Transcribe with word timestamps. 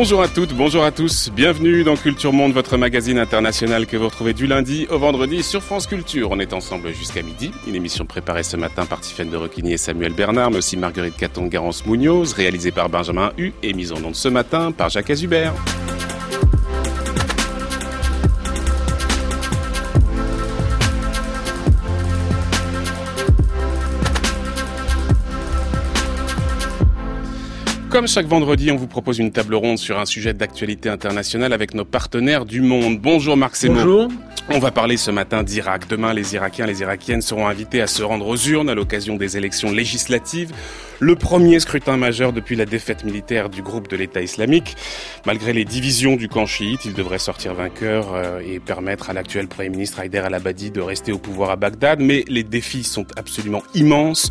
Bonjour 0.00 0.22
à 0.22 0.28
toutes, 0.28 0.54
bonjour 0.54 0.82
à 0.82 0.92
tous. 0.92 1.30
Bienvenue 1.30 1.84
dans 1.84 1.94
Culture 1.94 2.32
Monde, 2.32 2.54
votre 2.54 2.78
magazine 2.78 3.18
international 3.18 3.86
que 3.86 3.98
vous 3.98 4.06
retrouvez 4.06 4.32
du 4.32 4.46
lundi 4.46 4.86
au 4.88 4.98
vendredi 4.98 5.42
sur 5.42 5.62
France 5.62 5.86
Culture. 5.86 6.30
On 6.30 6.40
est 6.40 6.54
ensemble 6.54 6.94
jusqu'à 6.94 7.20
midi. 7.20 7.50
Une 7.68 7.74
émission 7.74 8.06
préparée 8.06 8.42
ce 8.42 8.56
matin 8.56 8.86
par 8.86 9.02
Tiffaine 9.02 9.28
de 9.28 9.36
Requigny 9.36 9.74
et 9.74 9.76
Samuel 9.76 10.14
Bernard, 10.14 10.52
mais 10.52 10.56
aussi 10.56 10.78
Marguerite 10.78 11.18
Caton, 11.18 11.48
Garance 11.48 11.84
Munoz, 11.84 12.32
réalisée 12.32 12.70
par 12.70 12.88
Benjamin 12.88 13.32
Hu 13.36 13.52
et 13.62 13.74
mise 13.74 13.92
en 13.92 14.02
onde 14.02 14.16
ce 14.16 14.28
matin 14.28 14.72
par 14.72 14.88
Jacques 14.88 15.10
Azubert. 15.10 15.52
Comme 27.90 28.06
chaque 28.06 28.26
vendredi, 28.26 28.70
on 28.70 28.76
vous 28.76 28.86
propose 28.86 29.18
une 29.18 29.32
table 29.32 29.56
ronde 29.56 29.76
sur 29.76 29.98
un 29.98 30.06
sujet 30.06 30.32
d'actualité 30.32 30.88
internationale 30.88 31.52
avec 31.52 31.74
nos 31.74 31.84
partenaires 31.84 32.44
du 32.44 32.60
monde. 32.60 33.00
Bonjour 33.00 33.36
Marc 33.36 33.56
Semo. 33.56 33.74
Bonjour. 33.74 34.08
On 34.48 34.60
va 34.60 34.70
parler 34.70 34.96
ce 34.96 35.10
matin 35.10 35.42
d'Irak. 35.42 35.88
Demain, 35.88 36.12
les 36.12 36.36
Irakiens 36.36 36.66
et 36.66 36.68
les 36.68 36.82
Irakiennes 36.82 37.20
seront 37.20 37.48
invités 37.48 37.82
à 37.82 37.88
se 37.88 38.04
rendre 38.04 38.28
aux 38.28 38.36
urnes 38.36 38.70
à 38.70 38.76
l'occasion 38.76 39.16
des 39.16 39.36
élections 39.36 39.72
législatives. 39.72 40.52
Le 41.00 41.16
premier 41.16 41.58
scrutin 41.58 41.96
majeur 41.96 42.32
depuis 42.32 42.54
la 42.54 42.64
défaite 42.64 43.04
militaire 43.04 43.48
du 43.50 43.60
groupe 43.60 43.88
de 43.88 43.96
l'État 43.96 44.22
islamique. 44.22 44.76
Malgré 45.26 45.52
les 45.52 45.64
divisions 45.64 46.14
du 46.14 46.28
camp 46.28 46.46
chiite, 46.46 46.84
il 46.84 46.94
devrait 46.94 47.18
sortir 47.18 47.54
vainqueur 47.54 48.14
euh, 48.14 48.40
et 48.46 48.60
permettre 48.60 49.10
à 49.10 49.14
l'actuel 49.14 49.48
Premier 49.48 49.68
ministre 49.68 49.98
Haider 49.98 50.18
al-Abadi 50.18 50.70
de 50.70 50.80
rester 50.80 51.10
au 51.10 51.18
pouvoir 51.18 51.50
à 51.50 51.56
Bagdad. 51.56 51.98
Mais 51.98 52.24
les 52.28 52.44
défis 52.44 52.84
sont 52.84 53.06
absolument 53.16 53.64
immenses. 53.74 54.30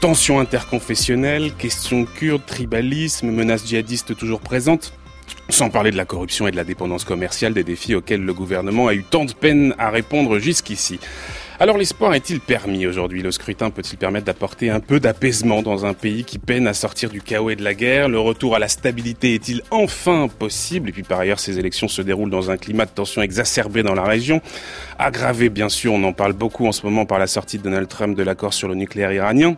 Tensions 0.00 0.38
interconfessionnelles, 0.38 1.52
questions 1.54 2.04
kurdes, 2.04 2.44
tribalisme, 2.46 3.30
menaces 3.30 3.66
djihadistes 3.66 4.14
toujours 4.16 4.40
présentes. 4.40 4.92
Sans 5.48 5.70
parler 5.70 5.90
de 5.90 5.96
la 5.96 6.04
corruption 6.04 6.46
et 6.46 6.50
de 6.50 6.56
la 6.56 6.64
dépendance 6.64 7.04
commerciale, 7.04 7.54
des 7.54 7.64
défis 7.64 7.94
auxquels 7.94 8.22
le 8.22 8.34
gouvernement 8.34 8.88
a 8.88 8.94
eu 8.94 9.02
tant 9.02 9.24
de 9.24 9.32
peine 9.32 9.74
à 9.78 9.90
répondre 9.90 10.38
jusqu'ici. 10.38 10.98
Alors 11.60 11.78
l'espoir 11.78 12.14
est-il 12.14 12.40
permis 12.40 12.86
aujourd'hui? 12.86 13.22
Le 13.22 13.30
scrutin 13.30 13.70
peut-il 13.70 13.96
permettre 13.96 14.26
d'apporter 14.26 14.70
un 14.70 14.80
peu 14.80 15.00
d'apaisement 15.00 15.62
dans 15.62 15.86
un 15.86 15.94
pays 15.94 16.24
qui 16.24 16.38
peine 16.38 16.66
à 16.66 16.74
sortir 16.74 17.10
du 17.10 17.22
chaos 17.22 17.50
et 17.50 17.56
de 17.56 17.62
la 17.62 17.74
guerre? 17.74 18.08
Le 18.08 18.18
retour 18.18 18.56
à 18.56 18.58
la 18.58 18.68
stabilité 18.68 19.34
est-il 19.34 19.62
enfin 19.70 20.28
possible? 20.28 20.88
Et 20.88 20.92
puis 20.92 21.04
par 21.04 21.20
ailleurs, 21.20 21.38
ces 21.38 21.58
élections 21.58 21.88
se 21.88 22.02
déroulent 22.02 22.30
dans 22.30 22.50
un 22.50 22.56
climat 22.56 22.86
de 22.86 22.90
tension 22.90 23.22
exacerbé 23.22 23.82
dans 23.82 23.94
la 23.94 24.04
région, 24.04 24.40
aggravé 24.98 25.48
bien 25.48 25.68
sûr, 25.68 25.92
on 25.92 26.02
en 26.04 26.12
parle 26.12 26.32
beaucoup 26.32 26.66
en 26.66 26.72
ce 26.72 26.84
moment 26.84 27.06
par 27.06 27.18
la 27.18 27.26
sortie 27.26 27.58
de 27.58 27.62
Donald 27.62 27.88
Trump 27.88 28.16
de 28.16 28.22
l'accord 28.22 28.52
sur 28.52 28.68
le 28.68 28.74
nucléaire 28.74 29.12
iranien 29.12 29.56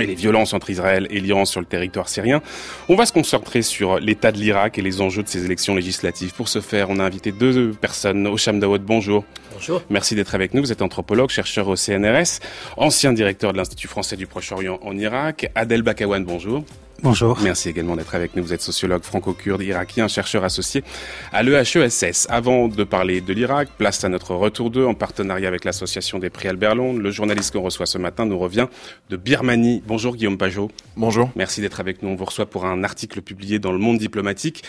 et 0.00 0.06
les 0.06 0.14
violences 0.14 0.52
entre 0.52 0.70
Israël 0.70 1.06
et 1.10 1.20
l'Iran 1.20 1.44
sur 1.44 1.60
le 1.60 1.66
territoire 1.66 2.08
syrien. 2.08 2.42
On 2.88 2.96
va 2.96 3.06
se 3.06 3.12
concentrer 3.12 3.62
sur 3.62 3.98
l'état 3.98 4.32
de 4.32 4.38
l'Irak 4.38 4.78
et 4.78 4.82
les 4.82 5.00
enjeux 5.00 5.22
de 5.22 5.28
ces 5.28 5.44
élections 5.44 5.74
législatives. 5.74 6.34
Pour 6.34 6.48
ce 6.48 6.60
faire, 6.60 6.90
on 6.90 6.98
a 6.98 7.04
invité 7.04 7.32
deux 7.32 7.72
personnes. 7.72 8.26
Osham 8.26 8.60
Dawood, 8.60 8.82
bonjour. 8.82 9.24
Bonjour. 9.52 9.82
Merci 9.90 10.14
d'être 10.14 10.34
avec 10.34 10.54
nous. 10.54 10.62
Vous 10.62 10.72
êtes 10.72 10.82
anthropologue, 10.82 11.30
chercheur 11.30 11.68
au 11.68 11.76
CNRS, 11.76 12.40
ancien 12.76 13.12
directeur 13.12 13.52
de 13.52 13.58
l'Institut 13.58 13.88
français 13.88 14.16
du 14.16 14.26
Proche-Orient 14.26 14.78
en 14.82 14.96
Irak. 14.96 15.50
Adel 15.54 15.82
Bakawan, 15.82 16.24
bonjour. 16.24 16.64
Bonjour. 17.02 17.38
Merci 17.42 17.70
également 17.70 17.96
d'être 17.96 18.14
avec 18.14 18.36
nous. 18.36 18.42
Vous 18.42 18.52
êtes 18.52 18.60
sociologue 18.60 19.02
franco-kurde 19.02 19.62
irakien, 19.62 20.06
chercheur 20.06 20.44
associé 20.44 20.84
à 21.32 21.42
l'EHESS. 21.42 22.26
Avant 22.28 22.68
de 22.68 22.84
parler 22.84 23.22
de 23.22 23.32
l'Irak, 23.32 23.70
place 23.78 24.04
à 24.04 24.10
notre 24.10 24.34
retour 24.34 24.70
d'eux 24.70 24.84
en 24.84 24.92
partenariat 24.92 25.48
avec 25.48 25.64
l'association 25.64 26.18
des 26.18 26.28
prix 26.28 26.48
Albert 26.48 26.74
Londres. 26.74 27.00
Le 27.00 27.10
journaliste 27.10 27.54
qu'on 27.54 27.62
reçoit 27.62 27.86
ce 27.86 27.96
matin 27.96 28.26
nous 28.26 28.38
revient 28.38 28.66
de 29.08 29.16
Birmanie. 29.16 29.82
Bonjour 29.86 30.14
Guillaume 30.14 30.36
Pajot. 30.36 30.70
Bonjour. 30.96 31.30
Merci 31.36 31.62
d'être 31.62 31.80
avec 31.80 32.02
nous. 32.02 32.10
On 32.10 32.16
vous 32.16 32.26
reçoit 32.26 32.46
pour 32.46 32.66
un 32.66 32.84
article 32.84 33.22
publié 33.22 33.58
dans 33.58 33.72
Le 33.72 33.78
Monde 33.78 33.96
diplomatique. 33.96 34.62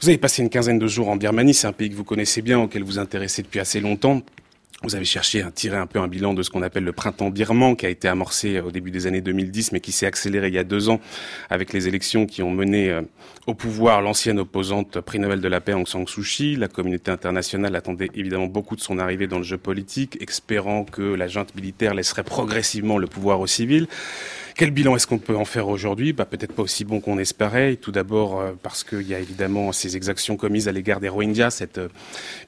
Vous 0.00 0.08
avez 0.08 0.18
passé 0.18 0.42
une 0.42 0.48
quinzaine 0.48 0.78
de 0.78 0.86
jours 0.86 1.10
en 1.10 1.16
Birmanie. 1.16 1.52
C'est 1.52 1.66
un 1.66 1.72
pays 1.72 1.90
que 1.90 1.94
vous 1.94 2.04
connaissez 2.04 2.40
bien, 2.40 2.58
auquel 2.58 2.84
vous 2.84 2.98
intéressez 2.98 3.42
depuis 3.42 3.60
assez 3.60 3.80
longtemps. 3.80 4.22
Vous 4.86 4.94
avez 4.94 5.04
cherché 5.04 5.42
à 5.42 5.50
tirer 5.50 5.76
un 5.76 5.88
peu 5.88 5.98
un 5.98 6.06
bilan 6.06 6.32
de 6.32 6.44
ce 6.44 6.50
qu'on 6.50 6.62
appelle 6.62 6.84
le 6.84 6.92
printemps 6.92 7.30
birman, 7.30 7.74
qui 7.74 7.86
a 7.86 7.88
été 7.88 8.06
amorcé 8.06 8.60
au 8.60 8.70
début 8.70 8.92
des 8.92 9.08
années 9.08 9.20
2010, 9.20 9.72
mais 9.72 9.80
qui 9.80 9.90
s'est 9.90 10.06
accéléré 10.06 10.46
il 10.46 10.54
y 10.54 10.58
a 10.58 10.62
deux 10.62 10.90
ans 10.90 11.00
avec 11.50 11.72
les 11.72 11.88
élections 11.88 12.24
qui 12.24 12.40
ont 12.40 12.52
mené 12.52 12.90
euh, 12.90 13.02
au 13.48 13.54
pouvoir 13.54 14.00
l'ancienne 14.00 14.38
opposante 14.38 15.00
prix 15.00 15.18
Nobel 15.18 15.40
de 15.40 15.48
la 15.48 15.60
paix 15.60 15.72
Aung 15.72 15.88
San 15.88 16.06
Suu 16.06 16.22
Kyi. 16.22 16.54
La 16.54 16.68
communauté 16.68 17.10
internationale 17.10 17.74
attendait 17.74 18.10
évidemment 18.14 18.46
beaucoup 18.46 18.76
de 18.76 18.80
son 18.80 19.00
arrivée 19.00 19.26
dans 19.26 19.38
le 19.38 19.42
jeu 19.42 19.58
politique, 19.58 20.22
espérant 20.22 20.84
que 20.84 21.02
la 21.02 21.26
junte 21.26 21.56
militaire 21.56 21.92
laisserait 21.92 22.22
progressivement 22.22 22.96
le 22.96 23.08
pouvoir 23.08 23.40
aux 23.40 23.48
civils. 23.48 23.88
Quel 24.58 24.70
bilan 24.70 24.96
est-ce 24.96 25.06
qu'on 25.06 25.18
peut 25.18 25.36
en 25.36 25.44
faire 25.44 25.68
aujourd'hui? 25.68 26.14
Bah, 26.14 26.24
Peut-être 26.24 26.54
pas 26.54 26.62
aussi 26.62 26.86
bon 26.86 27.00
qu'on 27.00 27.18
espérait. 27.18 27.76
Tout 27.76 27.92
d'abord 27.92 28.40
euh, 28.40 28.52
parce 28.62 28.84
qu'il 28.84 29.02
y 29.02 29.14
a 29.14 29.18
évidemment 29.18 29.70
ces 29.70 29.98
exactions 29.98 30.38
commises 30.38 30.66
à 30.66 30.72
l'égard 30.72 30.98
des 30.98 31.10
Rohingyas, 31.10 31.50
cette 31.50 31.76
euh, 31.76 31.88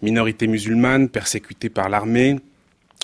minorité 0.00 0.46
musulmane 0.46 1.10
persécutée 1.10 1.68
par 1.68 1.90
l'armée 1.90 2.36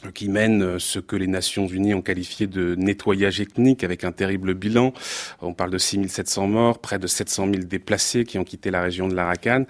euh, 0.06 0.10
qui 0.10 0.30
mène 0.30 0.78
ce 0.78 1.00
que 1.00 1.16
les 1.16 1.26
Nations 1.26 1.66
Unies 1.66 1.92
ont 1.92 2.00
qualifié 2.00 2.46
de 2.46 2.76
nettoyage 2.76 3.42
ethnique 3.42 3.84
avec 3.84 4.04
un 4.04 4.12
terrible 4.12 4.54
bilan. 4.54 4.94
On 5.42 5.52
parle 5.52 5.72
de 5.72 5.76
6700 5.76 6.46
morts, 6.46 6.78
près 6.78 6.98
de 6.98 7.06
700 7.06 7.48
000 7.50 7.56
déplacés 7.64 8.24
qui 8.24 8.38
ont 8.38 8.44
quitté 8.44 8.70
la 8.70 8.80
région 8.80 9.06
de 9.06 9.14
l'Arakan. 9.14 9.66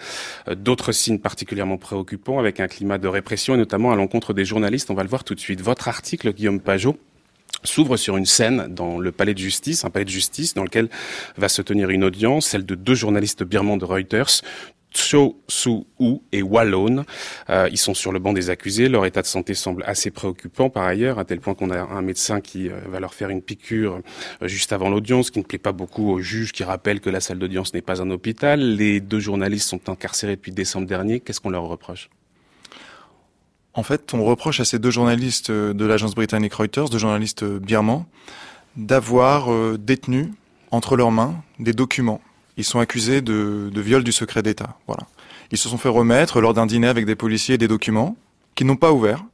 D'autres 0.54 0.92
signes 0.92 1.18
particulièrement 1.18 1.76
préoccupants 1.76 2.38
avec 2.38 2.60
un 2.60 2.68
climat 2.68 2.98
de 2.98 3.08
répression 3.08 3.54
et 3.54 3.58
notamment 3.58 3.90
à 3.90 3.96
l'encontre 3.96 4.32
des 4.32 4.44
journalistes. 4.44 4.92
On 4.92 4.94
va 4.94 5.02
le 5.02 5.08
voir 5.08 5.24
tout 5.24 5.34
de 5.34 5.40
suite. 5.40 5.60
Votre 5.60 5.88
article, 5.88 6.32
Guillaume 6.32 6.60
Pajot, 6.60 6.96
s'ouvre 7.64 7.96
sur 7.96 8.16
une 8.16 8.26
scène 8.26 8.66
dans 8.68 8.98
le 8.98 9.12
palais 9.12 9.34
de 9.34 9.38
justice, 9.38 9.84
un 9.84 9.90
palais 9.90 10.04
de 10.04 10.10
justice 10.10 10.54
dans 10.54 10.62
lequel 10.62 10.88
va 11.36 11.48
se 11.48 11.62
tenir 11.62 11.90
une 11.90 12.04
audience, 12.04 12.46
celle 12.46 12.66
de 12.66 12.74
deux 12.74 12.94
journalistes 12.94 13.42
birmans 13.42 13.76
de 13.76 13.84
Reuters, 13.84 14.42
Cho 14.96 15.42
Soo-woo 15.48 16.22
et 16.32 16.42
Wallone. 16.42 17.04
Euh, 17.50 17.68
ils 17.70 17.78
sont 17.78 17.94
sur 17.94 18.12
le 18.12 18.18
banc 18.18 18.32
des 18.32 18.50
accusés. 18.50 18.88
Leur 18.88 19.04
état 19.06 19.22
de 19.22 19.26
santé 19.26 19.54
semble 19.54 19.82
assez 19.86 20.10
préoccupant 20.10 20.70
par 20.70 20.84
ailleurs, 20.84 21.18
à 21.18 21.24
tel 21.24 21.40
point 21.40 21.54
qu'on 21.54 21.70
a 21.70 21.80
un 21.80 22.02
médecin 22.02 22.40
qui 22.40 22.70
euh, 22.70 22.78
va 22.86 23.00
leur 23.00 23.14
faire 23.14 23.28
une 23.30 23.42
piqûre 23.42 24.00
euh, 24.42 24.48
juste 24.48 24.72
avant 24.72 24.88
l'audience, 24.88 25.30
qui 25.30 25.40
ne 25.40 25.44
plaît 25.44 25.58
pas 25.58 25.72
beaucoup 25.72 26.10
aux 26.10 26.20
juges, 26.20 26.52
qui 26.52 26.64
rappelle 26.64 27.00
que 27.00 27.10
la 27.10 27.20
salle 27.20 27.38
d'audience 27.38 27.74
n'est 27.74 27.82
pas 27.82 28.00
un 28.00 28.10
hôpital. 28.10 28.60
Les 28.60 29.00
deux 29.00 29.20
journalistes 29.20 29.68
sont 29.68 29.88
incarcérés 29.88 30.36
depuis 30.36 30.52
décembre 30.52 30.86
dernier. 30.86 31.20
Qu'est-ce 31.20 31.40
qu'on 31.40 31.50
leur 31.50 31.64
reproche? 31.64 32.08
En 33.74 33.82
fait, 33.82 34.14
on 34.14 34.24
reproche 34.24 34.60
à 34.60 34.64
ces 34.64 34.78
deux 34.78 34.90
journalistes 34.90 35.50
euh, 35.50 35.74
de 35.74 35.84
l'agence 35.84 36.14
britannique 36.14 36.54
Reuters, 36.54 36.88
deux 36.88 36.98
journalistes 36.98 37.42
euh, 37.42 37.58
birmans, 37.58 38.06
d'avoir 38.76 39.52
euh, 39.52 39.76
détenu 39.78 40.32
entre 40.70 40.96
leurs 40.96 41.10
mains 41.10 41.42
des 41.58 41.72
documents. 41.72 42.20
Ils 42.56 42.64
sont 42.64 42.78
accusés 42.78 43.20
de, 43.20 43.70
de 43.72 43.80
viol 43.80 44.04
du 44.04 44.12
secret 44.12 44.42
d'État. 44.42 44.78
Voilà. 44.86 45.06
Ils 45.50 45.58
se 45.58 45.68
sont 45.68 45.78
fait 45.78 45.88
remettre 45.88 46.40
lors 46.40 46.54
d'un 46.54 46.66
dîner 46.66 46.86
avec 46.86 47.04
des 47.04 47.16
policiers 47.16 47.58
des 47.58 47.68
documents 47.68 48.16
qu'ils 48.54 48.66
n'ont 48.66 48.76
pas 48.76 48.92
ouverts. 48.92 49.24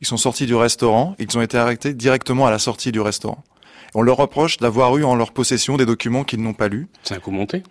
Ils 0.00 0.06
sont 0.06 0.16
sortis 0.16 0.46
du 0.46 0.54
restaurant 0.54 1.14
et 1.18 1.24
ils 1.24 1.38
ont 1.38 1.42
été 1.42 1.56
arrêtés 1.56 1.94
directement 1.94 2.46
à 2.46 2.50
la 2.50 2.58
sortie 2.58 2.92
du 2.92 3.00
restaurant. 3.00 3.42
on 3.94 4.02
leur 4.02 4.16
reproche 4.16 4.58
d'avoir 4.58 4.96
eu 4.96 5.04
en 5.04 5.14
leur 5.14 5.32
possession 5.32 5.76
des 5.76 5.86
documents 5.86 6.24
qu'ils 6.24 6.42
n'ont 6.42 6.54
pas 6.54 6.68
lus. 6.68 6.88
C'est 7.02 7.14
un 7.14 7.20
coup 7.20 7.30
monté? 7.30 7.62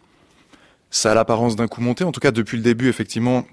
Ça 0.89 1.11
a 1.11 1.13
l'apparence 1.13 1.55
d'un 1.55 1.67
coup 1.67 1.81
monté. 1.81 2.03
En 2.03 2.11
tout 2.11 2.21
cas, 2.21 2.31
depuis 2.31 2.57
le 2.57 2.63
début, 2.63 2.87
effectivement, 2.87 3.45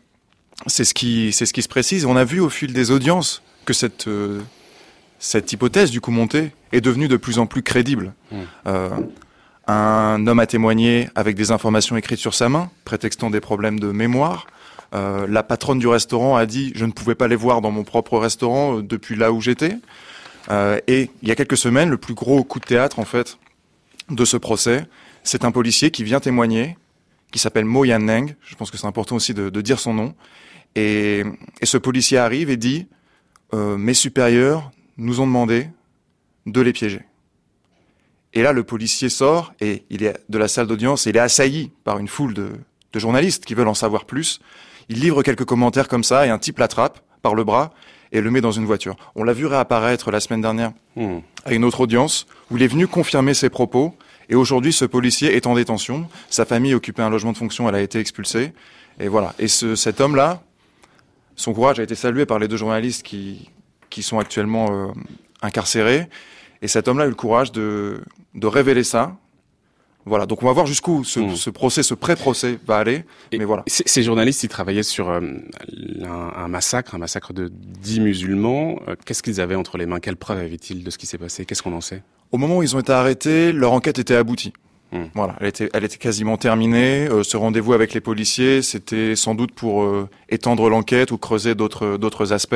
c'est 0.67 0.85
ce 0.85 0.95
qui 0.95 1.33
c'est 1.33 1.47
ce 1.47 1.53
qui 1.53 1.63
se 1.63 1.69
précise. 1.69 2.05
On 2.05 2.17
a 2.17 2.25
vu 2.25 2.41
au 2.41 2.49
fil 2.49 2.73
des 2.73 2.91
audiences 2.91 3.43
que 3.65 3.73
cette 3.73 4.09
euh, 4.09 4.41
cette 5.19 5.53
hypothèse 5.53 5.91
du 5.91 6.01
coup 6.01 6.11
monté 6.11 6.53
est 6.73 6.81
devenue 6.81 7.09
de 7.09 7.17
plus 7.17 7.39
en 7.39 7.47
plus 7.47 7.63
crédible. 7.63 8.13
Mmh. 8.31 8.37
Euh, 8.67 8.91
un 9.67 10.27
homme 10.27 10.41
a 10.41 10.47
témoigné 10.47 11.09
avec 11.15 11.37
des 11.37 11.53
informations 11.53 11.97
écrites 11.97 12.19
sur 12.19 12.35
sa 12.35 12.49
main, 12.49 12.71
prétextant 12.85 13.31
des 13.31 13.41
problèmes 13.41 13.79
de 13.79 13.93
mémoire. 13.93 14.47
Euh, 14.95 15.27
la 15.29 15.43
patronne 15.43 15.79
du 15.79 15.87
restaurant 15.87 16.37
a 16.37 16.45
dit 16.45 16.73
je 16.75 16.85
ne 16.85 16.93
pouvais 16.93 17.15
pas 17.15 17.29
les 17.29 17.37
voir 17.37 17.61
dans 17.61 17.71
mon 17.71 17.85
propre 17.85 18.19
restaurant 18.19 18.81
depuis 18.81 19.17
là 19.17 19.33
où 19.33 19.41
j'étais. 19.41 19.77
Et 20.89 21.09
il 21.23 21.29
y 21.29 21.31
a 21.31 21.37
quelques 21.37 21.57
semaines, 21.57 21.89
le 21.89 21.97
plus 21.97 22.15
gros 22.15 22.43
coup 22.43 22.59
de 22.59 22.65
théâtre 22.65 22.99
en 22.99 23.05
fait 23.05 23.39
de 24.11 24.25
ce 24.25 24.37
procès, 24.37 24.85
c'est 25.23 25.45
un 25.45 25.53
policier 25.53 25.93
qui 25.93 26.03
vient 26.03 26.19
témoigner, 26.19 26.77
qui 27.31 27.39
s'appelle 27.39 27.65
Mo 27.65 27.85
Yan 27.85 28.01
Neng. 28.01 28.35
Je 28.43 28.57
pense 28.57 28.71
que 28.71 28.77
c'est 28.77 28.89
important 28.89 29.17
aussi 29.17 29.35
de, 29.35 29.49
de 29.51 29.61
dire 29.61 29.79
son 29.79 29.95
nom 29.95 30.15
et, 30.75 31.25
et 31.61 31.67
ce 31.67 31.79
policier 31.79 32.19
arrive 32.19 32.51
et 32.51 32.57
dit 32.57 32.87
euh, 33.55 33.77
Mes 33.77 33.95
supérieurs 33.95 34.71
nous 34.97 35.21
ont 35.21 35.27
demandé 35.27 35.69
de 36.47 36.61
les 36.61 36.73
piéger. 36.73 37.03
Et 38.35 38.43
là, 38.43 38.53
le 38.53 38.65
policier 38.65 39.09
sort 39.09 39.53
et 39.61 39.85
il 39.91 40.03
est 40.03 40.19
de 40.29 40.39
la 40.39 40.49
salle 40.49 40.67
d'audience 40.67 41.07
et 41.07 41.11
il 41.11 41.17
est 41.17 41.21
assailli 41.21 41.71
par 41.85 41.99
une 41.99 42.09
foule 42.09 42.33
de, 42.33 42.53
de 42.93 42.99
journalistes 42.99 43.45
qui 43.45 43.55
veulent 43.55 43.69
en 43.69 43.75
savoir 43.75 44.07
plus. 44.07 44.41
Il 44.89 45.01
livre 45.01 45.23
quelques 45.23 45.45
commentaires 45.45 45.89
comme 45.89 46.05
ça 46.05 46.27
et 46.27 46.31
un 46.31 46.39
type 46.39 46.59
l'attrape 46.59 47.01
par 47.21 47.35
le 47.35 47.45
bras 47.45 47.73
et 48.11 48.21
le 48.21 48.31
met 48.31 48.41
dans 48.41 48.53
une 48.53 48.65
voiture. 48.65 48.97
On 49.15 49.25
l'a 49.25 49.33
vu 49.33 49.47
réapparaître 49.47 50.11
la 50.11 50.21
semaine 50.21 50.41
dernière 50.41 50.73
mmh. 50.97 51.19
à 51.45 51.53
une 51.53 51.65
autre 51.65 51.81
audience 51.81 52.27
où 52.51 52.57
il 52.57 52.63
est 52.63 52.69
venu 52.69 52.87
confirmer 52.87 53.35
ses 53.35 53.51
propos. 53.51 53.95
Et 54.29 54.35
aujourd'hui, 54.35 54.73
ce 54.73 54.85
policier 54.85 55.35
est 55.37 55.47
en 55.47 55.55
détention. 55.55 56.09
Sa 56.31 56.45
famille 56.45 56.75
occupait 56.75 57.03
un 57.03 57.11
logement 57.11 57.33
de 57.33 57.39
fonction, 57.39 57.69
elle 57.69 57.75
a 57.75 57.81
été 57.81 57.99
expulsée. 57.99 58.53
Et 59.01 59.09
voilà. 59.09 59.35
Et 59.39 59.49
ce, 59.49 59.75
cet 59.75 60.01
homme-là, 60.01 60.43
son 61.37 61.53
courage 61.53 61.81
a 61.81 61.83
été 61.83 61.95
salué 61.95 62.27
par 62.27 62.39
les 62.39 62.49
deux 62.49 62.57
journalistes 62.57 63.03
qui, 63.03 63.51
qui 63.91 64.03
sont 64.03 64.19
actuellement 64.19 64.67
euh, 64.71 64.93
incarcérés. 65.43 66.09
Et 66.63 66.69
cet 66.69 66.89
homme-là 66.89 67.05
a 67.05 67.07
eu 67.07 67.11
le 67.11 67.15
courage 67.17 67.51
de, 67.53 68.01
de 68.35 68.47
révéler 68.47 68.85
ça 68.85 69.17
Voilà, 70.05 70.27
donc 70.27 70.43
on 70.43 70.47
va 70.47 70.53
voir 70.53 70.67
jusqu'où 70.67 71.05
ce, 71.05 71.21
Mm. 71.21 71.37
ce 71.37 71.51
procès, 71.51 71.83
ce 71.83 71.95
pré-procès 71.95 72.59
va 72.67 72.77
aller. 72.79 73.05
Et 73.33 73.39
mais 73.39 73.45
voilà. 73.45 73.63
Ces 73.67 74.03
journalistes, 74.03 74.43
ils 74.45 74.49
travaillaient 74.49 74.83
sur 74.83 75.09
euh, 75.11 75.21
un, 76.05 76.33
un 76.37 76.49
massacre, 76.49 76.95
un 76.95 76.99
massacre 76.99 77.33
de 77.33 77.49
10 77.53 78.01
musulmans. 78.01 78.81
Euh, 78.89 78.95
Qu'est-ce 79.05 79.23
qu'ils 79.23 79.41
avaient 79.41 79.55
entre 79.57 79.79
les 79.79 79.87
mains? 79.87 80.01
Quelles 80.01 80.17
preuves 80.17 80.39
avaient-ils 80.39 80.85
de 80.85 80.91
ce 80.91 80.99
qui 80.99 81.07
s'est 81.07 81.19
passé? 81.19 81.45
Qu'est-ce 81.45 81.63
qu'on 81.63 81.73
en 81.75 81.81
sait? 81.81 82.03
Au 82.31 82.39
moment 82.39 82.59
où 82.59 82.63
ils 82.63 82.75
ont 82.77 82.81
été 82.81 82.93
arrêtés, 82.93 83.53
leur 83.53 83.73
enquête 83.73 83.99
était 83.99 84.15
aboutie. 84.17 84.53
Hmm. 84.93 85.05
Voilà, 85.15 85.37
elle 85.41 85.47
était, 85.47 85.71
elle 85.73 85.85
était 85.85 85.97
quasiment 85.97 86.37
terminée. 86.37 87.09
Euh, 87.09 87.23
ce 87.23 87.37
rendez-vous 87.39 87.73
avec 87.73 87.95
les 87.95 88.01
policiers, 88.03 88.61
c'était 88.61 89.17
sans 89.17 89.35
doute 89.35 89.53
pour 89.53 89.83
euh, 89.85 90.09
étendre 90.29 90.69
l'enquête 90.69 91.11
ou 91.13 91.19
creuser 91.19 91.55
d'autres 91.55 91.97
d'autres 91.97 92.33
aspects. 92.35 92.55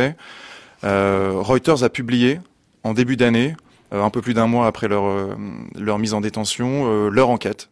Euh, 0.85 1.33
Reuters 1.37 1.83
a 1.83 1.89
publié 1.89 2.41
en 2.85 2.93
début 2.93 3.17
d'année, 3.17 3.57
euh, 3.95 4.03
un 4.03 4.11
peu 4.11 4.21
plus 4.21 4.35
d'un 4.35 4.47
mois 4.47 4.67
après 4.67 4.87
leur 4.87 5.05
euh, 5.07 5.35
leur 5.75 5.99
mise 5.99 6.13
en 6.13 6.21
détention, 6.21 6.85
euh, 6.87 7.09
leur 7.09 7.31
enquête. 7.31 7.71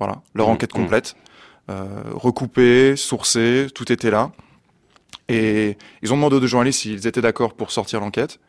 Voilà, 0.00 0.22
leur 0.34 0.48
Hmm, 0.48 0.52
enquête 0.52 0.74
hmm. 0.74 0.82
complète, 0.82 1.14
euh, 1.70 1.86
recoupée, 2.12 2.96
sourcée, 2.96 3.68
tout 3.74 3.92
était 3.92 4.10
là. 4.10 4.32
Et 5.28 5.76
ils 6.02 6.12
ont 6.12 6.16
demandé 6.16 6.34
aux 6.36 6.40
deux 6.40 6.48
journalistes 6.48 6.80
s'ils 6.80 7.06
étaient 7.06 7.20
d'accord 7.20 7.54
pour 7.54 7.70
sortir 7.70 8.00
l'enquête. 8.00 8.40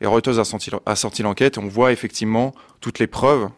Et 0.00 0.06
Reuters 0.06 0.38
a, 0.38 0.44
sorti- 0.44 0.70
a 0.86 0.96
sorti 0.96 1.22
l'enquête 1.22 1.58
et 1.58 1.60
on 1.60 1.68
voit 1.68 1.92
effectivement 1.92 2.54
toutes 2.80 2.98
les 2.98 3.06
preuves 3.06 3.50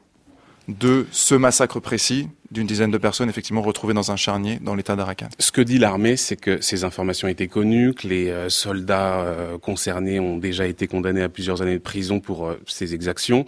de 0.68 1.06
ce 1.10 1.34
massacre 1.34 1.80
précis 1.80 2.28
d'une 2.50 2.66
dizaine 2.66 2.90
de 2.90 2.98
personnes 2.98 3.28
effectivement 3.28 3.62
retrouvées 3.62 3.94
dans 3.94 4.12
un 4.12 4.16
charnier 4.16 4.58
dans 4.62 4.74
l'état 4.74 4.94
d'Arakan. 4.94 5.28
Ce 5.38 5.50
que 5.50 5.60
dit 5.60 5.78
l'armée, 5.78 6.16
c'est 6.16 6.36
que 6.36 6.60
ces 6.60 6.84
informations 6.84 7.26
étaient 7.26 7.48
connues, 7.48 7.94
que 7.94 8.06
les 8.06 8.28
euh, 8.28 8.48
soldats 8.48 9.22
euh, 9.22 9.58
concernés 9.58 10.20
ont 10.20 10.38
déjà 10.38 10.66
été 10.66 10.86
condamnés 10.86 11.22
à 11.22 11.28
plusieurs 11.28 11.62
années 11.62 11.74
de 11.74 11.82
prison 11.82 12.20
pour 12.20 12.46
euh, 12.46 12.60
ces 12.66 12.94
exactions. 12.94 13.44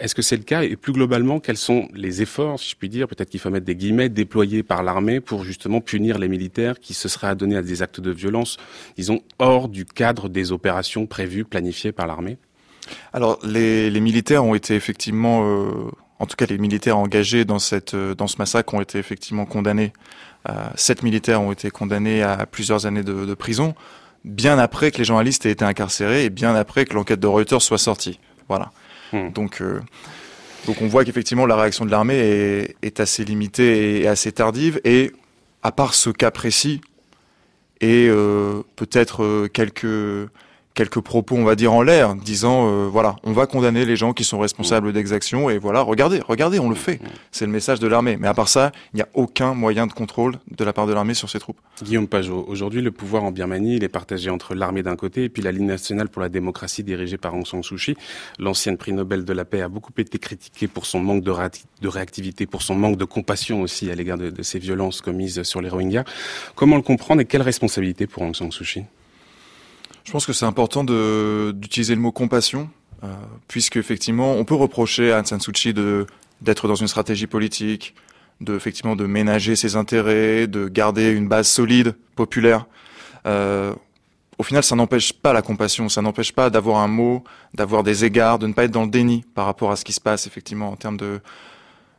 Est-ce 0.00 0.14
que 0.14 0.22
c'est 0.22 0.36
le 0.36 0.42
cas? 0.42 0.62
Et 0.62 0.76
plus 0.76 0.92
globalement, 0.92 1.40
quels 1.40 1.56
sont 1.56 1.88
les 1.94 2.22
efforts, 2.22 2.58
si 2.60 2.70
je 2.70 2.76
puis 2.76 2.88
dire, 2.88 3.08
peut-être 3.08 3.30
qu'il 3.30 3.40
faut 3.40 3.50
mettre 3.50 3.66
des 3.66 3.74
guillemets, 3.74 4.08
déployés 4.08 4.62
par 4.62 4.82
l'armée 4.82 5.20
pour 5.20 5.44
justement 5.44 5.80
punir 5.80 6.18
les 6.18 6.28
militaires 6.28 6.78
qui 6.78 6.94
se 6.94 7.08
seraient 7.08 7.28
adonnés 7.28 7.56
à 7.56 7.62
des 7.62 7.82
actes 7.82 8.00
de 8.00 8.10
violence, 8.10 8.58
disons, 8.96 9.22
hors 9.38 9.68
du 9.68 9.84
cadre 9.84 10.28
des 10.28 10.52
opérations 10.52 11.06
prévues, 11.06 11.44
planifiées 11.44 11.92
par 11.92 12.06
l'armée? 12.06 12.36
Alors 13.12 13.38
les, 13.44 13.90
les 13.90 14.00
militaires 14.00 14.44
ont 14.44 14.54
été 14.54 14.74
effectivement, 14.74 15.46
euh, 15.46 15.90
en 16.22 16.26
tout 16.26 16.36
cas 16.36 16.46
les 16.46 16.56
militaires 16.56 16.96
engagés 16.96 17.44
dans 17.44 17.58
cette 17.58 17.94
euh, 17.94 18.14
dans 18.14 18.28
ce 18.28 18.36
massacre 18.38 18.72
ont 18.74 18.80
été 18.80 18.98
effectivement 18.98 19.44
condamnés. 19.44 19.92
Euh, 20.48 20.52
sept 20.76 21.02
militaires 21.02 21.42
ont 21.42 21.50
été 21.50 21.70
condamnés 21.70 22.22
à 22.22 22.46
plusieurs 22.46 22.86
années 22.86 23.02
de, 23.02 23.26
de 23.26 23.34
prison, 23.34 23.74
bien 24.24 24.58
après 24.58 24.92
que 24.92 24.98
les 24.98 25.04
journalistes 25.04 25.46
aient 25.46 25.50
été 25.50 25.64
incarcérés 25.64 26.24
et 26.24 26.30
bien 26.30 26.54
après 26.54 26.84
que 26.84 26.94
l'enquête 26.94 27.18
de 27.18 27.26
Reuters 27.26 27.60
soit 27.60 27.78
sortie. 27.78 28.20
Voilà. 28.48 28.70
Hmm. 29.12 29.30
Donc 29.30 29.60
euh, 29.60 29.80
donc 30.66 30.80
on 30.80 30.86
voit 30.86 31.04
qu'effectivement 31.04 31.44
la 31.44 31.56
réaction 31.56 31.84
de 31.84 31.90
l'armée 31.90 32.18
est, 32.18 32.76
est 32.82 33.00
assez 33.00 33.24
limitée 33.24 34.02
et 34.02 34.06
assez 34.06 34.30
tardive 34.30 34.80
et 34.84 35.10
à 35.64 35.72
part 35.72 35.92
ce 35.92 36.10
cas 36.10 36.30
précis 36.30 36.80
et 37.80 38.06
euh, 38.08 38.62
peut-être 38.76 39.48
quelques 39.48 40.30
quelques 40.74 41.00
propos, 41.00 41.36
on 41.36 41.44
va 41.44 41.54
dire, 41.54 41.72
en 41.72 41.82
l'air, 41.82 42.14
disant, 42.14 42.66
euh, 42.66 42.88
voilà, 42.88 43.16
on 43.24 43.32
va 43.32 43.46
condamner 43.46 43.84
les 43.84 43.96
gens 43.96 44.12
qui 44.12 44.24
sont 44.24 44.38
responsables 44.38 44.92
d'exactions, 44.92 45.50
et 45.50 45.58
voilà, 45.58 45.82
regardez, 45.82 46.20
regardez, 46.26 46.58
on 46.58 46.68
le 46.68 46.74
fait. 46.74 47.00
C'est 47.30 47.46
le 47.46 47.52
message 47.52 47.78
de 47.78 47.86
l'armée. 47.86 48.16
Mais 48.18 48.28
à 48.28 48.34
part 48.34 48.48
ça, 48.48 48.72
il 48.92 48.96
n'y 48.96 49.02
a 49.02 49.08
aucun 49.14 49.54
moyen 49.54 49.86
de 49.86 49.92
contrôle 49.92 50.36
de 50.50 50.64
la 50.64 50.72
part 50.72 50.86
de 50.86 50.92
l'armée 50.92 51.14
sur 51.14 51.28
ces 51.28 51.38
troupes. 51.38 51.58
Guillaume 51.82 52.08
Pajot, 52.08 52.44
aujourd'hui 52.48 52.80
le 52.80 52.90
pouvoir 52.90 53.24
en 53.24 53.32
Birmanie, 53.32 53.76
il 53.76 53.84
est 53.84 53.88
partagé 53.88 54.30
entre 54.30 54.54
l'armée 54.54 54.82
d'un 54.82 54.96
côté 54.96 55.24
et 55.24 55.28
puis 55.28 55.42
la 55.42 55.52
Ligue 55.52 55.62
nationale 55.62 56.08
pour 56.08 56.22
la 56.22 56.28
démocratie 56.28 56.82
dirigée 56.82 57.18
par 57.18 57.34
Aung 57.34 57.46
San 57.46 57.62
Suu 57.62 57.76
Kyi. 57.76 57.96
L'ancienne 58.38 58.76
prix 58.76 58.92
Nobel 58.92 59.24
de 59.24 59.32
la 59.32 59.44
paix 59.44 59.62
a 59.62 59.68
beaucoup 59.68 59.92
été 59.98 60.18
critiquée 60.18 60.68
pour 60.68 60.86
son 60.86 61.00
manque 61.00 61.22
de 61.22 61.88
réactivité, 61.88 62.46
pour 62.46 62.62
son 62.62 62.74
manque 62.74 62.96
de 62.96 63.04
compassion 63.04 63.62
aussi 63.62 63.90
à 63.90 63.94
l'égard 63.94 64.18
de, 64.18 64.30
de 64.30 64.42
ces 64.42 64.58
violences 64.58 65.00
commises 65.00 65.42
sur 65.42 65.60
les 65.60 65.68
Rohingyas. 65.68 66.04
Comment 66.54 66.76
le 66.76 66.82
comprendre 66.82 67.20
et 67.20 67.24
quelle 67.24 67.42
responsabilité 67.42 68.06
pour 68.06 68.22
Aung 68.22 68.34
San 68.34 68.50
Suu 68.52 68.64
Kyi? 68.64 68.84
Je 70.04 70.12
pense 70.12 70.26
que 70.26 70.32
c'est 70.32 70.46
important 70.46 70.84
d'utiliser 70.84 71.94
le 71.94 72.00
mot 72.00 72.12
compassion, 72.12 72.68
euh, 73.04 73.14
puisque 73.48 73.76
effectivement, 73.76 74.34
on 74.34 74.44
peut 74.44 74.54
reprocher 74.54 75.12
à 75.12 75.18
Aung 75.18 75.26
San 75.26 75.40
Suu 75.40 75.52
Kyi 75.52 75.74
d'être 76.40 76.68
dans 76.68 76.74
une 76.74 76.88
stratégie 76.88 77.26
politique, 77.26 77.94
de 78.40 78.56
effectivement 78.56 78.96
de 78.96 79.06
ménager 79.06 79.56
ses 79.56 79.76
intérêts, 79.76 80.46
de 80.46 80.68
garder 80.68 81.10
une 81.10 81.28
base 81.28 81.48
solide, 81.48 81.94
populaire. 82.16 82.66
Euh, 83.26 83.72
au 84.38 84.42
final, 84.42 84.64
ça 84.64 84.74
n'empêche 84.74 85.12
pas 85.12 85.32
la 85.32 85.42
compassion, 85.42 85.88
ça 85.88 86.02
n'empêche 86.02 86.32
pas 86.32 86.50
d'avoir 86.50 86.78
un 86.78 86.88
mot, 86.88 87.22
d'avoir 87.54 87.84
des 87.84 88.04
égards, 88.04 88.38
de 88.38 88.46
ne 88.46 88.52
pas 88.52 88.64
être 88.64 88.72
dans 88.72 88.82
le 88.82 88.90
déni 88.90 89.24
par 89.34 89.46
rapport 89.46 89.70
à 89.70 89.76
ce 89.76 89.84
qui 89.84 89.92
se 89.92 90.00
passe 90.00 90.26
effectivement 90.26 90.70
en 90.70 90.76
termes 90.76 90.96
de 90.96 91.20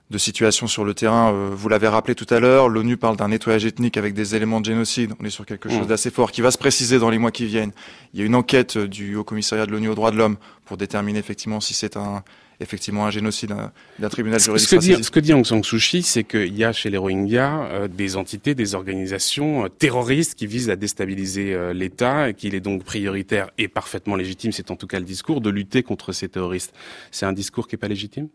de 0.09 0.17
situation 0.17 0.67
sur 0.67 0.83
le 0.85 0.94
terrain. 0.94 1.33
Euh, 1.33 1.50
vous 1.53 1.69
l'avez 1.69 1.88
rappelé 1.88 2.13
tout 2.13 2.27
à 2.29 2.39
l'heure, 2.39 2.69
l'ONU 2.69 2.97
parle 2.97 3.17
d'un 3.17 3.29
nettoyage 3.29 3.65
ethnique 3.65 3.97
avec 3.97 4.13
des 4.13 4.35
éléments 4.35 4.59
de 4.61 4.65
génocide. 4.65 5.13
On 5.19 5.25
est 5.25 5.29
sur 5.31 5.45
quelque 5.45 5.69
chose 5.69 5.81
Mm. 5.85 5.88
d'assez 5.88 6.11
fort 6.11 6.31
qui 6.31 6.41
va 6.41 6.51
se 6.51 6.57
préciser 6.57 7.00
dans 7.00 7.09
les 7.09 7.17
mois 7.17 7.31
qui 7.31 7.45
viennent. 7.45 7.71
Il 8.13 8.19
y 8.19 8.23
a 8.23 8.25
une 8.25 8.35
enquête 8.35 8.77
euh, 8.77 8.88
du 8.88 9.15
Haut 9.15 9.23
Commissariat 9.23 9.65
de 9.65 9.71
l'ONU 9.71 9.89
aux 9.89 9.95
droits 9.95 10.11
de 10.11 10.17
l'homme 10.17 10.38
pour 10.65 10.77
déterminer 10.77 11.19
effectivement 11.19 11.59
si 11.59 11.73
c'est 11.73 11.97
un 11.97 12.23
effectivement 12.59 13.05
un 13.07 13.09
génocide 13.09 13.51
un- 13.51 13.71
d'un 14.00 14.09
tribunal 14.09 14.39
Ce 14.39 14.45
juridique 14.45 14.69
que, 14.69 14.77
dit, 14.97 15.03
ce 15.03 15.09
que 15.11 15.19
dit 15.19 15.33
Aung 15.33 15.44
San 15.44 15.63
Suu 15.63 15.79
Kyi, 15.79 16.03
c'est 16.03 16.23
qu'il 16.23 16.55
y 16.55 16.63
a 16.63 16.71
chez 16.71 16.89
les 16.91 16.97
Rohingyas 16.97 17.63
euh, 17.71 17.88
des 17.88 18.15
entités, 18.15 18.53
des 18.55 18.75
organisations 18.75 19.65
euh, 19.65 19.69
terroristes 19.69 20.35
qui 20.35 20.45
visent 20.47 20.69
à 20.69 20.75
déstabiliser 20.75 21.53
euh, 21.55 21.73
l'État 21.73 22.29
et 22.29 22.33
qu'il 22.35 22.53
est 22.55 22.59
donc 22.61 22.83
prioritaire 22.83 23.50
et 23.57 23.67
parfaitement 23.67 24.15
légitime, 24.15 24.51
c'est 24.51 24.69
en 24.69 24.75
tout 24.75 24.88
cas 24.88 25.00
le 25.00 25.05
discours, 25.05 25.41
de 25.41 25.50
lutter 25.50 25.81
contre 25.81 26.11
ces 26.13 26.29
terroristes. 26.29 26.73
C'est 27.11 27.25
un 27.25 27.33
discours 27.33 27.67
qui 27.67 27.75
est 27.75 27.79
pas 27.79 27.88
légitime? 27.88 28.27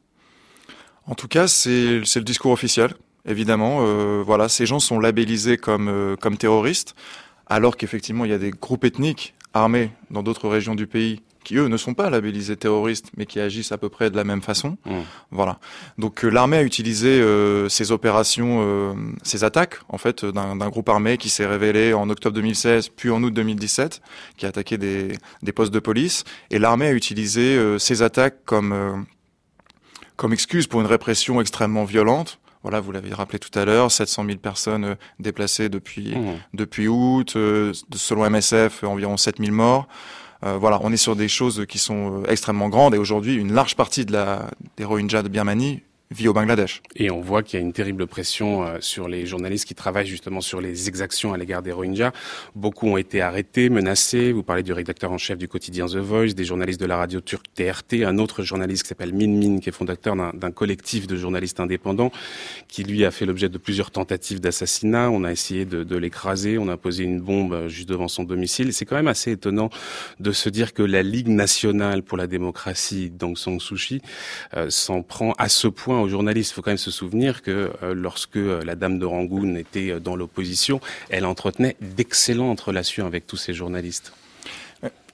En 1.09 1.15
tout 1.15 1.29
cas, 1.29 1.49
c'est 1.49 2.01
le 2.01 2.21
discours 2.23 2.53
officiel, 2.53 2.95
évidemment. 3.27 3.79
Euh, 3.81 4.23
voilà, 4.25 4.49
ces 4.49 4.67
gens 4.67 4.79
sont 4.79 5.01
labellisés 5.01 5.57
comme 5.57 5.89
euh, 5.89 6.17
comme 6.17 6.37
terroristes, 6.37 6.95
alors 7.47 7.77
qu'effectivement 7.77 8.25
il 8.25 8.31
y 8.31 8.35
a 8.35 8.39
des 8.39 8.51
groupes 8.51 8.85
ethniques 8.85 9.35
armés 9.55 9.91
dans 10.11 10.23
d'autres 10.23 10.49
régions 10.49 10.75
du 10.75 10.87
pays 10.87 11.23
qui 11.49 11.57
eux 11.57 11.69
ne 11.69 11.79
sont 11.79 11.95
pas 11.95 12.11
labellisés 12.11 12.57
terroristes, 12.57 13.11
mais 13.17 13.25
qui 13.25 13.41
agissent 13.41 13.73
à 13.73 13.79
peu 13.79 13.89
près 13.89 14.11
de 14.11 14.17
la 14.17 14.25
même 14.25 14.43
façon. 14.43 14.77
Mm. 14.85 14.99
Voilà. 15.31 15.59
Donc 15.97 16.23
euh, 16.23 16.29
l'armée 16.29 16.59
a 16.59 16.63
utilisé 16.63 17.09
euh, 17.09 17.71
ces 17.71 17.91
opérations, 17.91 18.59
euh, 18.61 18.93
ces 19.23 19.45
attaques 19.45 19.79
en 19.89 19.97
fait 19.97 20.27
d'un 20.27 20.57
d'un 20.57 20.69
groupe 20.69 20.91
armé 20.91 21.17
qui 21.17 21.31
s'est 21.31 21.47
révélé 21.47 21.95
en 21.95 22.11
octobre 22.11 22.35
2016 22.35 22.91
puis 22.91 23.11
en 23.11 23.23
août 23.23 23.33
2017, 23.33 24.03
qui 24.37 24.45
a 24.45 24.51
attaqué 24.51 24.77
des, 24.77 25.17
des 25.43 25.53
postes 25.53 25.73
de 25.73 25.79
police. 25.79 26.25
Et 26.51 26.59
l'armée 26.59 26.89
a 26.89 26.93
utilisé 26.93 27.57
euh, 27.57 27.79
ces 27.79 28.03
attaques 28.03 28.45
comme 28.45 28.73
euh, 28.73 28.93
comme 30.19 30.35
excuse 30.35 30.67
pour 30.67 30.83
une 30.83 30.87
répression 30.87 31.41
extrêmement 31.41 31.85
violente. 31.85 32.41
Voilà, 32.63 32.81
vous 32.81 32.91
l'avez 32.91 33.15
rappelé 33.15 33.39
tout 33.39 33.57
à 33.57 33.65
l'heure, 33.65 33.91
700 33.91 34.27
000 34.27 34.39
personnes 34.39 34.85
euh, 34.85 34.95
déplacées 35.21 35.69
depuis 35.69 36.17
Mmh. 36.17 36.35
depuis 36.55 36.89
août, 36.89 37.35
euh, 37.37 37.73
selon 37.95 38.29
MSF, 38.29 38.83
environ 38.85 39.17
7000 39.17 39.53
morts. 39.53 39.87
Euh, 40.45 40.59
voilà, 40.59 40.79
on 40.83 40.93
est 40.93 40.99
sur 40.99 41.17
des 41.17 41.29
choses 41.29 41.65
qui 41.69 41.79
sont 41.79 42.25
extrêmement 42.29 42.69
grandes 42.69 42.95
et 42.95 42.99
aujourd'hui, 42.99 43.37
une 43.37 43.53
large 43.53 43.77
partie 43.77 44.05
de 44.05 44.13
la, 44.13 44.51
des 44.77 44.85
Rohingyas 44.85 45.23
de 45.23 45.29
Birmanie 45.29 45.83
au 46.27 46.33
Bangladesh. 46.33 46.83
Et 46.97 47.11
on 47.11 47.21
voit 47.21 47.43
qu'il 47.43 47.59
y 47.59 47.63
a 47.63 47.65
une 47.65 47.73
terrible 47.73 48.07
pression 48.07 48.65
euh, 48.65 48.79
sur 48.81 49.09
les 49.09 49.27
journalistes 49.27 49.67
qui 49.67 49.75
travaillent 49.75 50.07
justement 50.07 50.41
sur 50.41 50.61
les 50.61 50.89
exactions 50.89 51.33
à 51.33 51.37
l'égard 51.37 51.63
des 51.63 51.71
Rohingyas. 51.71 52.13
Beaucoup 52.55 52.89
ont 52.89 52.97
été 52.97 53.21
arrêtés, 53.21 53.69
menacés. 53.69 54.33
Vous 54.33 54.43
parlez 54.43 54.63
du 54.63 54.73
rédacteur 54.73 55.13
en 55.13 55.19
chef 55.19 55.39
du 55.39 55.49
quotidien 55.49 55.87
The 55.87 55.97
Voice, 55.97 56.35
des 56.35 56.45
journalistes 56.45 56.81
de 56.81 56.87
la 56.87 56.97
radio 56.97 57.21
turque 57.21 57.47
TRT, 57.55 58.05
un 58.05 58.19
autre 58.19 58.43
journaliste 58.43 58.83
qui 58.85 58.89
s'appelle 58.89 59.13
Min 59.13 59.29
Min, 59.29 59.59
qui 59.61 59.69
est 59.69 59.73
fondateur 59.73 60.17
d'un- 60.17 60.51
collectif 60.51 61.07
de 61.07 61.17
journalistes 61.17 61.61
indépendants, 61.61 62.11
qui 62.69 62.83
lui 62.85 63.05
a 63.05 63.11
fait 63.11 63.27
l'objet 63.27 63.49
de 63.51 63.59
plusieurs 63.59 63.91
tentatives 63.91 64.41
d'assassinat. 64.41 65.11
On 65.11 65.25
a 65.25 65.31
essayé 65.31 65.67
de, 65.67 65.85
de 65.85 65.97
l'écraser, 65.97 66.57
on 66.59 66.69
a 66.69 66.77
posé 66.79 67.05
une 67.05 67.21
bombe 67.21 67.53
euh, 67.53 67.69
juste 67.69 67.89
devant 67.89 68.09
son 68.09 68.25
domicile. 68.25 68.73
C'est 68.73 68.87
quand 68.87 68.97
même 68.97 69.09
assez 69.09 69.33
étonnant 69.33 69.69
de 70.21 70.33
se 70.33 70.49
dire 70.49 70.73
que 70.73 70.83
la 70.83 71.03
Ligue 71.03 71.29
nationale 71.29 72.03
pour 72.03 72.17
la 72.17 72.27
démocratie 72.27 73.11
d'Aung 73.11 73.37
San 73.37 73.61
Suu 73.61 73.77
Kyi 73.77 74.03
euh, 74.57 74.71
s'en 74.71 75.03
prend 75.03 75.33
à 75.39 75.49
ce 75.49 75.69
point 75.69 75.98
aux 76.03 76.09
journalistes. 76.09 76.51
Il 76.51 76.55
faut 76.55 76.63
quand 76.63 76.71
même 76.71 76.79
se 76.79 76.91
souvenir 76.91 77.43
que 77.43 77.73
euh, 77.83 77.95
lorsque 77.95 78.37
euh, 78.37 78.63
la 78.65 78.75
dame 78.75 78.99
de 78.99 79.05
Rangoon 79.05 79.57
était 79.57 79.91
euh, 79.91 80.01
dans 80.01 80.17
l'opposition, 80.17 80.81
elle 81.11 81.27
entretenait 81.27 81.77
d'excellentes 81.81 82.61
relations 82.61 83.07
avec 83.07 83.27
tous 83.27 83.37
ces 83.37 83.55
journalistes. 83.55 84.13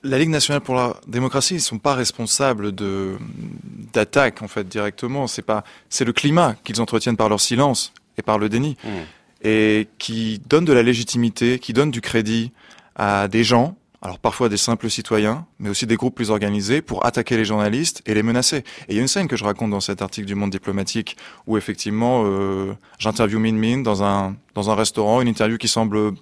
La 0.02 0.18
Ligue 0.18 0.28
nationale 0.28 0.60
pour 0.60 0.74
la 0.74 0.96
démocratie, 1.06 1.54
ils 1.54 1.60
sont 1.62 1.78
pas 1.78 1.94
responsables 1.94 2.74
de 2.74 3.16
d'attaques 3.94 4.42
en 4.42 4.48
fait 4.48 4.68
directement. 4.68 5.26
C'est 5.26 5.40
pas, 5.40 5.64
c'est 5.88 6.04
le 6.04 6.12
climat 6.12 6.56
qu'ils 6.62 6.82
entretiennent 6.82 7.16
par 7.16 7.30
leur 7.30 7.40
silence 7.40 7.94
et 8.18 8.22
par 8.22 8.38
le 8.38 8.50
déni 8.50 8.76
Mmh. 8.84 8.88
et 9.46 9.88
qui 9.98 10.42
donne 10.46 10.66
de 10.66 10.74
la 10.74 10.82
légitimité, 10.82 11.58
qui 11.58 11.72
donne 11.72 11.90
du 11.90 12.02
crédit 12.02 12.52
à 12.96 13.28
des 13.28 13.44
gens, 13.44 13.76
alors 14.04 14.18
parfois 14.18 14.50
des 14.50 14.58
simples 14.58 14.90
citoyens, 14.90 15.46
mais 15.58 15.70
aussi 15.70 15.86
des 15.86 15.96
groupes 15.96 16.14
plus 16.14 16.30
organisés 16.30 16.82
pour 16.82 17.06
attaquer 17.06 17.38
les 17.38 17.46
journalistes 17.46 18.02
et 18.04 18.12
les 18.12 18.22
menacer. 18.22 18.58
Et 18.58 18.64
il 18.90 18.96
y 18.96 18.98
a 18.98 19.00
une 19.00 19.08
scène 19.08 19.28
que 19.28 19.36
je 19.36 19.44
raconte 19.44 19.70
dans 19.70 19.80
cet 19.80 20.02
article 20.02 20.26
du 20.26 20.34
Monde 20.34 20.50
diplomatique 20.50 21.16
où 21.46 21.56
effectivement 21.56 22.22
euh, 22.26 22.74
j'interviewe 22.98 23.38
Min 23.38 23.54
Min 23.54 23.78
dans 23.78 24.04
un 24.04 24.36
dans 24.54 24.68
un 24.70 24.74
restaurant, 24.74 25.22
une 25.22 25.28
interview 25.28 25.56
qui 25.56 25.68
semble 25.68 26.12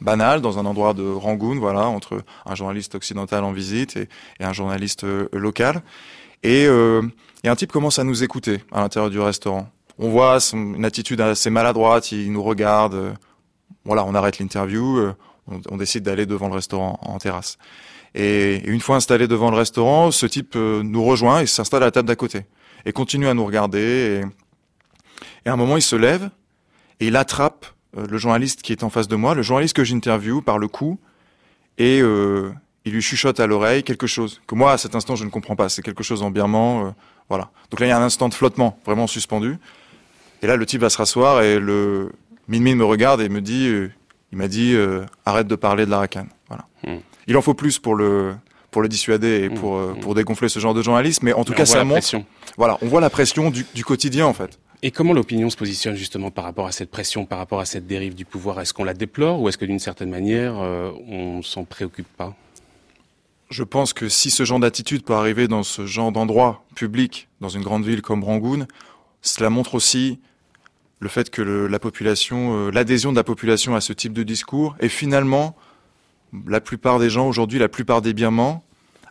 banale 0.00 0.40
dans 0.40 0.58
un 0.58 0.66
endroit 0.66 0.94
de 0.94 1.08
Rangoon, 1.08 1.60
voilà, 1.60 1.86
entre 1.86 2.24
un 2.44 2.56
journaliste 2.56 2.96
occidental 2.96 3.44
en 3.44 3.52
visite 3.52 3.96
et, 3.96 4.08
un 4.40 4.52
journaliste 4.52 5.04
euh, 5.04 5.28
local. 5.32 5.82
Et, 6.42 6.66
euh, 6.66 7.02
un 7.44 7.56
type 7.56 7.70
commence 7.70 8.00
à 8.00 8.04
nous 8.04 8.24
écouter 8.24 8.64
à 8.72 8.80
l'intérieur 8.80 9.10
du 9.10 9.20
restaurant. 9.20 9.68
on 9.98 10.10
voit 10.10 10.40
son, 10.40 10.74
une 10.74 10.84
attitude 10.84 11.20
assez 11.20 11.50
maladroite, 11.50 12.10
il 12.10 12.32
nous 12.32 12.42
regarde. 12.42 13.14
voilà, 13.84 14.04
on 14.04 14.14
arrête 14.14 14.40
l'interview, 14.40 15.14
on, 15.70 15.76
décide 15.76 16.02
d'aller 16.04 16.26
devant 16.26 16.48
le 16.48 16.54
restaurant 16.54 16.98
en 17.02 17.18
terrasse. 17.18 17.58
Et, 18.14 18.62
une 18.66 18.80
fois 18.80 18.96
installé 18.96 19.28
devant 19.28 19.50
le 19.50 19.56
restaurant, 19.56 20.10
ce 20.10 20.26
type 20.26 20.54
nous 20.54 21.04
rejoint 21.04 21.40
et 21.40 21.46
s'installe 21.46 21.82
à 21.82 21.86
la 21.86 21.92
table 21.92 22.08
d'à 22.08 22.16
côté 22.16 22.46
et 22.84 22.92
continue 22.92 23.28
à 23.28 23.34
nous 23.34 23.44
regarder. 23.44 24.22
Et, 25.44 25.48
à 25.48 25.52
un 25.52 25.56
moment, 25.56 25.76
il 25.76 25.82
se 25.82 25.96
lève 25.96 26.30
et 27.00 27.08
il 27.08 27.16
attrape 27.16 27.66
le 27.96 28.18
journaliste 28.18 28.62
qui 28.62 28.72
est 28.72 28.82
en 28.82 28.90
face 28.90 29.08
de 29.08 29.16
moi, 29.16 29.34
le 29.34 29.42
journaliste 29.42 29.74
que 29.74 29.84
j'interviewe 29.84 30.42
par 30.42 30.58
le 30.58 30.68
cou, 30.68 30.98
et 31.78 32.00
euh, 32.02 32.52
il 32.84 32.92
lui 32.92 33.02
chuchote 33.02 33.40
à 33.40 33.46
l'oreille 33.46 33.82
quelque 33.82 34.06
chose 34.06 34.40
que 34.46 34.54
moi 34.54 34.72
à 34.72 34.78
cet 34.78 34.94
instant 34.94 35.16
je 35.16 35.24
ne 35.24 35.30
comprends 35.30 35.56
pas. 35.56 35.68
C'est 35.68 35.82
quelque 35.82 36.02
chose 36.02 36.22
en 36.22 36.30
birman, 36.30 36.86
euh, 36.86 36.90
voilà. 37.28 37.50
Donc 37.70 37.80
là 37.80 37.86
il 37.86 37.88
y 37.88 37.92
a 37.92 37.98
un 37.98 38.02
instant 38.02 38.28
de 38.28 38.34
flottement, 38.34 38.78
vraiment 38.84 39.06
suspendu. 39.06 39.56
Et 40.42 40.46
là 40.46 40.56
le 40.56 40.66
type 40.66 40.80
va 40.80 40.90
se 40.90 40.98
rasseoir 40.98 41.42
et 41.42 41.58
le 41.58 42.12
Min 42.48 42.74
me 42.74 42.84
regarde 42.84 43.20
et 43.20 43.28
me 43.28 43.40
dit, 43.40 43.68
euh, 43.68 43.90
il 44.32 44.38
m'a 44.38 44.48
dit 44.48 44.76
arrête 45.24 45.46
de 45.46 45.54
parler 45.56 45.86
de 45.86 45.90
l'Arakan. 45.90 46.26
Voilà. 46.48 46.66
Hmm. 46.86 47.00
Il 47.26 47.36
en 47.36 47.42
faut 47.42 47.54
plus 47.54 47.78
pour 47.78 47.94
le 47.94 48.34
pour 48.70 48.82
le 48.82 48.88
dissuader 48.88 49.44
et 49.44 49.48
hmm. 49.48 49.54
pour 49.54 49.78
hmm. 49.78 50.00
pour 50.00 50.14
dégonfler 50.14 50.48
ce 50.48 50.58
genre 50.58 50.74
de 50.74 50.82
journalisme, 50.82 51.24
mais 51.24 51.32
en 51.32 51.44
tout 51.44 51.54
cas 51.54 51.66
ça 51.66 51.84
montre. 51.84 52.16
Voilà, 52.56 52.78
on 52.82 52.86
voit 52.86 53.00
la 53.00 53.10
pression 53.10 53.50
du, 53.50 53.64
du 53.74 53.84
quotidien 53.84 54.26
en 54.26 54.34
fait. 54.34 54.58
Et 54.82 54.92
comment 54.92 55.12
l'opinion 55.12 55.50
se 55.50 55.56
positionne 55.56 55.96
justement 55.96 56.30
par 56.30 56.44
rapport 56.44 56.66
à 56.66 56.72
cette 56.72 56.90
pression, 56.90 57.26
par 57.26 57.38
rapport 57.38 57.58
à 57.58 57.64
cette 57.64 57.86
dérive 57.86 58.14
du 58.14 58.24
pouvoir? 58.24 58.60
Est-ce 58.60 58.72
qu'on 58.72 58.84
la 58.84 58.94
déplore 58.94 59.40
ou 59.40 59.48
est-ce 59.48 59.58
que 59.58 59.64
d'une 59.64 59.80
certaine 59.80 60.08
manière, 60.08 60.54
euh, 60.60 60.92
on 61.08 61.42
s'en 61.42 61.64
préoccupe 61.64 62.06
pas? 62.16 62.36
Je 63.50 63.64
pense 63.64 63.92
que 63.92 64.08
si 64.08 64.30
ce 64.30 64.44
genre 64.44 64.60
d'attitude 64.60 65.02
peut 65.02 65.14
arriver 65.14 65.48
dans 65.48 65.64
ce 65.64 65.84
genre 65.84 66.12
d'endroit 66.12 66.64
public, 66.76 67.28
dans 67.40 67.48
une 67.48 67.62
grande 67.62 67.84
ville 67.84 68.02
comme 68.02 68.22
Rangoon, 68.22 68.68
cela 69.20 69.50
montre 69.50 69.74
aussi 69.74 70.20
le 71.00 71.08
fait 71.08 71.30
que 71.30 71.42
la 71.42 71.78
population, 71.78 72.66
euh, 72.66 72.70
l'adhésion 72.70 73.12
de 73.12 73.16
la 73.16 73.24
population 73.24 73.74
à 73.74 73.80
ce 73.80 73.92
type 73.92 74.12
de 74.12 74.22
discours 74.22 74.76
est 74.80 74.88
finalement 74.88 75.56
la 76.46 76.60
plupart 76.60 76.98
des 76.98 77.10
gens 77.10 77.28
aujourd'hui, 77.28 77.58
la 77.58 77.68
plupart 77.68 78.02
des 78.02 78.12
Birmans, 78.12 78.64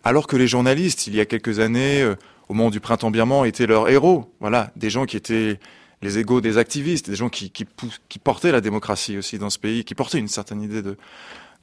alors 0.04 0.28
que 0.28 0.36
les 0.36 0.48
journalistes, 0.48 1.08
il 1.08 1.16
y 1.16 1.20
a 1.20 1.26
quelques 1.26 1.60
années, 1.60 2.02
euh, 2.02 2.16
au 2.50 2.54
moment 2.54 2.70
du 2.70 2.80
printemps 2.80 3.12
birman 3.12 3.46
étaient 3.46 3.68
leurs 3.68 3.90
héros. 3.90 4.34
Voilà, 4.40 4.72
des 4.76 4.90
gens 4.90 5.06
qui 5.06 5.18
étaient 5.18 5.60
les 6.02 6.20
égaux 6.20 6.42
des 6.42 6.58
activistes, 6.58 7.10
des 7.10 7.16
gens 7.16 7.30
qui, 7.30 7.50
qui, 7.50 7.66
qui 8.08 8.20
portaient 8.20 8.52
la 8.52 8.62
démocratie 8.62 9.18
aussi 9.18 9.38
dans 9.38 9.50
ce 9.50 9.60
pays, 9.60 9.84
qui 9.84 9.96
portaient 9.96 10.20
une 10.20 10.28
certaine 10.28 10.62
idée 10.62 10.82
de, 10.82 10.98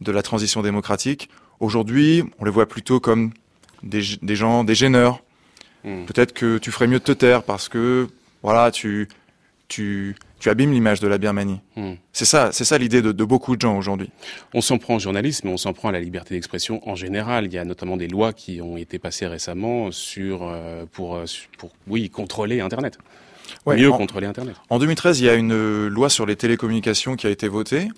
de 0.00 0.12
la 0.12 0.22
transition 0.22 0.62
démocratique. 0.62 1.28
Aujourd'hui, 1.60 2.24
on 2.38 2.44
les 2.44 2.50
voit 2.50 2.66
plutôt 2.66 2.98
comme 3.00 3.32
des, 3.82 4.02
des 4.20 4.36
gens, 4.36 4.64
des 4.64 4.74
gêneurs. 4.74 5.22
Hmm. 5.84 6.04
Peut-être 6.06 6.32
que 6.32 6.58
tu 6.58 6.72
ferais 6.72 6.86
mieux 6.86 6.98
de 6.98 7.04
te 7.04 7.12
taire 7.12 7.44
parce 7.44 7.68
que, 7.68 8.08
voilà, 8.42 8.70
tu, 8.70 9.08
tu, 9.74 10.14
tu 10.38 10.50
abîmes 10.50 10.72
l'image 10.72 11.00
de 11.00 11.08
la 11.08 11.18
Birmanie. 11.18 11.60
Hmm. 11.74 11.94
C'est 12.12 12.24
ça, 12.24 12.50
c'est 12.52 12.64
ça 12.64 12.78
l'idée 12.78 13.02
de, 13.02 13.10
de, 13.10 13.24
beaucoup 13.24 13.56
de 13.56 13.60
gens 13.60 13.76
aujourd'hui. 13.76 14.10
On 14.52 14.60
s'en 14.60 14.78
prend 14.78 14.96
au 14.96 14.98
journalisme, 15.00 15.48
mais 15.48 15.52
on 15.52 15.56
s'en 15.56 15.72
prend 15.72 15.88
à 15.88 15.92
la 15.92 15.98
liberté 15.98 16.34
d'expression 16.34 16.80
en 16.88 16.94
général. 16.94 17.46
Il 17.46 17.52
y 17.52 17.58
a 17.58 17.64
notamment 17.64 17.96
des 17.96 18.06
lois 18.06 18.32
qui 18.32 18.60
ont 18.62 18.76
été 18.76 19.00
passées 19.00 19.26
récemment 19.26 19.90
sur 19.90 20.42
euh, 20.42 20.84
pour, 20.92 21.16
euh, 21.16 21.24
pour 21.58 21.72
oui 21.88 22.08
contrôler 22.08 22.60
Internet. 22.60 22.98
Mieux 23.66 23.90
contrôler 23.90 24.28
Internet. 24.28 24.54
En 24.70 24.78
2013, 24.78 25.20
il 25.20 25.26
y 25.26 25.28
a 25.28 25.34
une 25.34 25.88
loi 25.88 26.08
sur 26.08 26.24
les 26.24 26.36
télécommunications 26.36 27.16
qui 27.16 27.26
a 27.26 27.30
été 27.30 27.48
votée. 27.48 27.88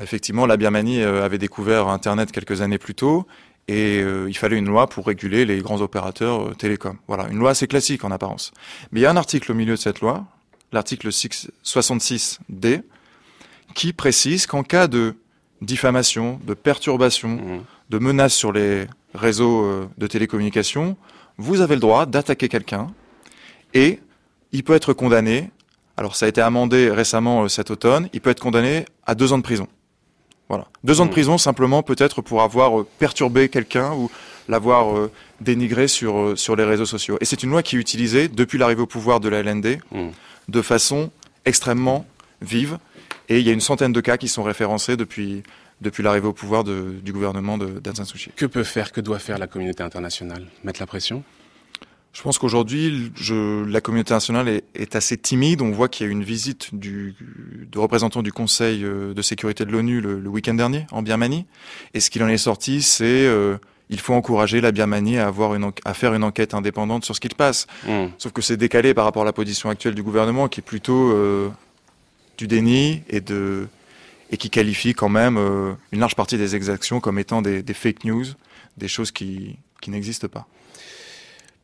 Effectivement, 0.00 0.46
la 0.46 0.56
Birmanie 0.56 1.02
euh, 1.02 1.24
avait 1.24 1.38
découvert 1.38 1.88
Internet 1.88 2.30
quelques 2.30 2.60
années 2.60 2.78
plus 2.78 2.94
tôt 2.94 3.26
et 3.66 3.98
il 3.98 4.34
fallait 4.38 4.56
une 4.56 4.64
loi 4.64 4.86
pour 4.86 5.06
réguler 5.06 5.44
les 5.44 5.58
grands 5.58 5.82
opérateurs 5.82 6.56
télécoms. 6.56 6.96
Voilà, 7.06 7.28
une 7.28 7.36
loi 7.36 7.50
assez 7.50 7.66
classique 7.66 8.02
en 8.02 8.10
apparence. 8.10 8.52
Mais 8.92 9.00
il 9.00 9.02
y 9.02 9.06
a 9.06 9.10
un 9.10 9.16
article 9.18 9.52
au 9.52 9.54
milieu 9.54 9.74
de 9.74 9.78
cette 9.78 10.00
loi, 10.00 10.24
l'article 10.72 11.08
66D, 11.08 12.82
qui 13.74 13.92
précise 13.92 14.46
qu'en 14.46 14.62
cas 14.62 14.86
de 14.86 15.14
diffamation, 15.60 16.40
de 16.44 16.54
perturbation, 16.54 17.28
mmh. 17.28 17.64
de 17.90 17.98
menace 17.98 18.34
sur 18.34 18.52
les 18.52 18.86
réseaux 19.14 19.64
euh, 19.64 19.88
de 19.98 20.06
télécommunications, 20.06 20.96
vous 21.36 21.60
avez 21.60 21.74
le 21.74 21.80
droit 21.80 22.06
d'attaquer 22.06 22.48
quelqu'un 22.48 22.88
et 23.74 24.00
il 24.52 24.64
peut 24.64 24.74
être 24.74 24.92
condamné. 24.92 25.50
Alors 25.96 26.16
ça 26.16 26.26
a 26.26 26.28
été 26.28 26.40
amendé 26.40 26.90
récemment 26.90 27.44
euh, 27.44 27.48
cet 27.48 27.70
automne. 27.70 28.08
Il 28.12 28.20
peut 28.20 28.30
être 28.30 28.40
condamné 28.40 28.84
à 29.06 29.14
deux 29.14 29.32
ans 29.32 29.38
de 29.38 29.42
prison. 29.42 29.68
Voilà, 30.48 30.66
deux 30.82 31.00
ans 31.00 31.04
de 31.04 31.10
mmh. 31.10 31.12
prison 31.12 31.38
simplement 31.38 31.82
peut-être 31.82 32.22
pour 32.22 32.42
avoir 32.42 32.80
euh, 32.80 32.86
perturbé 32.98 33.48
quelqu'un 33.48 33.92
ou 33.92 34.10
l'avoir 34.48 35.10
dénigré 35.42 35.88
sur 35.88 36.38
sur 36.38 36.56
les 36.56 36.64
réseaux 36.64 36.86
sociaux. 36.86 37.18
Et 37.20 37.26
c'est 37.26 37.42
une 37.42 37.50
loi 37.50 37.62
qui 37.62 37.76
est 37.76 37.78
utilisée 37.78 38.28
depuis 38.28 38.56
l'arrivée 38.56 38.80
au 38.80 38.86
pouvoir 38.86 39.20
de 39.20 39.28
la 39.28 39.40
LND. 39.40 39.78
Mmh 39.92 40.08
de 40.48 40.62
façon 40.62 41.10
extrêmement 41.44 42.06
vive. 42.42 42.78
Et 43.28 43.40
il 43.40 43.46
y 43.46 43.50
a 43.50 43.52
une 43.52 43.60
centaine 43.60 43.92
de 43.92 44.00
cas 44.00 44.16
qui 44.16 44.28
sont 44.28 44.42
référencés 44.42 44.96
depuis, 44.96 45.42
depuis 45.80 46.02
l'arrivée 46.02 46.28
au 46.28 46.32
pouvoir 46.32 46.64
du 46.64 47.12
gouvernement 47.12 47.58
d'Aung 47.58 47.94
San. 47.94 48.06
Que 48.36 48.46
peut 48.46 48.64
faire, 48.64 48.92
que 48.92 49.00
doit 49.00 49.18
faire 49.18 49.38
la 49.38 49.46
communauté 49.46 49.82
internationale? 49.82 50.46
Mettre 50.64 50.80
la 50.80 50.86
pression? 50.86 51.22
Je 52.14 52.22
pense 52.22 52.38
qu'aujourd'hui, 52.38 53.12
la 53.68 53.80
communauté 53.80 54.12
internationale 54.12 54.62
est, 54.74 54.96
assez 54.96 55.16
timide. 55.16 55.60
On 55.60 55.70
voit 55.70 55.88
qu'il 55.88 56.06
y 56.06 56.08
a 56.08 56.12
une 56.12 56.24
visite 56.24 56.74
du, 56.74 57.14
de 57.70 57.78
représentants 57.78 58.22
du 58.22 58.32
Conseil 58.32 58.82
euh, 58.82 59.14
de 59.14 59.22
sécurité 59.22 59.64
de 59.64 59.70
l'ONU 59.70 60.00
le, 60.00 60.26
week-end 60.28 60.54
dernier 60.54 60.86
en 60.90 61.02
Birmanie. 61.02 61.46
Et 61.94 62.00
ce 62.00 62.10
qu'il 62.10 62.22
en 62.24 62.28
est 62.28 62.38
sorti, 62.38 62.82
c'est 62.82 63.04
euh, 63.26 63.58
il 63.90 64.00
faut 64.00 64.14
encourager 64.14 64.60
la 64.60 64.72
Birmanie 64.72 65.18
à, 65.18 65.26
avoir 65.26 65.54
une, 65.54 65.70
à 65.84 65.94
faire 65.94 66.14
une 66.14 66.24
enquête 66.24 66.54
indépendante 66.54 67.04
sur 67.04 67.14
ce 67.14 67.20
qui 67.20 67.28
se 67.28 67.34
passe. 67.34 67.66
Hmm. 67.86 68.06
Sauf 68.18 68.32
que 68.32 68.42
c'est 68.42 68.56
décalé 68.56 68.94
par 68.94 69.04
rapport 69.04 69.22
à 69.22 69.24
la 69.24 69.32
position 69.32 69.70
actuelle 69.70 69.94
du 69.94 70.02
gouvernement, 70.02 70.48
qui 70.48 70.60
est 70.60 70.62
plutôt 70.62 71.10
euh, 71.12 71.48
du 72.36 72.46
déni 72.46 73.02
et 73.08 73.20
de 73.20 73.68
et 74.30 74.36
qui 74.36 74.50
qualifie 74.50 74.92
quand 74.92 75.08
même 75.08 75.38
euh, 75.38 75.72
une 75.90 76.00
large 76.00 76.14
partie 76.14 76.36
des 76.36 76.54
exactions 76.54 77.00
comme 77.00 77.18
étant 77.18 77.40
des, 77.40 77.62
des 77.62 77.72
fake 77.72 78.04
news, 78.04 78.26
des 78.76 78.88
choses 78.88 79.10
qui, 79.10 79.56
qui 79.80 79.90
n'existent 79.90 80.28
pas. 80.28 80.46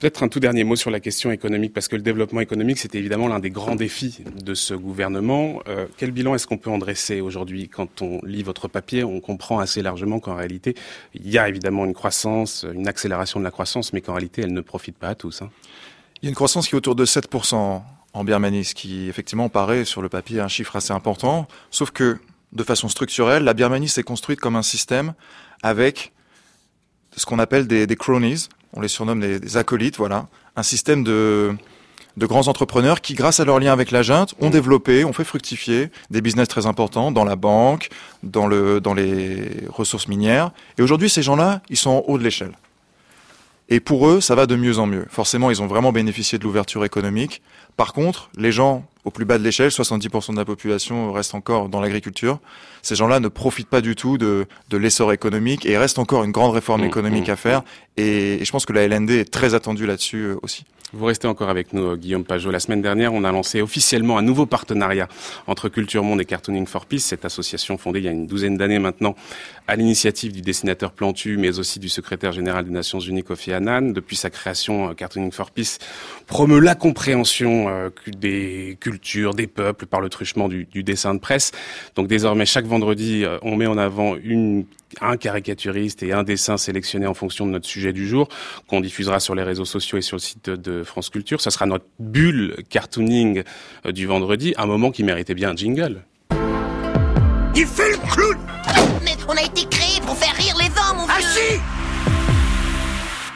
Peut-être 0.01 0.25
un 0.25 0.29
tout 0.29 0.41
dernier 0.41 0.65
mot 0.65 0.75
sur 0.75 0.91
la 0.91 0.99
question 0.99 1.31
économique, 1.31 1.73
parce 1.73 1.87
que 1.87 1.95
le 1.95 2.03
développement 2.03 2.41
économique, 2.41 2.79
c'est 2.79 2.95
évidemment 2.97 3.29
l'un 3.29 3.39
des 3.39 3.51
grands 3.51 3.77
défis 3.77 4.25
de 4.43 4.55
ce 4.55 4.75
gouvernement. 4.75 5.63
Euh, 5.69 5.87
quel 5.97 6.11
bilan 6.11 6.35
est-ce 6.35 6.49
qu'on 6.49 6.59
peut 6.59 6.71
en 6.71 6.79
dresser 6.79 7.21
aujourd'hui 7.21 7.69
Quand 7.69 8.03
on 8.03 8.21
lit 8.25 8.43
votre 8.43 8.67
papier, 8.67 9.05
on 9.05 9.21
comprend 9.21 9.61
assez 9.61 9.83
largement 9.83 10.19
qu'en 10.19 10.35
réalité, 10.35 10.75
il 11.15 11.31
y 11.31 11.39
a 11.39 11.49
évidemment 11.49 11.85
une 11.85 11.95
croissance, 11.95 12.67
une 12.75 12.89
accélération 12.89 13.39
de 13.39 13.45
la 13.45 13.53
croissance, 13.53 13.93
mais 13.93 14.01
qu'en 14.01 14.15
réalité, 14.15 14.43
elle 14.43 14.53
ne 14.53 14.61
profite 14.61 14.99
pas 14.99 15.09
à 15.09 15.15
tous. 15.15 15.43
Hein. 15.43 15.51
Il 16.21 16.27
y 16.27 16.29
a 16.29 16.31
une 16.31 16.35
croissance 16.35 16.69
qui 16.69 16.75
est 16.75 16.79
autour 16.79 16.97
de 16.97 17.07
7% 17.07 17.83
en 18.13 18.25
Birmanie, 18.25 18.65
ce 18.65 18.75
qui 18.75 19.09
effectivement 19.09 19.49
paraît 19.49 19.85
sur 19.85 20.03
le 20.03 20.09
papier 20.09 20.41
un 20.41 20.49
chiffre 20.49 20.75
assez 20.75 20.93
important, 20.93 21.47
sauf 21.71 21.93
que 21.93 22.19
de 22.53 22.63
façon 22.65 22.89
structurelle, 22.89 23.45
la 23.45 23.55
Birmanie 23.55 23.89
s'est 23.89 24.03
construite 24.03 24.41
comme 24.41 24.57
un 24.57 24.63
système 24.63 25.15
avec 25.63 26.13
ce 27.17 27.27
qu'on 27.27 27.39
appelle 27.39 27.69
des 27.69 27.87
cronies, 27.97 28.49
on 28.75 28.81
les 28.81 28.89
surnomme 28.89 29.21
des, 29.21 29.57
acolytes, 29.57 29.97
voilà, 29.97 30.27
un 30.57 30.63
système 30.63 31.05
de, 31.05 31.55
de 32.17 32.27
grands 32.27 32.49
entrepreneurs 32.49 33.01
qui, 33.01 33.15
grâce 33.15 33.41
à 33.41 33.45
leur 33.45 33.59
lien 33.59 33.73
avec 33.73 33.91
la 33.91 34.03
junte, 34.03 34.35
ont 34.41 34.51
développé, 34.51 35.05
ont 35.05 35.13
fait 35.13 35.25
fructifier 35.25 35.91
des 36.11 36.21
business 36.21 36.49
très 36.49 36.67
importants 36.67 37.11
dans 37.11 37.25
la 37.25 37.37
banque, 37.37 37.89
dans, 38.23 38.47
le, 38.47 38.81
dans 38.81 38.95
les 38.95 39.49
ressources 39.69 40.09
minières. 40.09 40.51
Et 40.79 40.83
aujourd'hui, 40.83 41.09
ces 41.09 41.23
gens-là, 41.23 41.63
ils 41.69 41.77
sont 41.77 41.91
en 41.91 42.05
haut 42.07 42.19
de 42.19 42.25
l'échelle. 42.25 42.53
Et 43.69 43.81
pour 43.81 44.09
eux, 44.09 44.21
ça 44.21 44.35
va 44.35 44.47
de 44.47 44.57
mieux 44.57 44.79
en 44.79 44.87
mieux. 44.87 45.07
Forcément, 45.09 45.51
ils 45.51 45.63
ont 45.63 45.67
vraiment 45.67 45.93
bénéficié 45.93 46.39
de 46.39 46.45
l'ouverture 46.45 46.85
économique. 46.85 47.41
Par 47.77 47.93
contre, 47.93 48.31
les 48.37 48.53
gens 48.53 48.85
au 49.05 49.11
plus 49.11 49.25
bas 49.25 49.39
de 49.39 49.43
l'échelle, 49.43 49.69
70% 49.69 50.33
de 50.33 50.37
la 50.37 50.45
population 50.45 51.13
reste 51.13 51.35
encore 51.35 51.69
dans 51.69 51.81
l'agriculture. 51.81 52.39
Ces 52.83 52.95
gens-là 52.95 53.21
ne 53.21 53.29
profitent 53.29 53.69
pas 53.69 53.83
du 53.83 53.97
tout 53.97 54.17
de, 54.17 54.47
de 54.71 54.77
l'essor 54.77 55.13
économique 55.13 55.67
et 55.67 55.73
il 55.73 55.77
reste 55.77 55.99
encore 55.99 56.25
une 56.25 56.33
grande 56.33 56.55
réforme 56.55 56.83
mmh, 56.83 56.87
économique 56.87 57.29
mmh, 57.29 57.33
à 57.33 57.37
faire. 57.37 57.61
Mmh. 57.61 57.65
Et, 57.99 58.35
et, 58.41 58.45
je 58.45 58.51
pense 58.51 58.65
que 58.65 58.73
la 58.73 58.83
LND 58.87 59.11
est 59.11 59.31
très 59.31 59.55
attendue 59.55 59.87
là-dessus 59.87 60.25
euh, 60.25 60.37
aussi. 60.43 60.65
Vous 60.97 61.07
restez 61.07 61.27
encore 61.27 61.49
avec 61.49 61.73
nous, 61.73 61.83
euh, 61.83 61.97
Guillaume 61.97 62.25
Pajot. 62.25 62.53
La 62.53 62.61
semaine 62.61 62.81
dernière, 62.81 63.13
on 63.13 63.25
a 63.25 63.33
lancé 63.33 63.61
officiellement 63.61 64.17
un 64.17 64.23
nouveau 64.23 64.47
partenariat 64.47 65.09
entre 65.49 65.69
Culture 65.69 66.05
Monde 66.05 66.21
et 66.21 66.25
Cartooning 66.25 66.67
for 66.67 66.87
Peace, 66.87 67.01
cette 67.01 67.25
association 67.25 67.77
fondée 67.77 67.99
il 67.99 68.05
y 68.05 68.09
a 68.09 68.13
une 68.13 68.29
douzaine 68.29 68.57
d'années 68.57 68.79
maintenant 68.79 69.17
à 69.67 69.75
l'initiative 69.75 70.31
du 70.31 70.41
dessinateur 70.41 70.93
Plantu, 70.93 71.37
mais 71.37 71.59
aussi 71.59 71.81
du 71.81 71.89
secrétaire 71.89 72.31
général 72.31 72.65
des 72.67 72.71
Nations 72.71 73.01
Unies, 73.01 73.25
Kofi 73.25 73.53
Annan. 73.53 73.93
Depuis 73.93 74.15
sa 74.15 74.31
création, 74.31 74.91
euh, 74.91 74.95
Cartooning 74.95 75.33
for 75.33 75.51
Peace 75.51 75.79
promeut 76.29 76.61
la 76.61 76.77
compréhension 76.77 77.69
euh, 77.69 77.91
des 78.07 78.79
cultures, 78.79 79.35
des 79.35 79.49
peuples 79.49 79.87
par 79.87 80.01
le 80.01 80.09
truchement 80.09 80.49
du, 80.49 80.65
du 80.67 80.85
dessin 80.85 81.13
de 81.15 81.19
presse. 81.19 81.51
Donc 81.97 82.07
désormais, 82.07 82.47
chaque 82.47 82.67
vendredi, 82.67 83.25
on 83.43 83.57
met 83.57 83.67
en 83.67 83.79
avant 83.79 84.15
une 84.23 84.65
un 85.01 85.17
caricaturiste 85.17 86.03
et 86.03 86.13
un 86.13 86.23
dessin 86.23 86.57
sélectionné 86.57 87.07
en 87.07 87.15
fonction 87.15 87.47
de 87.47 87.51
notre 87.51 87.67
sujet 87.67 87.93
du 87.93 88.07
jour, 88.07 88.29
qu'on 88.67 88.81
diffusera 88.81 89.21
sur 89.21 89.35
les 89.35 89.43
réseaux 89.43 89.65
sociaux 89.65 89.99
et 89.99 90.03
sur 90.03 90.17
le 90.17 90.21
site 90.21 90.51
de 90.51 90.83
France 90.83 91.11
Culture. 91.11 91.41
Ça 91.41 91.51
sera 91.51 91.67
notre 91.67 91.87
bulle 91.99 92.57
cartooning 92.69 93.43
euh, 93.87 93.93
du 93.93 94.07
vendredi, 94.07 94.55
un 94.57 94.67
moment 94.67 94.91
qui 94.91 95.05
méritait 95.05 95.35
bien 95.35 95.51
un 95.51 95.57
jingle. 95.57 96.05
Il 97.57 97.67
fait 97.67 97.91
le 97.91 97.99
clown 98.13 98.39
Mais 99.05 99.17
on 99.29 99.37
a 99.37 99.43
été 99.43 99.67
créé 99.67 100.01
pour 100.05 100.17
faire 100.17 100.35
rire 100.35 100.57
les 100.59 100.67
hommes, 100.67 100.99
mon 100.99 101.07
Ah 101.09 101.21
si 101.21 101.74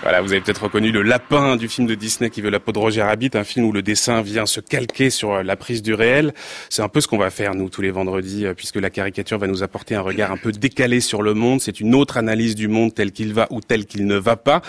Voilà, 0.08 0.22
vous 0.22 0.32
avez 0.32 0.40
peut-être 0.40 0.62
reconnu 0.62 0.90
le 0.90 1.02
lapin 1.02 1.56
du 1.56 1.68
film 1.68 1.86
de 1.86 1.94
Disney 1.94 2.30
qui 2.30 2.40
veut 2.40 2.48
la 2.48 2.60
peau 2.60 2.72
de 2.72 2.78
Roger 2.78 3.02
Rabbit, 3.02 3.32
un 3.34 3.44
film 3.44 3.66
où 3.66 3.72
le 3.72 3.82
dessin 3.82 4.22
vient 4.22 4.46
se 4.46 4.58
calquer 4.58 5.10
sur 5.10 5.42
la 5.42 5.54
prise 5.54 5.82
du 5.82 5.92
réel. 5.92 6.32
C'est 6.70 6.80
un 6.80 6.88
peu 6.88 7.02
ce 7.02 7.08
qu'on 7.08 7.18
va 7.18 7.28
faire 7.28 7.54
nous 7.54 7.68
tous 7.68 7.82
les 7.82 7.90
vendredis, 7.90 8.46
euh, 8.46 8.54
puisque 8.54 8.76
la 8.76 8.88
caricature 8.88 9.36
va 9.36 9.46
nous 9.46 9.62
apporter 9.62 9.96
un 9.96 10.00
regard 10.00 10.32
un 10.32 10.38
peu 10.38 10.50
décalé 10.50 11.00
sur 11.00 11.20
le 11.20 11.34
monde. 11.34 11.60
C'est 11.60 11.78
une 11.78 11.94
autre 11.94 12.16
analyse 12.16 12.54
du 12.54 12.68
monde 12.68 12.94
tel 12.94 13.12
qu'il 13.12 13.34
va 13.34 13.48
ou 13.50 13.60
tel 13.60 13.84
qu'il 13.84 14.06
ne 14.06 14.16
va 14.16 14.36
pas. 14.36 14.62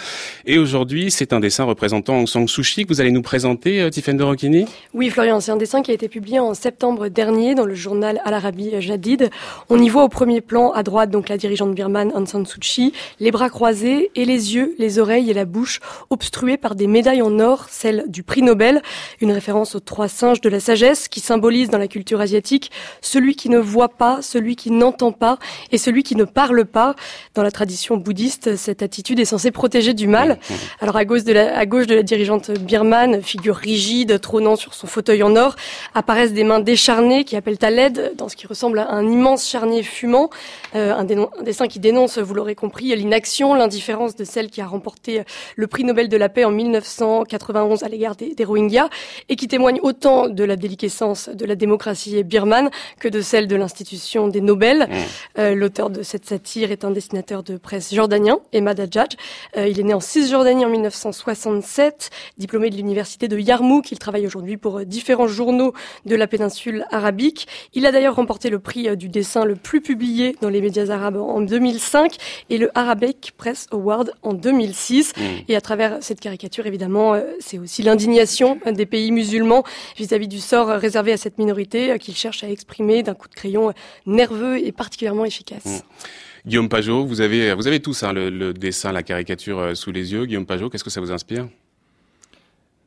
Et 0.46 0.58
aujourd'hui, 0.58 1.10
c'est 1.10 1.32
un 1.32 1.40
dessin 1.40 1.64
représentant 1.64 2.18
Aung 2.18 2.28
San 2.28 2.46
Suu 2.46 2.64
Kyi 2.64 2.84
que 2.84 2.90
vous 2.90 3.00
allez 3.00 3.12
nous 3.12 3.22
présenter, 3.22 3.80
euh, 3.80 3.90
Tiffaine 3.90 4.18
de 4.18 4.24
Roquini 4.24 4.66
Oui, 4.94 5.10
Florian, 5.10 5.40
c'est 5.40 5.52
un 5.52 5.56
dessin 5.56 5.82
qui 5.82 5.92
a 5.92 5.94
été 5.94 6.10
publié 6.10 6.40
en 6.42 6.54
septembre 6.54 7.08
dernier 7.08 7.56
dans 7.56 7.66
le 7.66 7.76
journal 7.76 8.20
Al 8.26 8.34
Arabi 8.34 8.72
Jadid. 8.82 9.30
On 9.70 9.82
y 9.82 9.88
voit 9.88 10.04
au 10.04 10.10
premier 10.10 10.42
plan, 10.42 10.74
à 10.74 10.84
droite, 10.84 11.12
donc 11.12 11.30
la 11.30 11.38
dirigeante 11.38 11.74
birmane 11.74 12.12
Aung 12.14 12.28
San 12.28 12.46
Suu 12.46 12.60
Kyi, 12.60 12.94
les 13.22 13.32
bras 13.32 13.50
croisés 13.50 14.12
et 14.16 14.26
les 14.26 14.54
yeux, 14.54 14.76
les 14.78 15.00
oreilles 15.00 15.29
et 15.30 15.34
la 15.34 15.46
bouche 15.46 15.80
obstruée 16.10 16.58
par 16.58 16.76
des 16.76 16.88
médailles 16.88 17.22
en 17.22 17.40
or, 17.40 17.68
celle 17.70 18.06
du 18.08 18.24
prix 18.24 18.42
Nobel, 18.42 18.82
une 19.22 19.32
référence 19.32 19.76
aux 19.76 19.80
trois 19.80 20.08
singes 20.08 20.42
de 20.42 20.50
la 20.50 20.60
sagesse 20.60 21.08
qui 21.08 21.20
symbolise 21.20 21.70
dans 21.70 21.78
la 21.78 21.88
culture 21.88 22.22
asiatique 22.22 22.72
celui 23.02 23.36
qui 23.36 23.50
ne 23.50 23.60
voit 23.60 23.90
pas, 23.90 24.22
celui 24.22 24.56
qui 24.56 24.72
n'entend 24.72 25.12
pas 25.12 25.40
et 25.72 25.78
celui 25.78 26.04
qui 26.04 26.16
ne 26.16 26.24
parle 26.24 26.66
pas. 26.66 26.96
Dans 27.36 27.44
la 27.44 27.52
tradition 27.52 27.98
bouddhiste, 27.98 28.56
cette 28.56 28.82
attitude 28.82 29.20
est 29.20 29.26
censée 29.26 29.52
protéger 29.52 29.94
du 29.94 30.08
mal. 30.08 30.40
Alors 30.80 30.96
à 30.96 31.06
gauche 31.06 31.24
de 31.24 31.34
la, 31.34 31.58
à 31.58 31.66
gauche 31.66 31.88
de 31.88 31.96
la 31.96 32.04
dirigeante 32.04 32.52
birmane, 32.52 33.22
figure 33.22 33.56
rigide, 33.56 34.20
trônant 34.20 34.56
sur 34.56 34.74
son 34.74 34.88
fauteuil 34.88 35.24
en 35.24 35.36
or, 35.36 35.56
apparaissent 35.94 36.34
des 36.34 36.44
mains 36.44 36.60
décharnées 36.60 37.24
qui 37.24 37.36
appellent 37.36 37.58
à 37.62 37.70
l'aide 37.70 38.14
dans 38.18 38.30
ce 38.30 38.36
qui 38.36 38.48
ressemble 38.48 38.80
à 38.80 38.92
un 38.92 39.08
immense 39.08 39.48
charnier 39.48 39.84
fumant, 39.84 40.30
euh, 40.76 40.94
un, 40.94 41.08
un 41.10 41.44
dessin 41.44 41.68
qui 41.68 41.80
dénonce, 41.80 42.18
vous 42.18 42.34
l'aurez 42.34 42.56
compris, 42.56 42.96
l'inaction, 42.96 43.54
l'indifférence 43.54 44.16
de 44.16 44.24
celle 44.24 44.50
qui 44.50 44.62
a 44.62 44.68
remporté 44.68 45.19
le 45.56 45.68
prix 45.68 45.84
Nobel 45.84 46.10
de 46.10 46.18
la 46.18 46.30
paix 46.30 46.46
en 46.46 46.52
1991 46.52 47.84
à 47.84 47.88
l'égard 47.88 48.16
des, 48.16 48.44
Rohingyas 48.44 48.90
et 49.28 49.36
qui 49.36 49.48
témoigne 49.48 49.80
autant 49.84 50.28
de 50.28 50.44
la 50.44 50.56
déliquescence 50.56 51.30
de 51.30 51.46
la 51.46 51.56
démocratie 51.56 52.24
birmane 52.24 52.70
que 53.00 53.08
de 53.08 53.22
celle 53.22 53.48
de 53.48 53.56
l'institution 53.56 54.28
des 54.28 54.42
Nobel. 54.42 54.88
Mmh. 54.90 54.94
Euh, 55.40 55.56
l'auteur 55.56 55.90
de 55.90 56.04
cette 56.04 56.26
satire 56.26 56.72
est 56.72 56.86
un 56.86 56.92
dessinateur 56.92 57.44
de 57.44 57.58
presse 57.58 57.94
jordanien, 57.94 58.40
Emad 58.54 58.80
Adjadj. 58.80 59.16
Euh, 59.58 59.68
il 59.68 59.80
est 59.80 59.84
né 59.84 59.94
en 59.94 60.00
Cisjordanie 60.00 60.66
en 60.66 60.70
1967, 60.70 62.10
diplômé 62.38 62.70
de 62.70 62.76
l'université 62.76 63.28
de 63.28 63.38
Yarmouk. 63.38 63.92
Il 63.92 64.00
travaille 64.00 64.26
aujourd'hui 64.26 64.58
pour 64.58 64.86
différents 64.86 65.28
journaux 65.28 65.74
de 66.06 66.16
la 66.16 66.28
péninsule 66.28 66.86
arabique. 66.92 67.48
Il 67.74 67.86
a 67.86 67.92
d'ailleurs 67.92 68.16
remporté 68.16 68.50
le 68.50 68.60
prix 68.60 68.88
euh, 68.88 68.96
du 68.96 69.10
dessin 69.10 69.46
le 69.46 69.56
plus 69.56 69.82
publié 69.82 70.36
dans 70.42 70.50
les 70.50 70.62
médias 70.62 70.90
arabes 70.90 71.18
en 71.18 71.42
2005 71.42 72.18
et 72.50 72.58
le 72.58 72.70
Arabic 72.76 73.34
Press 73.38 73.68
Award 73.72 74.14
en 74.24 74.34
2006. 74.34 74.99
Mmh. 75.04 75.22
Et 75.48 75.56
à 75.56 75.62
travers 75.62 75.98
cette 76.02 76.20
caricature, 76.20 76.66
évidemment, 76.66 77.14
euh, 77.14 77.22
c'est 77.40 77.58
aussi 77.58 77.82
l'indignation 77.84 78.60
des 78.66 78.86
pays 78.86 79.12
musulmans 79.12 79.64
vis-à-vis 79.98 80.28
du 80.28 80.40
sort 80.40 80.68
réservé 80.68 81.12
à 81.12 81.18
cette 81.18 81.38
minorité 81.38 81.92
euh, 81.92 81.98
qu'ils 81.98 82.16
cherchent 82.16 82.44
à 82.44 82.50
exprimer 82.50 83.04
d'un 83.04 83.14
coup 83.14 83.28
de 83.28 83.36
crayon 83.36 83.74
nerveux 84.06 84.58
et 84.58 84.72
particulièrement 84.72 85.26
efficace. 85.26 85.66
Mmh. 85.66 86.48
Guillaume 86.48 86.70
Pajot, 86.70 87.06
vous 87.06 87.22
avez, 87.22 87.54
vous 87.54 87.68
avez 87.68 87.82
tous 87.82 88.04
hein, 88.04 88.14
le, 88.14 88.54
dessin, 88.54 88.92
la 88.92 89.04
caricature 89.04 89.60
euh, 89.60 89.76
sous 89.76 89.92
les 89.92 90.14
yeux. 90.14 90.26
Guillaume 90.26 90.46
Pajot, 90.46 90.70
qu'est-ce 90.70 90.84
que 90.84 90.90
ça 90.90 91.02
vous 91.02 91.12
inspire? 91.12 91.48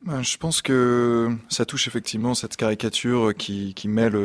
Ben, 0.05 0.21
Je 0.21 0.37
pense 0.37 0.61
que 0.61 1.29
ça 1.49 1.65
touche 1.65 1.87
effectivement 1.87 2.33
cette 2.33 2.57
caricature 2.57 3.33
qui, 3.37 3.73
qui 3.73 3.87
mêle 3.87 4.15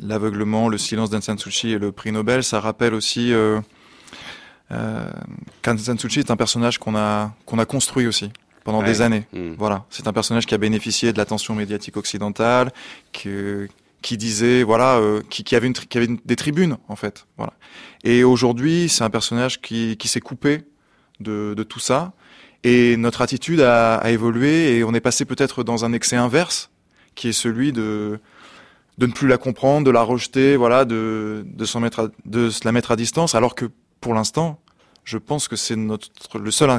l'aveuglement, 0.00 0.68
le 0.68 0.78
silence 0.78 1.10
d'Ansan 1.10 1.36
Suu 1.38 1.70
et 1.70 1.78
le 1.78 1.92
prix 1.92 2.12
Nobel. 2.12 2.42
Ça 2.42 2.60
rappelle 2.60 2.94
aussi 2.94 3.32
euh, 3.32 3.60
Kansan 5.62 5.96
est 6.16 6.30
un 6.30 6.36
personnage 6.36 6.78
qu'on 6.78 6.96
a 6.96 7.34
qu'on 7.46 7.58
a 7.58 7.64
construit 7.64 8.06
aussi 8.06 8.30
pendant 8.64 8.82
des 8.82 9.00
années. 9.00 9.26
Hmm. 9.32 9.54
Voilà, 9.58 9.84
c'est 9.90 10.06
un 10.06 10.12
personnage 10.12 10.46
qui 10.46 10.54
a 10.54 10.58
bénéficié 10.58 11.12
de 11.12 11.18
l'attention 11.18 11.54
médiatique 11.54 11.96
occidentale, 11.96 12.72
que, 13.12 13.68
qui 14.02 14.16
disait 14.16 14.62
voilà, 14.62 14.96
euh, 14.96 15.22
qui, 15.28 15.44
qui, 15.44 15.56
avait 15.56 15.66
une 15.66 15.72
qui 15.72 15.98
avait 15.98 16.08
des 16.24 16.36
tribunes 16.36 16.76
en 16.88 16.96
fait. 16.96 17.26
Voilà. 17.36 17.52
Et 18.04 18.24
aujourd'hui, 18.24 18.88
c'est 18.88 19.04
un 19.04 19.10
personnage 19.10 19.60
qui, 19.60 19.96
qui 19.96 20.08
s'est 20.08 20.20
coupé 20.20 20.62
de, 21.20 21.54
de 21.56 21.62
tout 21.62 21.80
ça. 21.80 22.12
Et 22.64 22.96
notre 22.96 23.22
attitude 23.22 23.60
a, 23.60 23.96
a 23.96 24.10
évolué 24.10 24.76
et 24.76 24.84
on 24.84 24.94
est 24.94 25.00
passé 25.00 25.24
peut-être 25.24 25.64
dans 25.64 25.84
un 25.84 25.92
excès 25.92 26.16
inverse, 26.16 26.70
qui 27.14 27.28
est 27.28 27.32
celui 27.32 27.72
de 27.72 28.20
de 28.98 29.06
ne 29.06 29.12
plus 29.12 29.26
la 29.26 29.38
comprendre, 29.38 29.86
de 29.86 29.90
la 29.90 30.02
rejeter, 30.02 30.56
voilà, 30.56 30.84
de 30.84 31.44
de 31.46 31.64
s'en 31.64 31.80
mettre, 31.80 32.12
de 32.24 32.50
se 32.50 32.60
la 32.64 32.72
mettre 32.72 32.92
à 32.92 32.96
distance, 32.96 33.34
alors 33.34 33.54
que 33.54 33.66
pour 34.00 34.14
l'instant, 34.14 34.60
je 35.04 35.18
pense 35.18 35.48
que 35.48 35.56
c'est 35.56 35.76
notre 35.76 36.10
le 36.38 36.50
seul 36.50 36.70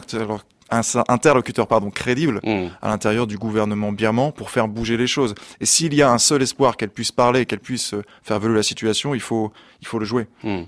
interlocuteur 0.71 1.67
pardon 1.67 1.89
crédible 1.89 2.39
mmh. 2.43 2.67
à 2.81 2.87
l'intérieur 2.87 3.27
du 3.27 3.37
gouvernement 3.37 3.91
birman 3.91 4.31
pour 4.31 4.49
faire 4.49 4.67
bouger 4.67 4.97
les 4.97 5.07
choses. 5.07 5.35
Et 5.59 5.65
s'il 5.65 5.93
y 5.93 6.01
a 6.01 6.11
un 6.11 6.17
seul 6.17 6.41
espoir 6.41 6.77
qu'elle 6.77 6.89
puisse 6.89 7.11
parler, 7.11 7.45
qu'elle 7.45 7.59
puisse 7.59 7.93
euh, 7.93 8.03
faire 8.23 8.39
voler 8.39 8.55
la 8.55 8.63
situation, 8.63 9.13
il 9.13 9.21
faut 9.21 9.51
il 9.81 9.87
faut 9.87 9.99
le 9.99 10.05
jouer. 10.05 10.27
Mmh. 10.43 10.63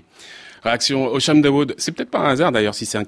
Réaction 0.66 1.12
Osham 1.12 1.40
Dawood. 1.42 1.74
C'est 1.78 1.92
peut-être 1.92 2.10
pas 2.10 2.18
un 2.18 2.30
hasard 2.30 2.50
d'ailleurs 2.50 2.74
si 2.74 2.86
c'est 2.86 2.98
un, 2.98 3.04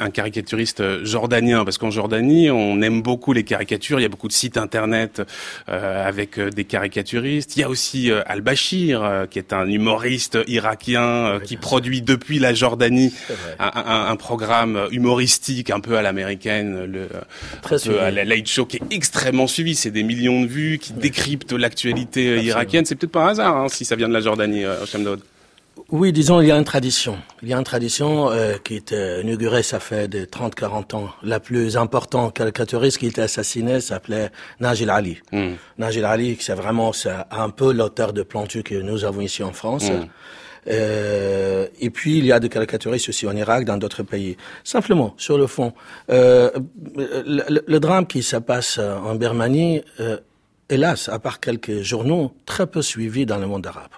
un, 0.00 0.10
caricaturiste 0.10 0.80
euh, 0.80 1.04
jordanien, 1.04 1.64
parce 1.64 1.78
qu'en 1.78 1.90
Jordanie, 1.90 2.50
on 2.50 2.82
aime 2.82 3.00
beaucoup 3.00 3.32
les 3.32 3.44
caricatures. 3.44 4.00
Il 4.00 4.02
y 4.02 4.06
a 4.06 4.08
beaucoup 4.08 4.28
de 4.28 4.32
sites 4.32 4.56
internet 4.56 5.22
euh, 5.68 6.06
avec 6.06 6.38
euh, 6.38 6.50
des 6.50 6.64
caricaturistes. 6.64 7.56
Il 7.56 7.60
y 7.60 7.62
a 7.62 7.68
aussi 7.68 8.10
Al-Bashir, 8.10 9.26
qui 9.30 9.38
est 9.38 9.52
un 9.52 9.68
humoriste 9.68 10.38
irakien 10.48 11.38
qui 11.44 11.56
produit 11.56 12.02
depuis 12.02 12.38
la 12.38 12.54
Jordanie 12.54 13.12
un, 13.58 14.06
un, 14.10 14.16
programme 14.16 14.88
humoristique 14.90 15.70
un 15.70 15.80
peu 15.80 15.96
à 15.96 16.02
l'américaine, 16.02 16.84
le 16.84 17.08
Très 17.62 17.88
à 17.88 18.10
la 18.10 18.24
Late 18.24 18.48
Show, 18.48 18.66
qui 18.66 18.78
est 18.78 18.82
extrêmement 18.94 19.46
suivi. 19.46 19.74
C'est 19.74 19.90
des 19.90 20.02
millions 20.02 20.42
de 20.42 20.46
vues, 20.46 20.78
qui 20.78 20.92
décryptent 20.92 21.52
l'actualité 21.52 22.42
irakienne. 22.42 22.84
C'est 22.84 22.96
peut-être 22.96 23.12
pas 23.12 23.24
un 23.24 23.28
hasard 23.28 23.56
hein, 23.56 23.68
si 23.68 23.84
ça 23.84 23.96
vient 23.96 24.08
de 24.08 24.14
la 24.14 24.20
Jordanie, 24.20 24.64
Osham 24.64 25.04
Dawood. 25.04 25.20
Oui, 25.90 26.12
disons, 26.12 26.40
il 26.40 26.48
y 26.48 26.50
a 26.50 26.56
une 26.56 26.64
tradition. 26.64 27.18
Il 27.42 27.48
y 27.48 27.54
a 27.54 27.58
une 27.58 27.64
tradition 27.64 28.28
euh, 28.30 28.54
qui 28.62 28.74
était 28.74 29.22
inaugurée, 29.22 29.62
ça 29.62 29.78
fait 29.78 30.08
de 30.08 30.24
30-40 30.24 30.96
ans. 30.96 31.10
La 31.22 31.38
plus 31.38 31.76
importante 31.76 32.34
caricaturiste 32.34 32.98
qui 32.98 33.06
était 33.06 33.22
assassinée 33.22 33.80
s'appelait 33.80 34.30
Najil 34.58 34.90
Ali. 34.90 35.18
Mm. 35.30 35.52
Najil 35.78 36.04
Ali, 36.04 36.36
c'est 36.40 36.54
vraiment 36.54 36.92
c'est 36.92 37.14
un 37.30 37.50
peu 37.50 37.72
l'auteur 37.72 38.12
de 38.12 38.24
Plantu 38.24 38.64
que 38.64 38.74
nous 38.74 39.04
avons 39.04 39.20
ici 39.20 39.44
en 39.44 39.52
France. 39.52 39.88
Hmm. 39.88 40.06
Euh, 40.68 41.68
et 41.80 41.90
puis, 41.90 42.18
il 42.18 42.26
y 42.26 42.32
a 42.32 42.40
des 42.40 42.48
caricaturistes 42.48 43.08
aussi 43.08 43.26
en 43.26 43.36
Irak, 43.36 43.64
dans 43.64 43.76
d'autres 43.76 44.02
pays. 44.02 44.36
Simplement, 44.64 45.14
sur 45.16 45.38
le 45.38 45.46
fond, 45.46 45.72
euh, 46.10 46.50
le, 46.96 47.62
le, 47.66 47.80
drame 47.80 48.06
qui 48.06 48.22
se 48.22 48.36
passe 48.36 48.78
en 48.78 49.14
Birmanie, 49.14 49.82
euh, 50.00 50.18
hélas, 50.68 51.08
à 51.08 51.18
part 51.18 51.38
quelques 51.38 51.82
journaux, 51.82 52.32
très 52.46 52.66
peu 52.66 52.82
suivi 52.82 53.26
dans 53.26 53.38
le 53.38 53.46
monde 53.46 53.66
arabe. 53.66 53.92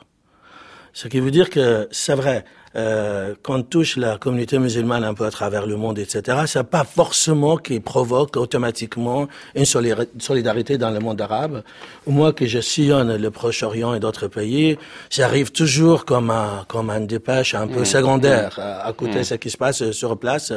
Ce 1.00 1.06
qui 1.06 1.20
veut 1.20 1.30
dire 1.30 1.48
que 1.48 1.86
c'est 1.92 2.16
vrai, 2.16 2.44
euh, 2.74 3.36
quand 3.44 3.54
on 3.54 3.62
touche 3.62 3.96
la 3.96 4.18
communauté 4.18 4.58
musulmane 4.58 5.04
un 5.04 5.14
peu 5.14 5.26
à 5.26 5.30
travers 5.30 5.64
le 5.64 5.76
monde, 5.76 5.96
etc., 6.00 6.38
c'est 6.46 6.64
pas 6.64 6.82
forcément 6.82 7.56
qui 7.56 7.78
provoque 7.78 8.36
automatiquement 8.36 9.28
une 9.54 9.64
solidarité 9.64 10.76
dans 10.76 10.90
le 10.90 10.98
monde 10.98 11.20
arabe. 11.20 11.62
Moi, 12.08 12.32
que 12.32 12.46
je 12.46 12.58
sillonne 12.58 13.14
le 13.16 13.30
Proche-Orient 13.30 13.94
et 13.94 14.00
d'autres 14.00 14.26
pays, 14.26 14.76
ça 15.08 15.26
arrive 15.26 15.52
toujours 15.52 16.04
comme 16.04 16.32
un, 16.32 16.64
comme 16.66 16.90
un 16.90 17.02
dépêche 17.02 17.54
un 17.54 17.68
peu 17.68 17.82
mmh. 17.82 17.84
secondaire 17.84 18.58
à, 18.58 18.92
côté 18.92 19.14
de 19.14 19.20
mmh. 19.20 19.24
ce 19.24 19.34
qui 19.34 19.50
se 19.50 19.56
passe 19.56 19.92
sur 19.92 20.18
place. 20.18 20.52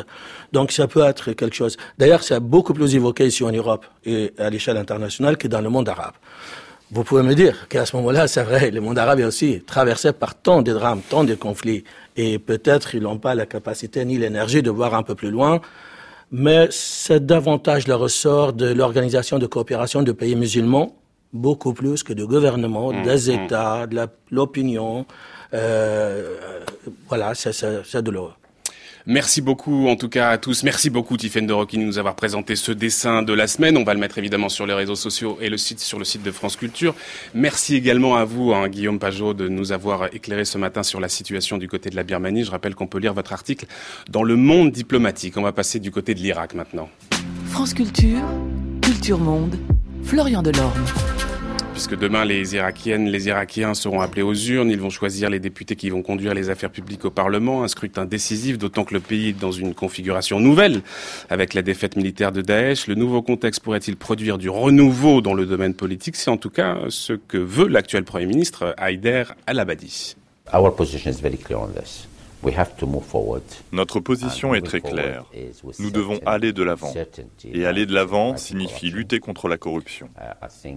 Donc, 0.53 0.71
ça 0.71 0.87
peut 0.87 1.03
être 1.03 1.33
quelque 1.33 1.55
chose. 1.55 1.77
D'ailleurs, 1.99 2.23
c'est 2.23 2.39
beaucoup 2.39 2.73
plus 2.73 2.95
évoqué 2.95 3.27
ici 3.27 3.43
en 3.43 3.51
Europe 3.51 3.85
et 4.07 4.33
à 4.39 4.49
l'échelle 4.49 4.77
internationale 4.77 5.37
que 5.37 5.47
dans 5.47 5.61
le 5.61 5.69
monde 5.69 5.87
arabe. 5.87 6.15
Vous 6.93 7.05
pouvez 7.05 7.23
me 7.23 7.33
dire 7.35 7.69
qu'à 7.69 7.85
ce 7.85 7.95
moment-là, 7.95 8.27
c'est 8.27 8.43
vrai, 8.43 8.69
le 8.69 8.81
monde 8.81 8.99
arabe 8.99 9.21
est 9.21 9.23
aussi 9.23 9.61
traversé 9.65 10.11
par 10.11 10.35
tant 10.35 10.61
de 10.61 10.73
drames, 10.73 10.99
tant 11.09 11.23
de 11.23 11.35
conflits, 11.35 11.85
et 12.17 12.37
peut-être 12.37 12.95
ils 12.95 13.01
n'ont 13.01 13.17
pas 13.17 13.33
la 13.33 13.45
capacité 13.45 14.03
ni 14.03 14.17
l'énergie 14.17 14.61
de 14.61 14.69
voir 14.69 14.93
un 14.93 15.01
peu 15.01 15.15
plus 15.15 15.31
loin, 15.31 15.61
mais 16.33 16.67
c'est 16.69 17.25
davantage 17.25 17.87
le 17.87 17.95
ressort 17.95 18.51
de 18.51 18.73
l'organisation 18.73 19.39
de 19.39 19.45
coopération 19.45 20.03
de 20.03 20.11
pays 20.11 20.35
musulmans, 20.35 20.97
beaucoup 21.31 21.73
plus 21.73 22.03
que 22.03 22.11
de 22.11 22.25
gouvernements, 22.25 22.91
mmh, 22.91 23.03
des 23.03 23.29
mmh. 23.29 23.39
États, 23.45 23.87
de 23.87 24.07
l'opinion. 24.29 25.05
Euh, 25.53 26.37
voilà, 27.07 27.33
c'est 27.35 28.01
douloureux. 28.03 28.33
Merci 29.05 29.41
beaucoup 29.41 29.87
en 29.87 29.95
tout 29.95 30.09
cas 30.09 30.29
à 30.29 30.37
tous. 30.37 30.63
Merci 30.63 30.89
beaucoup 30.89 31.17
Tiffaine 31.17 31.47
de 31.47 31.53
Rocky 31.53 31.77
de 31.77 31.83
nous 31.83 31.97
avoir 31.97 32.15
présenté 32.15 32.55
ce 32.55 32.71
dessin 32.71 33.23
de 33.23 33.33
la 33.33 33.47
semaine. 33.47 33.77
On 33.77 33.83
va 33.83 33.93
le 33.93 33.99
mettre 33.99 34.17
évidemment 34.17 34.49
sur 34.49 34.65
les 34.65 34.73
réseaux 34.73 34.95
sociaux 34.95 35.37
et 35.41 35.49
le 35.49 35.57
site 35.57 35.79
sur 35.79 35.99
le 35.99 36.05
site 36.05 36.23
de 36.23 36.31
France 36.31 36.55
Culture. 36.55 36.93
Merci 37.33 37.75
également 37.75 38.15
à 38.15 38.25
vous, 38.25 38.53
hein, 38.53 38.69
Guillaume 38.69 38.99
Pajot, 38.99 39.33
de 39.33 39.47
nous 39.47 39.71
avoir 39.71 40.13
éclairé 40.13 40.45
ce 40.45 40.57
matin 40.57 40.83
sur 40.83 40.99
la 40.99 41.09
situation 41.09 41.57
du 41.57 41.67
côté 41.67 41.89
de 41.89 41.95
la 41.95 42.03
Birmanie. 42.03 42.43
Je 42.43 42.51
rappelle 42.51 42.75
qu'on 42.75 42.87
peut 42.87 42.99
lire 42.99 43.13
votre 43.13 43.33
article 43.33 43.65
dans 44.09 44.23
Le 44.23 44.35
Monde 44.35 44.71
diplomatique. 44.71 45.37
On 45.37 45.41
va 45.41 45.51
passer 45.51 45.79
du 45.79 45.91
côté 45.91 46.13
de 46.13 46.19
l'Irak 46.19 46.53
maintenant. 46.53 46.89
France 47.47 47.73
Culture, 47.73 48.21
Culture 48.81 49.17
Monde, 49.17 49.57
Florian 50.03 50.41
Delorme 50.41 50.85
puisque 51.87 51.99
demain 51.99 52.25
les 52.25 52.53
Irakiennes, 52.53 53.07
les 53.07 53.27
Irakiens 53.27 53.73
seront 53.73 54.01
appelés 54.01 54.21
aux 54.21 54.35
urnes, 54.35 54.69
ils 54.69 54.79
vont 54.79 54.91
choisir 54.91 55.31
les 55.31 55.39
députés 55.39 55.75
qui 55.75 55.89
vont 55.89 56.03
conduire 56.03 56.35
les 56.35 56.51
affaires 56.51 56.69
publiques 56.69 57.05
au 57.05 57.09
Parlement, 57.09 57.63
un 57.63 57.67
scrutin 57.67 58.05
décisif, 58.05 58.59
d'autant 58.59 58.83
que 58.83 58.93
le 58.93 58.99
pays 58.99 59.29
est 59.29 59.39
dans 59.39 59.51
une 59.51 59.73
configuration 59.73 60.39
nouvelle 60.39 60.83
avec 61.31 61.55
la 61.55 61.63
défaite 61.63 61.95
militaire 61.95 62.31
de 62.31 62.43
Daesh. 62.43 62.85
Le 62.85 62.93
nouveau 62.93 63.23
contexte 63.23 63.63
pourrait-il 63.63 63.97
produire 63.97 64.37
du 64.37 64.47
renouveau 64.47 65.21
dans 65.21 65.33
le 65.33 65.47
domaine 65.47 65.73
politique? 65.73 66.17
C'est 66.17 66.29
en 66.29 66.37
tout 66.37 66.51
cas 66.51 66.77
ce 66.89 67.13
que 67.13 67.39
veut 67.39 67.67
l'actuel 67.67 68.03
Premier 68.03 68.27
ministre 68.27 68.75
Haider 68.77 69.23
al-Abadi. 69.47 70.15
Our 70.53 70.75
position 70.75 71.09
is 71.09 71.19
very 71.19 71.37
clear 71.37 71.59
on 71.59 71.69
this. 71.69 72.07
Notre 73.71 73.99
position 73.99 74.55
est 74.55 74.61
très 74.61 74.81
claire. 74.81 75.25
Nous 75.79 75.91
devons 75.91 76.19
aller 76.25 76.53
de 76.53 76.63
l'avant. 76.63 76.93
Et 77.45 77.65
aller 77.65 77.85
de 77.85 77.93
l'avant 77.93 78.37
signifie 78.37 78.89
lutter 78.89 79.19
contre 79.19 79.47
la 79.47 79.57
corruption. 79.57 80.09
Uh, 80.17 80.69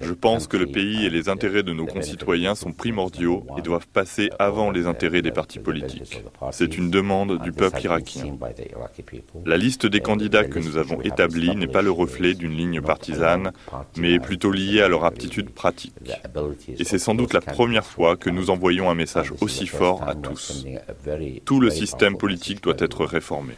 Je 0.00 0.12
pense 0.12 0.46
que 0.46 0.56
le 0.56 0.66
pays 0.66 1.04
et 1.04 1.10
les 1.10 1.28
intérêts 1.28 1.62
de 1.62 1.72
nos 1.72 1.86
concitoyens 1.86 2.54
sont 2.54 2.72
primordiaux 2.72 3.46
et 3.58 3.62
doivent 3.62 3.86
passer 3.86 4.30
avant 4.38 4.70
les 4.70 4.86
intérêts 4.86 5.22
des 5.22 5.30
partis 5.30 5.58
politiques. 5.58 6.22
C'est 6.50 6.76
une 6.76 6.90
demande 6.90 7.40
du 7.42 7.52
peuple 7.52 7.82
irakien. 7.82 8.36
La 9.46 9.56
liste 9.56 9.86
des 9.86 10.00
candidats 10.00 10.44
que 10.44 10.58
nous 10.58 10.76
avons 10.76 11.00
établie 11.02 11.54
n'est 11.56 11.66
pas 11.66 11.82
le 11.82 11.90
reflet 11.90 12.34
d'une 12.34 12.56
ligne 12.56 12.80
partisane, 12.80 13.52
mais 13.96 14.14
est 14.14 14.20
plutôt 14.20 14.50
liée 14.50 14.82
à 14.82 14.88
leur 14.88 15.04
aptitude 15.04 15.50
pratique. 15.50 15.94
Et 16.78 16.84
c'est 16.84 16.98
sans 16.98 17.14
doute 17.14 17.32
la 17.32 17.40
première 17.40 17.84
fois 17.86 18.16
que 18.16 18.30
nous 18.30 18.50
envoyons 18.50 18.90
un 18.90 18.94
message 18.94 19.32
aussi 19.40 19.66
fort 19.66 20.02
à 20.08 20.14
tous. 20.14 20.64
Tout 21.44 21.60
le 21.60 21.70
système 21.70 22.16
politique 22.16 22.62
doit 22.62 22.74
être 22.78 23.04
réformé. 23.04 23.54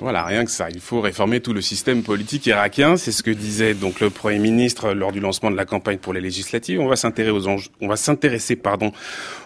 Voilà, 0.00 0.24
rien 0.24 0.44
que 0.44 0.50
ça. 0.50 0.68
Il 0.70 0.80
faut 0.80 1.00
réformer 1.00 1.40
tout 1.40 1.52
le 1.52 1.60
système 1.60 2.02
politique 2.02 2.46
irakien. 2.46 2.96
C'est 2.96 3.12
ce 3.12 3.22
que 3.22 3.30
disait 3.30 3.74
donc 3.74 4.00
le 4.00 4.10
Premier 4.10 4.40
ministre 4.40 4.92
lors 4.92 5.12
du 5.12 5.20
lancement 5.20 5.52
de 5.52 5.56
la 5.56 5.64
campagne 5.64 5.98
pour 5.98 6.12
les 6.12 6.20
législatives. 6.20 6.80
On 6.80 6.88
va 6.88 6.96
s'intéresser 6.96 7.30
aux 7.30 7.46
enjeux, 7.46 7.70
on 7.80 7.86
va 7.86 7.94
s'intéresser, 7.94 8.56
pardon, 8.56 8.90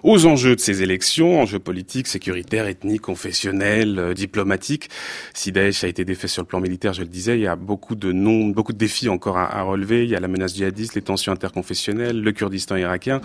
aux 0.04 0.24
enjeux 0.24 0.56
de 0.56 0.60
ces 0.60 0.82
élections, 0.82 1.42
enjeux 1.42 1.58
politiques, 1.58 2.06
sécuritaires, 2.06 2.66
ethniques, 2.66 3.02
confessionnels, 3.02 3.98
euh, 3.98 4.14
diplomatiques. 4.14 4.88
Si 5.34 5.52
Daesh 5.52 5.84
a 5.84 5.88
été 5.88 6.06
défait 6.06 6.28
sur 6.28 6.42
le 6.42 6.46
plan 6.46 6.60
militaire, 6.60 6.94
je 6.94 7.02
le 7.02 7.08
disais, 7.08 7.36
il 7.36 7.42
y 7.42 7.46
a 7.46 7.56
beaucoup 7.56 7.94
de 7.94 8.10
non, 8.12 8.46
beaucoup 8.46 8.72
de 8.72 8.78
défis 8.78 9.10
encore 9.10 9.36
à, 9.36 9.62
relever. 9.62 10.04
Il 10.04 10.10
y 10.10 10.16
a 10.16 10.20
la 10.20 10.28
menace 10.28 10.54
djihadiste, 10.54 10.94
les 10.94 11.02
tensions 11.02 11.32
interconfessionnelles, 11.32 12.22
le 12.22 12.32
Kurdistan 12.32 12.76
irakien. 12.76 13.20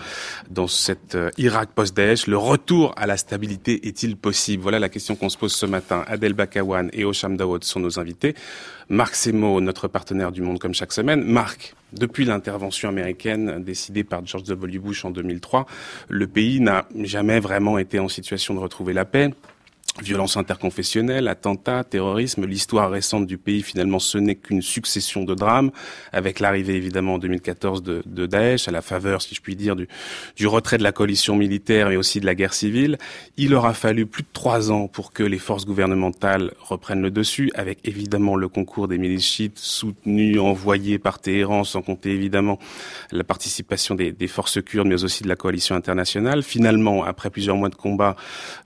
Dans 0.50 0.68
cette 0.68 1.14
euh, 1.14 1.30
Irak 1.38 1.70
post-Daesh, 1.74 2.26
le 2.26 2.36
retour 2.36 2.92
à 2.98 3.06
la 3.06 3.16
stabilité 3.16 3.88
est-il 3.88 4.18
possible? 4.18 4.62
Voilà 4.62 4.78
la 4.78 4.90
question 4.90 5.16
qu'on 5.16 5.30
se 5.30 5.38
pose 5.38 5.54
ce 5.54 5.64
matin. 5.64 6.04
Adel 6.06 6.34
Bakawan 6.34 6.90
et 6.92 7.04
Dawood 7.36 7.64
sont 7.64 7.80
nos 7.80 7.98
invités. 7.98 8.34
Marc 8.88 9.14
Semo, 9.14 9.60
notre 9.60 9.88
partenaire 9.88 10.32
du 10.32 10.42
Monde 10.42 10.58
comme 10.58 10.74
chaque 10.74 10.92
semaine. 10.92 11.22
Marc, 11.22 11.74
depuis 11.92 12.24
l'intervention 12.24 12.88
américaine 12.88 13.62
décidée 13.62 14.04
par 14.04 14.26
George 14.26 14.44
W. 14.44 14.78
Bush 14.78 15.04
en 15.04 15.10
2003, 15.10 15.66
le 16.08 16.26
pays 16.26 16.60
n'a 16.60 16.86
jamais 17.00 17.40
vraiment 17.40 17.78
été 17.78 17.98
en 17.98 18.08
situation 18.08 18.54
de 18.54 18.58
retrouver 18.58 18.92
la 18.92 19.04
paix. 19.04 19.32
Violence 20.02 20.36
interconfessionnelle, 20.36 21.28
attentats, 21.28 21.84
terrorisme, 21.84 22.46
l'histoire 22.46 22.90
récente 22.90 23.28
du 23.28 23.38
pays 23.38 23.62
finalement 23.62 24.00
ce 24.00 24.18
n'est 24.18 24.34
qu'une 24.34 24.60
succession 24.60 25.22
de 25.22 25.36
drames, 25.36 25.70
avec 26.12 26.40
l'arrivée 26.40 26.74
évidemment 26.74 27.14
en 27.14 27.18
2014 27.18 27.84
de, 27.84 28.26
Daesh, 28.26 28.66
à 28.66 28.72
la 28.72 28.82
faveur, 28.82 29.22
si 29.22 29.36
je 29.36 29.40
puis 29.40 29.54
dire, 29.54 29.76
du, 29.76 29.86
retrait 30.48 30.78
de 30.78 30.82
la 30.82 30.90
coalition 30.90 31.36
militaire 31.36 31.90
et 31.90 31.96
aussi 31.96 32.18
de 32.18 32.26
la 32.26 32.34
guerre 32.34 32.54
civile. 32.54 32.98
Il 33.36 33.54
aura 33.54 33.72
fallu 33.72 34.04
plus 34.04 34.24
de 34.24 34.28
trois 34.32 34.72
ans 34.72 34.88
pour 34.88 35.12
que 35.12 35.22
les 35.22 35.38
forces 35.38 35.64
gouvernementales 35.64 36.54
reprennent 36.58 37.02
le 37.02 37.12
dessus, 37.12 37.52
avec 37.54 37.78
évidemment 37.84 38.34
le 38.34 38.48
concours 38.48 38.88
des 38.88 38.98
milices 38.98 39.24
chiites 39.24 39.60
soutenues, 39.60 40.40
envoyées 40.40 40.98
par 40.98 41.20
Téhéran, 41.20 41.62
sans 41.62 41.82
compter 41.82 42.10
évidemment 42.10 42.58
la 43.12 43.22
participation 43.22 43.94
des, 43.94 44.10
des, 44.10 44.26
forces 44.26 44.60
kurdes, 44.60 44.88
mais 44.88 45.04
aussi 45.04 45.22
de 45.22 45.28
la 45.28 45.36
coalition 45.36 45.76
internationale. 45.76 46.42
Finalement, 46.42 47.04
après 47.04 47.30
plusieurs 47.30 47.56
mois 47.56 47.68
de 47.68 47.76
combat, 47.76 48.16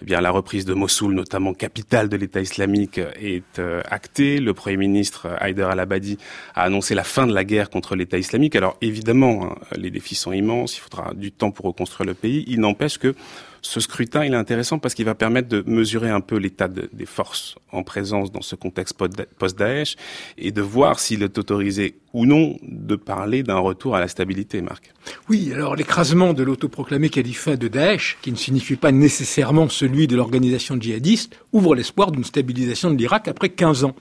eh 0.01 0.07
bien 0.07 0.23
la 0.23 0.31
reprise 0.31 0.65
de 0.65 0.73
Mossoul 0.73 1.18
notamment 1.19 1.53
capitale 1.53 2.09
de 2.09 2.17
l'État 2.17 2.41
islamique, 2.41 2.99
est 2.99 3.59
euh, 3.59 3.83
acté. 3.91 4.39
Le 4.39 4.55
Premier 4.55 4.77
ministre 4.77 5.29
Haider 5.41 5.67
al-Abadi 5.69 6.17
a 6.55 6.63
annoncé 6.63 6.95
la 6.95 7.05
fin 7.05 7.27
de 7.27 7.35
la 7.35 7.45
guerre 7.45 7.71
contre 7.71 7.97
l'État 7.97 8.19
islamique. 8.19 8.55
Alors 8.57 8.77
évidemment, 8.81 9.45
hein, 9.45 9.57
les 9.77 9.91
défis 9.91 10.15
sont 10.15 10.33
immenses, 10.33 10.77
il 10.77 10.81
faudra 10.81 11.13
du 11.15 11.33
temps 11.33 11.51
pour 11.51 11.67
reconstruire 11.67 12.07
le 12.07 12.15
pays. 12.15 12.45
Il 12.47 12.61
n'empêche 12.61 12.99
que 12.99 13.15
ce 13.63 13.81
scrutin, 13.81 14.25
il 14.25 14.33
est 14.33 14.37
intéressant 14.37 14.79
parce 14.79 14.95
qu'il 14.95 15.05
va 15.05 15.15
permettre 15.15 15.49
de 15.49 15.63
mesurer 15.67 16.11
un 16.11 16.21
peu 16.21 16.37
l'état 16.37 16.69
des 16.69 17.07
forces 17.07 17.57
en 17.73 17.83
présence 17.83 18.33
dans 18.33 18.41
ce 18.41 18.55
contexte 18.55 18.97
post-Daesh 19.39 19.97
et 20.37 20.53
de 20.53 20.63
voir 20.63 20.99
s'il 20.99 21.23
est 21.23 21.39
autorisé 21.39 21.99
ou 22.13 22.27
non 22.27 22.57
de 22.63 22.97
parler 22.97 23.43
d'un 23.43 23.59
retour 23.59 23.97
à 23.97 24.01
la 24.01 24.09
stabilité, 24.09 24.63
Marc. 24.63 24.93
Oui, 25.29 25.53
alors 25.53 25.77
l'écrasement 25.77 26.33
de 26.33 26.43
l'autoproclamé 26.43 27.11
califat 27.11 27.57
de 27.57 27.69
Daesh, 27.69 28.19
qui 28.23 28.33
ne 28.33 28.37
signifie 28.37 28.77
pas 28.77 28.93
nécessairement 28.93 29.69
celui 29.69 30.07
de 30.07 30.17
l'organisation 30.17 30.81
djihadiste, 30.81 31.39
ouvre 31.53 31.75
l'espoir 31.75 32.11
d'une 32.11 32.25
stabilisation 32.25 32.91
de 32.91 32.97
l'Irak 32.97 33.29
après 33.29 33.51
15 33.51 33.85
ans. 33.85 33.95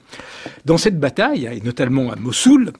Dans 0.64 0.78
cette 0.78 0.98
bataille, 0.98 1.46
et 1.46 1.60
notamment 1.60 2.10
à 2.10 2.16
Mossoul, 2.16 2.72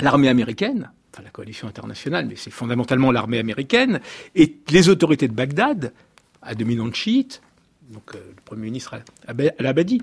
l'armée 0.00 0.28
américaine 0.28 0.90
enfin 1.12 1.22
la 1.22 1.30
coalition 1.30 1.68
internationale, 1.68 2.26
mais 2.26 2.36
c'est 2.36 2.50
fondamentalement 2.50 3.10
l'armée 3.10 3.38
américaine, 3.38 4.00
et 4.34 4.56
les 4.70 4.88
autorités 4.88 5.28
de 5.28 5.34
Bagdad, 5.34 5.92
à 6.40 6.54
dominante 6.54 6.94
chiite, 6.94 7.42
donc 7.90 8.14
euh, 8.14 8.18
le 8.34 8.42
Premier 8.44 8.64
ministre 8.64 8.96
Al-Abadi, 9.26 10.00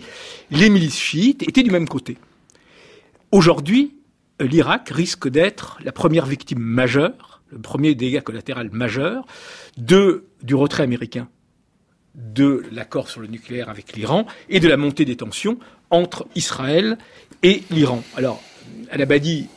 les 0.52 0.70
milices 0.70 1.00
chiites 1.00 1.44
étaient 1.44 1.64
du 1.64 1.72
même 1.72 1.88
côté. 1.88 2.18
Aujourd'hui, 3.32 3.96
l'Irak 4.40 4.90
risque 4.90 5.28
d'être 5.28 5.80
la 5.84 5.92
première 5.92 6.26
victime 6.26 6.60
majeure, 6.60 7.42
le 7.52 7.60
premier 7.60 7.96
dégât 7.96 8.22
collatéral 8.22 8.70
majeur 8.72 9.26
du 9.78 10.56
retrait 10.56 10.84
américain 10.84 11.28
de 12.16 12.64
l'accord 12.72 13.10
sur 13.10 13.22
le 13.22 13.28
nucléaire 13.28 13.70
avec 13.70 13.94
l'Iran 13.94 14.26
et 14.50 14.60
de 14.60 14.68
la 14.68 14.78
montée 14.78 15.06
des 15.06 15.16
tensions 15.16 15.58
entre 15.90 16.28
Israël 16.36 16.98
et 17.44 17.64
l'Iran. 17.72 18.04
Alors, 18.16 18.42
Al-Abadi 18.92 19.48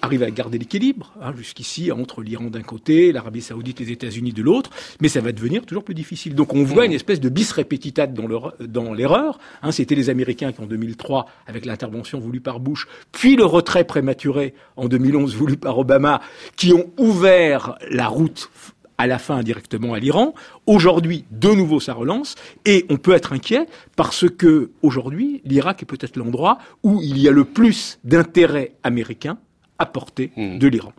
arrive 0.00 0.22
à 0.22 0.30
garder 0.30 0.58
l'équilibre, 0.58 1.12
hein, 1.20 1.32
jusqu'ici, 1.36 1.92
entre 1.92 2.22
l'Iran 2.22 2.44
d'un 2.44 2.62
côté, 2.62 3.12
l'Arabie 3.12 3.42
saoudite, 3.42 3.80
les 3.80 3.92
États-Unis 3.92 4.32
de 4.32 4.42
l'autre, 4.42 4.70
mais 5.00 5.08
ça 5.08 5.20
va 5.20 5.32
devenir 5.32 5.64
toujours 5.64 5.84
plus 5.84 5.94
difficile. 5.94 6.34
Donc 6.34 6.54
on 6.54 6.64
voit 6.64 6.86
une 6.86 6.92
espèce 6.92 7.20
de 7.20 7.28
bis 7.28 7.50
repetitate 7.52 8.14
dans 8.14 8.94
l'erreur. 8.94 9.38
Hein, 9.62 9.72
C'était 9.72 9.94
les 9.94 10.10
Américains 10.10 10.52
qui, 10.52 10.60
en 10.60 10.66
2003, 10.66 11.26
avec 11.46 11.64
l'intervention 11.64 12.18
voulue 12.20 12.40
par 12.40 12.60
Bush, 12.60 12.86
puis 13.12 13.36
le 13.36 13.44
retrait 13.44 13.84
prématuré 13.84 14.54
en 14.76 14.88
2011 14.88 15.34
voulu 15.34 15.56
par 15.56 15.78
Obama, 15.78 16.20
qui 16.56 16.72
ont 16.72 16.90
ouvert 16.98 17.76
la 17.90 18.08
route 18.08 18.50
à 18.98 19.06
la 19.06 19.18
fin 19.18 19.36
indirectement 19.36 19.94
à 19.94 19.98
l'Iran. 19.98 20.34
Aujourd'hui, 20.66 21.24
de 21.30 21.48
nouveau, 21.48 21.80
ça 21.80 21.92
relance, 21.92 22.36
et 22.64 22.86
on 22.88 22.98
peut 22.98 23.12
être 23.12 23.32
inquiet 23.32 23.66
parce 23.96 24.28
que 24.28 24.70
aujourd'hui, 24.82 25.40
l'Irak 25.44 25.82
est 25.82 25.86
peut-être 25.86 26.16
l'endroit 26.16 26.58
où 26.84 27.00
il 27.02 27.18
y 27.18 27.26
a 27.26 27.32
le 27.32 27.44
plus 27.44 27.98
d'intérêt 28.04 28.72
américain 28.84 29.38
à 29.82 29.86
portée 29.86 30.30
hmm. 30.36 30.58
de 30.58 30.68
l'Iran. 30.68 30.92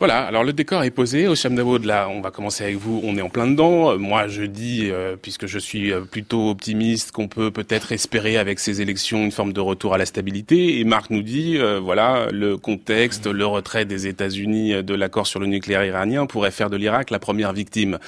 Voilà, 0.00 0.22
alors 0.22 0.44
le 0.44 0.54
décor 0.54 0.82
est 0.82 0.90
posé. 0.90 1.28
Au 1.28 1.34
de 1.34 1.86
là, 1.86 2.08
on 2.08 2.22
va 2.22 2.30
commencer 2.30 2.64
avec 2.64 2.76
vous. 2.76 3.02
On 3.04 3.18
est 3.18 3.20
en 3.20 3.28
plein 3.28 3.46
dedans. 3.46 3.98
Moi, 3.98 4.28
je 4.28 4.44
dis, 4.44 4.88
euh, 4.90 5.14
puisque 5.20 5.44
je 5.44 5.58
suis 5.58 5.92
euh, 5.92 6.00
plutôt 6.00 6.48
optimiste, 6.48 7.12
qu'on 7.12 7.28
peut 7.28 7.50
peut-être 7.50 7.92
espérer 7.92 8.38
avec 8.38 8.60
ces 8.60 8.80
élections 8.80 9.22
une 9.22 9.30
forme 9.30 9.52
de 9.52 9.60
retour 9.60 9.92
à 9.92 9.98
la 9.98 10.06
stabilité. 10.06 10.80
Et 10.80 10.84
Marc 10.84 11.10
nous 11.10 11.20
dit, 11.20 11.58
euh, 11.58 11.78
voilà, 11.80 12.28
le 12.32 12.56
contexte, 12.56 13.26
le 13.26 13.44
retrait 13.44 13.84
des 13.84 14.06
États-Unis 14.06 14.82
de 14.82 14.94
l'accord 14.94 15.26
sur 15.26 15.38
le 15.38 15.46
nucléaire 15.46 15.84
iranien 15.84 16.24
pourrait 16.24 16.50
faire 16.50 16.70
de 16.70 16.78
l'Irak 16.78 17.10
la 17.10 17.18
première 17.18 17.52
victime. 17.52 17.98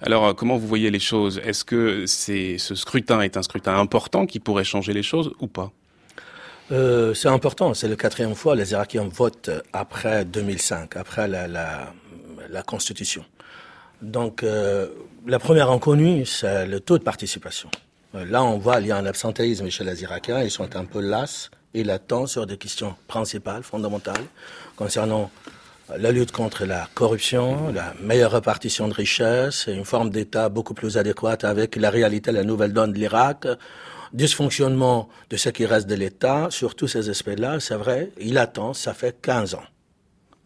Alors, 0.00 0.34
comment 0.34 0.56
vous 0.56 0.66
voyez 0.66 0.90
les 0.90 1.00
choses? 1.00 1.38
Est-ce 1.44 1.66
que 1.66 2.06
c'est 2.06 2.56
ce 2.56 2.74
scrutin 2.74 3.20
est 3.20 3.36
un 3.36 3.42
scrutin 3.42 3.78
important 3.78 4.24
qui 4.24 4.40
pourrait 4.40 4.64
changer 4.64 4.94
les 4.94 5.02
choses 5.02 5.34
ou 5.38 5.48
pas? 5.48 5.70
Euh, 6.72 7.14
c'est 7.14 7.28
important. 7.28 7.74
C'est 7.74 7.88
la 7.88 7.96
quatrième 7.96 8.34
fois 8.34 8.56
les 8.56 8.72
Irakiens 8.72 9.08
votent 9.12 9.50
après 9.72 10.24
2005, 10.24 10.96
après 10.96 11.28
la, 11.28 11.46
la, 11.46 12.62
Constitution. 12.66 13.24
Donc, 14.00 14.42
euh, 14.42 14.88
la 15.26 15.38
première 15.38 15.70
inconnue, 15.70 16.26
c'est 16.26 16.66
le 16.66 16.80
taux 16.80 16.98
de 16.98 17.02
participation. 17.02 17.70
Euh, 18.14 18.24
là, 18.24 18.42
on 18.42 18.58
voit 18.58 18.78
qu'il 18.78 18.88
y 18.88 18.92
a 18.92 18.96
un 18.96 19.06
absentéisme 19.06 19.68
chez 19.70 19.84
les 19.84 20.02
Irakiens. 20.02 20.42
Ils 20.42 20.50
sont 20.50 20.76
un 20.76 20.84
peu 20.84 21.00
las 21.00 21.50
et 21.74 21.84
latents 21.84 22.26
sur 22.26 22.46
des 22.46 22.56
questions 22.56 22.94
principales, 23.08 23.62
fondamentales, 23.62 24.24
concernant 24.76 25.30
la 25.96 26.12
lutte 26.12 26.32
contre 26.32 26.64
la 26.64 26.88
corruption, 26.94 27.72
la 27.72 27.94
meilleure 28.00 28.32
répartition 28.32 28.88
de 28.88 28.94
richesses, 28.94 29.66
une 29.66 29.84
forme 29.84 30.10
d'État 30.10 30.48
beaucoup 30.48 30.74
plus 30.74 30.96
adéquate 30.96 31.44
avec 31.44 31.76
la 31.76 31.90
réalité, 31.90 32.32
la 32.32 32.44
nouvelle 32.44 32.72
donne 32.72 32.92
de 32.92 32.98
l'Irak, 32.98 33.46
dysfonctionnement 34.12 35.08
de 35.30 35.36
ce 35.36 35.48
qui 35.48 35.66
reste 35.66 35.86
de 35.88 35.94
l'État, 35.94 36.48
sur 36.50 36.74
tous 36.74 36.88
ces 36.88 37.08
aspects-là, 37.08 37.60
c'est 37.60 37.76
vrai, 37.76 38.10
il 38.20 38.38
attend, 38.38 38.74
ça 38.74 38.94
fait 38.94 39.20
15 39.20 39.54
ans. 39.54 39.64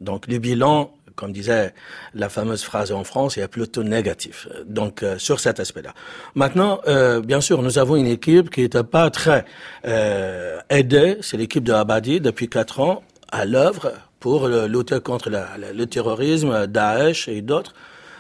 Donc 0.01 0.27
le 0.27 0.39
bilan, 0.39 0.93
comme 1.15 1.33
disait 1.33 1.75
la 2.15 2.29
fameuse 2.29 2.63
phrase 2.63 2.93
en 2.93 3.05
France, 3.05 3.39
est 3.39 3.49
plutôt 3.49 3.83
négatif. 3.83 4.49
Donc 4.67 5.03
euh, 5.03 5.19
sur 5.19 5.41
cet 5.41 5.59
aspect-là. 5.59 5.95
Maintenant, 6.35 6.81
euh, 6.87 7.21
bien 7.21 7.41
sûr, 7.41 7.63
nous 7.63 7.79
avons 7.79 7.97
une 7.97 8.07
équipe 8.07 8.51
qui 8.51 8.61
n'était 8.61 8.85
pas 8.85 9.11
très 9.11 9.45
euh, 9.87 10.61
aidée, 10.69 11.19
c'est 11.23 11.37
l'équipe 11.37 11.65
de 11.65 11.73
Abadi 11.73 12.21
depuis 12.21 12.49
quatre 12.49 12.81
ans 12.81 13.03
à 13.33 13.45
l'œuvre 13.45 13.93
pour 14.21 14.49
lutter 14.49 15.01
contre 15.01 15.31
le 15.31 15.85
terrorisme, 15.85 16.67
Daesh 16.67 17.29
et 17.29 17.43
d'autres 17.43 17.75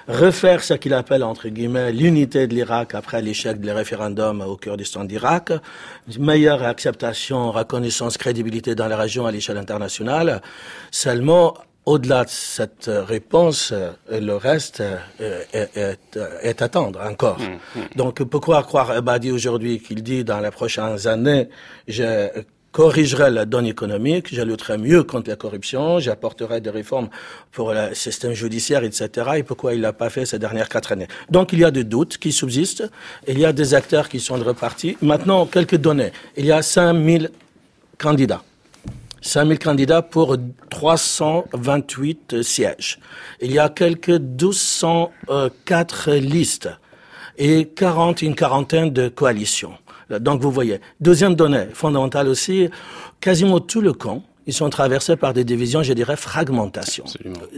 refaire 0.08 0.62
ce 0.62 0.74
qu'il 0.74 0.94
appelle, 0.94 1.22
entre 1.22 1.48
guillemets, 1.48 1.92
l'unité 1.92 2.46
de 2.46 2.54
l'Irak 2.54 2.94
après 2.94 3.22
l'échec 3.22 3.60
des 3.60 3.72
référendums 3.72 4.40
au 4.40 4.56
Kurdistan 4.56 5.04
d'Irak, 5.04 5.52
meilleure 6.18 6.62
acceptation, 6.62 7.50
reconnaissance, 7.52 8.16
crédibilité 8.16 8.74
dans 8.74 8.88
la 8.88 8.96
région 8.96 9.26
à 9.26 9.32
l'échelle 9.32 9.58
internationale. 9.58 10.40
Seulement, 10.90 11.54
au-delà 11.84 12.24
de 12.24 12.30
cette 12.30 12.90
réponse, 12.90 13.72
le 14.10 14.32
reste 14.34 14.82
est, 15.20 15.98
est, 16.42 16.62
attendre 16.62 17.00
encore. 17.00 17.38
Mmh, 17.38 17.78
mmh. 17.78 17.80
Donc, 17.94 18.22
pourquoi 18.24 18.62
croire 18.64 18.90
Abadi 18.90 19.30
aujourd'hui 19.30 19.80
qu'il 19.80 20.02
dit 20.02 20.24
dans 20.24 20.40
les 20.40 20.50
prochaines 20.50 21.06
années, 21.06 21.48
je 21.86 22.28
corrigerai 22.76 23.30
la 23.30 23.46
donne 23.46 23.64
économique, 23.64 24.34
je 24.34 24.42
lutterai 24.42 24.76
mieux 24.76 25.02
contre 25.02 25.30
la 25.30 25.36
corruption, 25.36 25.98
j'apporterai 25.98 26.60
des 26.60 26.68
réformes 26.68 27.08
pour 27.50 27.72
le 27.72 27.94
système 27.94 28.34
judiciaire, 28.34 28.84
etc. 28.84 29.08
Et 29.36 29.42
pourquoi 29.42 29.72
il 29.72 29.80
l'a 29.80 29.94
pas 29.94 30.10
fait 30.10 30.26
ces 30.26 30.38
dernières 30.38 30.68
quatre 30.68 30.92
années? 30.92 31.08
Donc 31.30 31.54
il 31.54 31.60
y 31.60 31.64
a 31.64 31.70
des 31.70 31.84
doutes 31.84 32.18
qui 32.18 32.32
subsistent, 32.32 32.90
il 33.26 33.38
y 33.38 33.46
a 33.46 33.54
des 33.54 33.72
acteurs 33.72 34.10
qui 34.10 34.20
sont 34.20 34.34
repartis. 34.34 34.98
Maintenant, 35.00 35.46
quelques 35.46 35.76
données. 35.76 36.12
Il 36.36 36.44
y 36.44 36.52
a 36.52 36.60
5000 36.60 37.30
candidats. 37.96 38.42
5000 39.22 39.58
candidats 39.58 40.02
pour 40.02 40.36
328 40.68 42.42
sièges. 42.42 42.98
Il 43.40 43.52
y 43.52 43.58
a 43.58 43.70
quelques 43.70 44.10
1204 44.10 46.12
listes 46.12 46.68
et 47.38 47.68
40, 47.68 48.20
une 48.20 48.34
quarantaine 48.34 48.90
de 48.90 49.08
coalitions. 49.08 49.78
Donc 50.10 50.40
vous 50.40 50.50
voyez. 50.50 50.80
Deuxième 51.00 51.34
donnée 51.34 51.66
fondamentale 51.72 52.28
aussi, 52.28 52.68
quasiment 53.20 53.60
tout 53.60 53.80
le 53.80 53.92
camp, 53.92 54.22
ils 54.46 54.52
sont 54.52 54.70
traversés 54.70 55.16
par 55.16 55.34
des 55.34 55.42
divisions, 55.44 55.82
je 55.82 55.92
dirais, 55.92 56.16
fragmentation. 56.16 57.04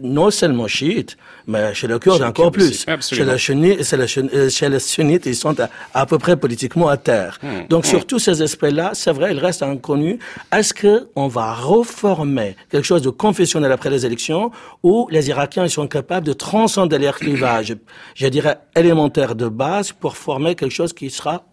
Non 0.03 0.31
seulement 0.31 0.67
chiites, 0.67 1.19
mais 1.47 1.75
chez 1.75 1.87
les 1.87 1.99
Kurdes 1.99 2.23
encore 2.23 2.51
plus. 2.51 2.87
Chez 3.01 3.25
les, 3.25 3.37
sunnites, 3.37 3.93
euh, 3.93 4.49
chez 4.49 4.69
les 4.71 4.79
sunnites, 4.79 5.27
ils 5.27 5.37
sont 5.37 5.55
à, 5.93 6.07
peu 6.07 6.19
près 6.19 6.37
politiquement 6.37 6.89
à 6.89 6.97
terre. 6.97 7.39
Hmm. 7.43 7.69
Donc 7.69 7.85
hmm. 7.85 7.89
sur 7.89 8.07
tous 8.07 8.19
ces 8.19 8.41
aspects-là, 8.41 8.93
c'est 8.95 9.13
vrai, 9.13 9.33
il 9.33 9.39
reste 9.39 9.63
inconnu. 9.63 10.19
Est-ce 10.51 10.73
que 10.73 11.09
on 11.15 11.29
va 11.29 11.53
reformer 11.53 12.57
quelque 12.71 12.87
chose 12.87 13.03
de 13.03 13.11
confessionnel 13.11 13.71
après 13.71 13.91
les 13.91 14.07
élections, 14.07 14.51
ou 14.83 15.09
les 15.11 15.29
Irakiens 15.29 15.65
ils 15.65 15.71
sont 15.71 15.89
capables 15.89 16.27
de 16.27 16.33
transcender 16.33 16.99
les 16.99 17.11
clivages, 17.13 17.77
je 18.15 18.27
dirais, 18.29 18.59
élémentaires 18.75 19.35
de 19.35 19.49
base 19.49 19.93
pour 19.93 20.17
former 20.17 20.55
quelque 20.55 20.73
chose 20.75 20.95
qui 20.95 21.11
sera 21.11 21.45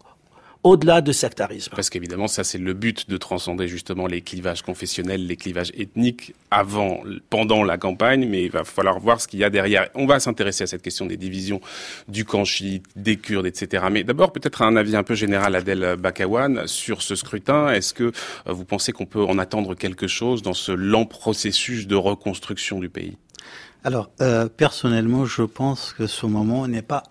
au-delà 0.66 1.00
de 1.00 1.12
sectarisme. 1.12 1.72
Parce 1.76 1.90
qu'évidemment, 1.90 2.26
ça 2.26 2.42
c'est 2.42 2.58
le 2.58 2.74
but 2.74 3.08
de 3.08 3.16
transcender 3.16 3.68
justement 3.68 4.08
les 4.08 4.20
clivages 4.20 4.62
confessionnels, 4.62 5.24
les 5.24 5.36
clivages 5.36 5.70
ethniques 5.76 6.34
avant, 6.50 7.02
pendant 7.30 7.62
la 7.62 7.78
campagne, 7.78 8.28
mais 8.28 8.42
il 8.42 8.50
va 8.50 8.64
falloir 8.64 8.98
voir 8.98 9.20
ce 9.20 9.28
qu'il 9.28 9.38
y 9.38 9.44
a 9.44 9.50
derrière. 9.50 9.88
On 9.94 10.06
va 10.06 10.18
s'intéresser 10.18 10.64
à 10.64 10.66
cette 10.66 10.82
question 10.82 11.06
des 11.06 11.16
divisions 11.16 11.60
du 12.08 12.24
camp 12.24 12.44
chiite, 12.44 12.84
des 12.96 13.16
Kurdes, 13.16 13.46
etc. 13.46 13.84
Mais 13.92 14.02
d'abord, 14.02 14.32
peut-être 14.32 14.62
un 14.62 14.74
avis 14.74 14.96
un 14.96 15.04
peu 15.04 15.14
général, 15.14 15.54
Adèle 15.54 15.94
Bakawan, 15.96 16.66
sur 16.66 17.00
ce 17.00 17.14
scrutin. 17.14 17.68
Est-ce 17.68 17.94
que 17.94 18.04
euh, 18.04 18.10
vous 18.46 18.64
pensez 18.64 18.90
qu'on 18.90 19.06
peut 19.06 19.22
en 19.22 19.38
attendre 19.38 19.76
quelque 19.76 20.08
chose 20.08 20.42
dans 20.42 20.54
ce 20.54 20.72
lent 20.72 21.06
processus 21.06 21.86
de 21.86 21.94
reconstruction 21.94 22.80
du 22.80 22.88
pays? 22.88 23.16
Alors, 23.84 24.10
euh, 24.20 24.48
personnellement, 24.48 25.26
je 25.26 25.42
pense 25.42 25.92
que 25.92 26.08
ce 26.08 26.26
moment 26.26 26.66
n'est 26.66 26.82
pas 26.82 27.04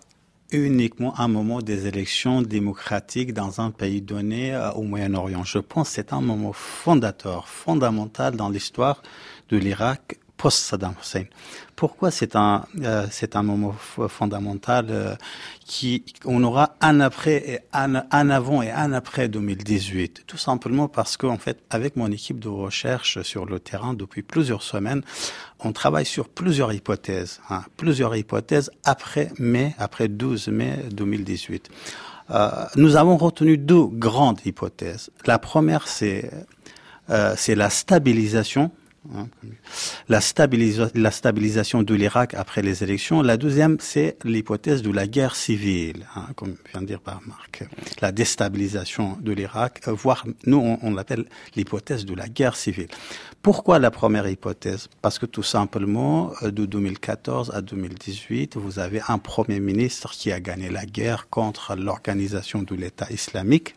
uniquement 0.52 1.18
un 1.18 1.28
moment 1.28 1.60
des 1.60 1.86
élections 1.86 2.42
démocratiques 2.42 3.32
dans 3.32 3.60
un 3.60 3.70
pays 3.70 4.00
donné 4.00 4.54
euh, 4.54 4.70
au 4.72 4.82
Moyen-Orient. 4.82 5.44
Je 5.44 5.58
pense 5.58 5.88
que 5.88 5.94
c'est 5.94 6.12
un 6.12 6.20
moment 6.20 6.52
fondateur, 6.52 7.48
fondamental 7.48 8.36
dans 8.36 8.48
l'histoire 8.48 9.02
de 9.48 9.56
l'Irak 9.56 10.18
post-Saddam 10.36 10.94
Hussein. 11.00 11.24
Pourquoi 11.74 12.10
c'est 12.10 12.36
un 12.36 12.64
euh, 12.82 13.06
un 13.34 13.42
moment 13.42 13.74
fondamental 14.08 14.86
euh, 14.90 15.14
qui 15.64 16.04
on 16.24 16.42
aura 16.42 16.76
un 16.80 17.00
après 17.00 17.36
et 17.36 17.58
un, 17.72 17.96
un, 18.10 18.30
avant 18.30 18.62
et 18.62 18.70
un 18.70 18.92
après 18.92 19.28
2018 19.28 20.24
tout 20.26 20.38
simplement 20.38 20.88
parce 20.88 21.16
qu'en 21.16 21.38
fait 21.38 21.58
avec 21.70 21.96
mon 21.96 22.10
équipe 22.10 22.38
de 22.38 22.48
recherche 22.48 23.20
sur 23.22 23.44
le 23.44 23.60
terrain 23.60 23.92
depuis 23.92 24.22
plusieurs 24.22 24.62
semaines 24.62 25.02
on 25.60 25.72
travaille 25.72 26.06
sur 26.06 26.28
plusieurs 26.28 26.72
hypothèses 26.72 27.40
hein, 27.50 27.62
plusieurs 27.76 28.16
hypothèses 28.16 28.70
après 28.84 29.30
mai 29.38 29.74
après 29.78 30.08
12 30.08 30.48
mai 30.48 30.78
2018 30.92 31.70
euh, 32.30 32.50
nous 32.76 32.96
avons 32.96 33.16
retenu 33.16 33.56
deux 33.56 33.86
grandes 33.86 34.40
hypothèses. 34.44 35.10
La 35.26 35.38
première 35.38 35.86
c'est 35.86 36.30
euh, 37.10 37.34
c'est 37.36 37.54
la 37.54 37.70
stabilisation 37.70 38.72
Hein, 39.14 39.28
la, 40.08 40.20
stabilisation 40.20 41.82
de 41.82 41.94
l'Irak 41.94 42.34
après 42.34 42.62
les 42.62 42.82
élections. 42.82 43.22
La 43.22 43.36
deuxième, 43.36 43.76
c'est 43.80 44.16
l'hypothèse 44.24 44.82
de 44.82 44.90
la 44.90 45.06
guerre 45.06 45.36
civile, 45.36 46.06
hein, 46.14 46.26
comme 46.34 46.56
vient 46.70 46.80
de 46.82 46.86
dire 46.86 47.00
par 47.00 47.20
Marc. 47.26 47.64
La 48.00 48.12
déstabilisation 48.12 49.18
de 49.20 49.32
l'Irak, 49.32 49.82
euh, 49.88 49.92
voire 49.92 50.24
nous, 50.46 50.78
on, 50.82 50.94
l'appelle 50.94 51.26
l'hypothèse 51.54 52.04
de 52.04 52.14
la 52.14 52.28
guerre 52.28 52.56
civile. 52.56 52.88
Pourquoi 53.42 53.78
la 53.78 53.90
première 53.90 54.28
hypothèse? 54.28 54.88
Parce 55.02 55.18
que 55.18 55.26
tout 55.26 55.42
simplement, 55.42 56.32
euh, 56.42 56.50
de 56.50 56.66
2014 56.66 57.52
à 57.54 57.60
2018, 57.60 58.56
vous 58.56 58.78
avez 58.78 59.00
un 59.08 59.18
Premier 59.18 59.60
ministre 59.60 60.12
qui 60.12 60.32
a 60.32 60.40
gagné 60.40 60.70
la 60.70 60.86
guerre 60.86 61.28
contre 61.28 61.76
l'organisation 61.76 62.62
de 62.62 62.74
l'État 62.74 63.06
islamique 63.10 63.74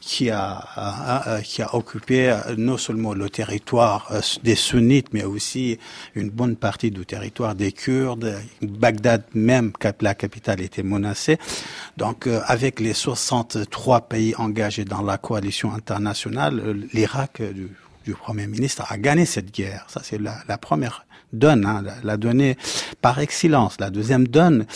qui 0.00 0.30
a, 0.30 1.40
qui 1.42 1.62
a 1.62 1.74
occupé 1.74 2.30
euh, 2.30 2.54
non 2.56 2.76
seulement 2.76 3.14
le 3.14 3.30
territoire 3.30 4.06
euh, 4.10 4.20
des 4.42 4.54
sunnites, 4.54 5.12
mais 5.12 5.24
aussi 5.24 5.78
une 6.14 6.30
bonne 6.30 6.56
partie 6.56 6.90
du 6.90 7.06
territoire 7.06 7.54
des 7.54 7.72
Kurdes. 7.72 8.36
Bagdad 8.60 9.24
même, 9.34 9.72
la 10.00 10.14
capitale, 10.14 10.60
était 10.60 10.82
menacée. 10.82 11.38
Donc, 11.96 12.26
euh, 12.26 12.40
avec 12.46 12.80
les 12.80 12.94
63 12.94 14.02
pays 14.02 14.34
engagés 14.36 14.84
dans 14.84 15.02
la 15.02 15.18
coalition 15.18 15.72
internationale, 15.72 16.86
l'Irak 16.92 17.42
du, 17.42 17.70
Premier 18.14 18.46
ministre 18.46 18.84
a 18.90 18.98
gagné 18.98 19.24
cette 19.24 19.50
guerre. 19.50 19.86
Ça, 19.88 20.02
c'est 20.04 20.20
la 20.20 20.58
première 20.58 21.06
donne, 21.38 21.66
hein, 21.66 21.82
la, 22.02 22.16
donnée 22.16 22.56
par 23.00 23.18
excellence. 23.18 23.76
La 23.78 23.90
deuxième 23.90 24.26
donne, 24.26 24.66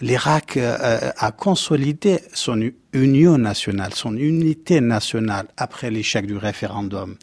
l'Irak 0.00 0.56
euh, 0.56 1.10
a 1.16 1.32
consolidé 1.32 2.20
son 2.32 2.70
union 2.92 3.38
nationale, 3.38 3.92
son 3.94 4.16
unité 4.16 4.80
nationale 4.80 5.46
après 5.56 5.90
l'échec 5.90 6.26
du 6.26 6.36
référendum 6.36 7.16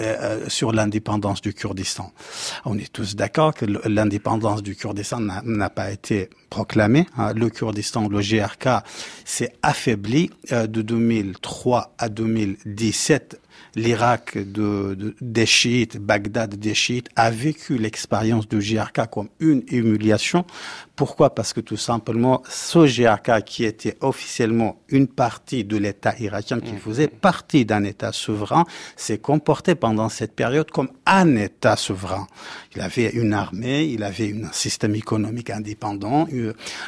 euh, 0.00 0.04
euh, 0.04 0.48
sur 0.48 0.72
l'indépendance 0.72 1.40
du 1.40 1.52
Kurdistan. 1.52 2.12
On 2.64 2.78
est 2.78 2.92
tous 2.92 3.16
d'accord 3.16 3.54
que 3.54 3.66
l'indépendance 3.88 4.62
du 4.62 4.76
Kurdistan 4.76 5.20
n'a 5.44 5.70
pas 5.70 5.90
été 5.90 6.30
proclamée. 6.48 7.06
Hein. 7.16 7.32
Le 7.34 7.50
Kurdistan, 7.50 8.08
le 8.08 8.20
GRK, 8.20 8.84
s'est 9.24 9.52
affaibli 9.62 10.30
de 10.50 10.82
2003 10.82 11.94
à 11.98 12.08
2017 12.08 13.39
l'Irak 13.74 14.38
de, 14.38 15.14
des 15.20 15.46
chiites, 15.46 15.98
Bagdad 15.98 16.54
des 16.54 16.74
chiites, 16.74 17.08
a 17.16 17.30
vécu 17.30 17.78
l'expérience 17.78 18.48
du 18.48 18.58
GRK 18.58 19.08
comme 19.10 19.28
une 19.38 19.62
humiliation. 19.68 20.44
Pourquoi? 21.00 21.34
Parce 21.34 21.54
que 21.54 21.62
tout 21.62 21.78
simplement, 21.78 22.42
ce 22.46 23.40
qui 23.40 23.64
était 23.64 23.96
officiellement 24.02 24.82
une 24.90 25.08
partie 25.08 25.64
de 25.64 25.78
l'État 25.78 26.14
irakien, 26.20 26.60
qui 26.60 26.74
mmh. 26.74 26.78
faisait 26.78 27.08
partie 27.08 27.64
d'un 27.64 27.84
État 27.84 28.12
souverain, 28.12 28.66
s'est 28.96 29.16
comporté 29.16 29.74
pendant 29.74 30.10
cette 30.10 30.36
période 30.36 30.70
comme 30.70 30.90
un 31.06 31.36
État 31.36 31.76
souverain. 31.76 32.26
Il 32.76 32.82
avait 32.82 33.08
une 33.12 33.32
armée, 33.32 33.84
il 33.84 34.02
avait 34.02 34.34
un 34.44 34.52
système 34.52 34.94
économique 34.94 35.48
indépendant, 35.48 36.28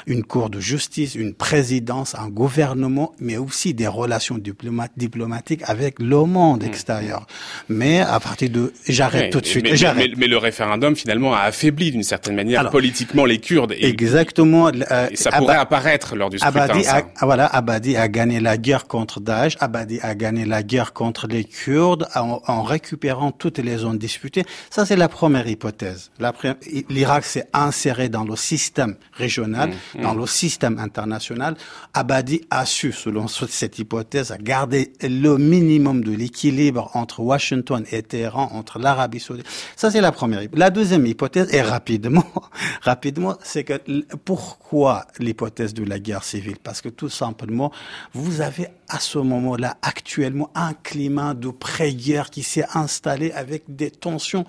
une 0.06 0.24
cour 0.24 0.50
de 0.50 0.60
justice, 0.60 1.14
une 1.14 1.32
présidence, 1.32 2.14
un 2.14 2.28
gouvernement, 2.28 3.14
mais 3.18 3.38
aussi 3.38 3.72
des 3.72 3.86
relations 3.86 4.36
diplomatiques 4.36 5.62
avec 5.64 6.00
le 6.00 6.22
monde 6.24 6.64
extérieur. 6.64 7.26
Mais 7.70 8.00
à 8.00 8.20
partir 8.20 8.50
de, 8.50 8.74
j'arrête 8.86 9.32
tout 9.32 9.40
de 9.40 9.46
suite. 9.46 9.64
Mais, 9.64 10.10
mais, 10.18 10.26
le 10.26 10.36
référendum 10.36 10.94
finalement 10.96 11.32
a 11.32 11.40
affaibli 11.40 11.92
d'une 11.92 12.02
certaine 12.02 12.36
manière 12.36 12.68
politiquement 12.68 13.24
les 13.24 13.38
Kurdes. 13.38 13.74
Et, 13.78 13.94
exactement. 14.02 14.68
Euh, 14.68 15.08
ça 15.14 15.30
pourrait 15.30 15.56
apparaître 15.56 16.16
lors 16.16 16.30
du 16.30 16.38
scrutin. 16.38 16.60
Abadi 16.60 16.86
a, 16.86 17.02
voilà, 17.22 17.46
Abadi 17.46 17.96
a 17.96 18.08
gagné 18.08 18.40
la 18.40 18.56
guerre 18.56 18.86
contre 18.86 19.20
Daesh. 19.20 19.56
Abadi 19.60 20.00
a 20.02 20.14
gagné 20.14 20.44
la 20.44 20.62
guerre 20.62 20.92
contre 20.92 21.26
les 21.26 21.44
Kurdes 21.44 22.06
en, 22.14 22.40
en 22.46 22.62
récupérant 22.62 23.32
toutes 23.32 23.58
les 23.58 23.78
zones 23.78 23.98
disputées. 23.98 24.44
Ça, 24.70 24.86
c'est 24.86 24.96
la 24.96 25.08
première 25.08 25.46
hypothèse. 25.48 26.10
L'Irak 26.88 27.24
s'est 27.24 27.48
inséré 27.52 28.08
dans 28.08 28.24
le 28.24 28.36
système 28.36 28.96
régional, 29.12 29.70
mmh, 29.70 29.98
mmh. 29.98 30.02
dans 30.02 30.14
le 30.14 30.26
système 30.26 30.78
international. 30.78 31.56
Abadi 31.94 32.42
a 32.50 32.66
su, 32.66 32.92
selon 32.92 33.28
cette 33.28 33.78
hypothèse, 33.78 34.34
garder 34.40 34.92
le 35.02 35.36
minimum 35.36 36.02
de 36.04 36.12
l'équilibre 36.12 36.90
entre 36.94 37.20
Washington 37.20 37.84
et 37.90 38.02
Téhéran, 38.02 38.50
entre 38.52 38.78
l'Arabie 38.78 39.20
saoudite. 39.20 39.46
Ça, 39.76 39.90
c'est 39.90 40.00
la 40.00 40.12
première. 40.12 40.40
La 40.54 40.70
deuxième 40.70 41.06
hypothèse, 41.06 41.48
et 41.52 41.62
rapidement, 41.62 42.24
rapidement, 42.82 43.36
c'est 43.42 43.64
que 43.64 43.80
pourquoi 44.24 45.06
l'hypothèse 45.18 45.74
de 45.74 45.84
la 45.84 45.98
guerre 45.98 46.24
civile? 46.24 46.56
Parce 46.62 46.80
que 46.80 46.88
tout 46.88 47.08
simplement, 47.08 47.72
vous 48.12 48.40
avez 48.40 48.68
à 48.88 48.98
ce 48.98 49.18
moment-là 49.18 49.76
actuellement 49.82 50.50
un 50.54 50.74
climat 50.74 51.34
de 51.34 51.48
pré-guerre 51.48 52.30
qui 52.30 52.42
s'est 52.42 52.66
installé 52.74 53.32
avec 53.32 53.64
des 53.68 53.90
tensions 53.90 54.44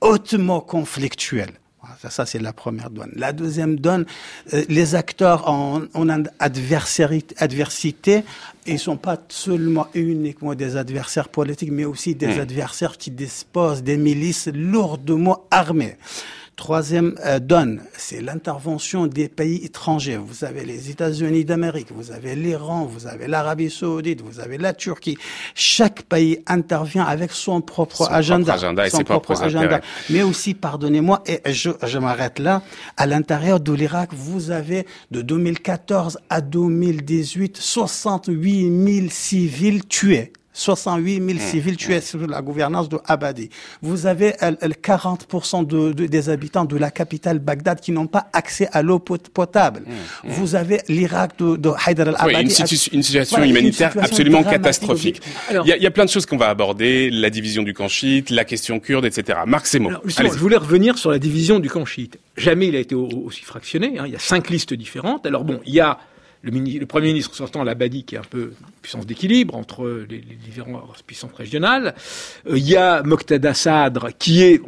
hautement 0.00 0.60
conflictuelles. 0.60 1.54
Ça, 2.00 2.10
ça 2.10 2.26
c'est 2.26 2.38
la 2.38 2.52
première 2.52 2.90
donne. 2.90 3.12
La 3.14 3.32
deuxième 3.32 3.78
donne, 3.78 4.06
euh, 4.52 4.64
les 4.68 4.94
acteurs 4.94 5.48
en, 5.48 5.82
en 5.92 6.08
adversité, 6.38 8.24
ils 8.66 8.78
sont 8.78 8.96
pas 8.96 9.18
seulement 9.28 9.88
uniquement 9.94 10.54
des 10.54 10.76
adversaires 10.76 11.28
politiques, 11.28 11.70
mais 11.70 11.84
aussi 11.84 12.14
des 12.14 12.36
mmh. 12.36 12.40
adversaires 12.40 12.96
qui 12.96 13.10
disposent 13.10 13.82
des 13.82 13.96
milices 13.96 14.48
lourdement 14.48 15.46
armées. 15.50 15.96
Troisième 16.56 17.16
euh, 17.24 17.40
donne, 17.40 17.82
c'est 17.96 18.20
l'intervention 18.20 19.08
des 19.08 19.28
pays 19.28 19.64
étrangers. 19.64 20.16
Vous 20.16 20.44
avez 20.44 20.64
les 20.64 20.88
États-Unis 20.88 21.44
d'Amérique, 21.44 21.88
vous 21.90 22.12
avez 22.12 22.36
l'Iran, 22.36 22.84
vous 22.84 23.08
avez 23.08 23.26
l'Arabie 23.26 23.70
saoudite, 23.70 24.20
vous 24.20 24.38
avez 24.38 24.56
la 24.56 24.72
Turquie. 24.72 25.18
Chaque 25.56 26.02
pays 26.02 26.38
intervient 26.46 27.04
avec 27.04 27.32
son 27.32 27.60
propre 27.60 28.08
agenda, 28.10 28.56
son 28.88 29.02
propre 29.02 29.42
agenda. 29.42 29.80
Mais 30.10 30.22
aussi, 30.22 30.54
pardonnez-moi, 30.54 31.24
et 31.26 31.40
je, 31.52 31.70
je 31.82 31.98
m'arrête 31.98 32.38
là, 32.38 32.62
à 32.96 33.06
l'intérieur 33.06 33.58
de 33.58 33.72
l'Irak, 33.72 34.10
vous 34.12 34.52
avez 34.52 34.86
de 35.10 35.22
2014 35.22 36.18
à 36.30 36.40
2018 36.40 37.56
68 37.56 39.00
000 39.00 39.06
civils 39.10 39.84
tués 39.86 40.32
68 40.54 41.16
000 41.16 41.26
mmh. 41.26 41.38
civils 41.38 41.76
tués 41.76 42.00
sous 42.00 42.18
la 42.26 42.40
gouvernance 42.40 42.88
de 42.88 42.98
Abadi. 43.04 43.50
Vous 43.82 44.06
avez 44.06 44.30
40% 44.30 45.66
de, 45.66 45.92
des 45.92 46.28
habitants 46.30 46.64
de 46.64 46.76
la 46.76 46.90
capitale 46.90 47.40
Bagdad 47.40 47.80
qui 47.80 47.92
n'ont 47.92 48.06
pas 48.06 48.28
accès 48.32 48.68
à 48.72 48.82
l'eau 48.82 48.98
potable. 48.98 49.80
Mmh. 49.80 50.28
Mmh. 50.28 50.32
Vous 50.32 50.54
avez 50.54 50.80
l'Irak 50.88 51.38
de, 51.38 51.56
de 51.56 51.70
Haïdar 51.84 52.08
al-Abadi. 52.08 52.54
une, 52.92 53.02
situation 53.02 53.42
humanitaire 53.42 53.92
absolument 54.00 54.44
catastrophique. 54.44 55.20
il, 55.50 55.54
y 55.66 55.72
a, 55.72 55.76
il, 55.76 55.82
y 55.82 55.86
a, 55.86 55.90
plein 55.90 56.04
de 56.04 56.10
choses 56.10 56.24
qu'on 56.24 56.36
va 56.36 56.48
aborder, 56.48 57.10
la 57.10 57.30
division 57.30 57.62
du 57.62 57.74
camp 57.74 57.88
chiite, 57.88 58.30
la 58.30 58.44
question 58.44 58.78
kurde, 58.78 59.04
etc. 59.04 59.40
Marc 59.46 59.66
Semo. 59.66 59.90
je 60.06 60.38
voulais 60.38 60.56
revenir 60.56 60.96
sur 60.98 61.10
la 61.10 61.18
division 61.18 61.58
du 61.58 61.68
camp 61.68 61.84
chiite. 61.84 62.18
Jamais 62.36 62.68
il 62.68 62.76
a 62.76 62.80
été 62.80 62.94
aussi 62.94 63.42
fractionné. 63.42 63.98
Hein. 63.98 64.04
Il 64.06 64.12
y 64.12 64.16
a 64.16 64.20
cinq 64.20 64.50
listes 64.50 64.74
différentes. 64.74 65.26
Alors 65.26 65.44
bon, 65.44 65.60
il 65.66 65.74
y 65.74 65.80
a 65.80 65.98
le, 66.44 66.86
Premier 66.86 67.08
ministre 67.08 67.34
sortant 67.34 67.64
l'Abadi, 67.64 68.04
qui 68.04 68.14
est 68.14 68.18
un 68.18 68.22
peu 68.28 68.52
puissance 68.82 69.06
d'équilibre 69.06 69.56
entre 69.56 70.04
les, 70.08 70.18
différentes 70.18 71.02
puissances 71.06 71.32
régionales. 71.32 71.94
Euh, 72.48 72.58
il 72.58 72.68
y 72.68 72.76
a 72.76 73.02
Moqtada 73.02 73.54
Sadr, 73.54 74.08
qui 74.18 74.42
est 74.42 74.60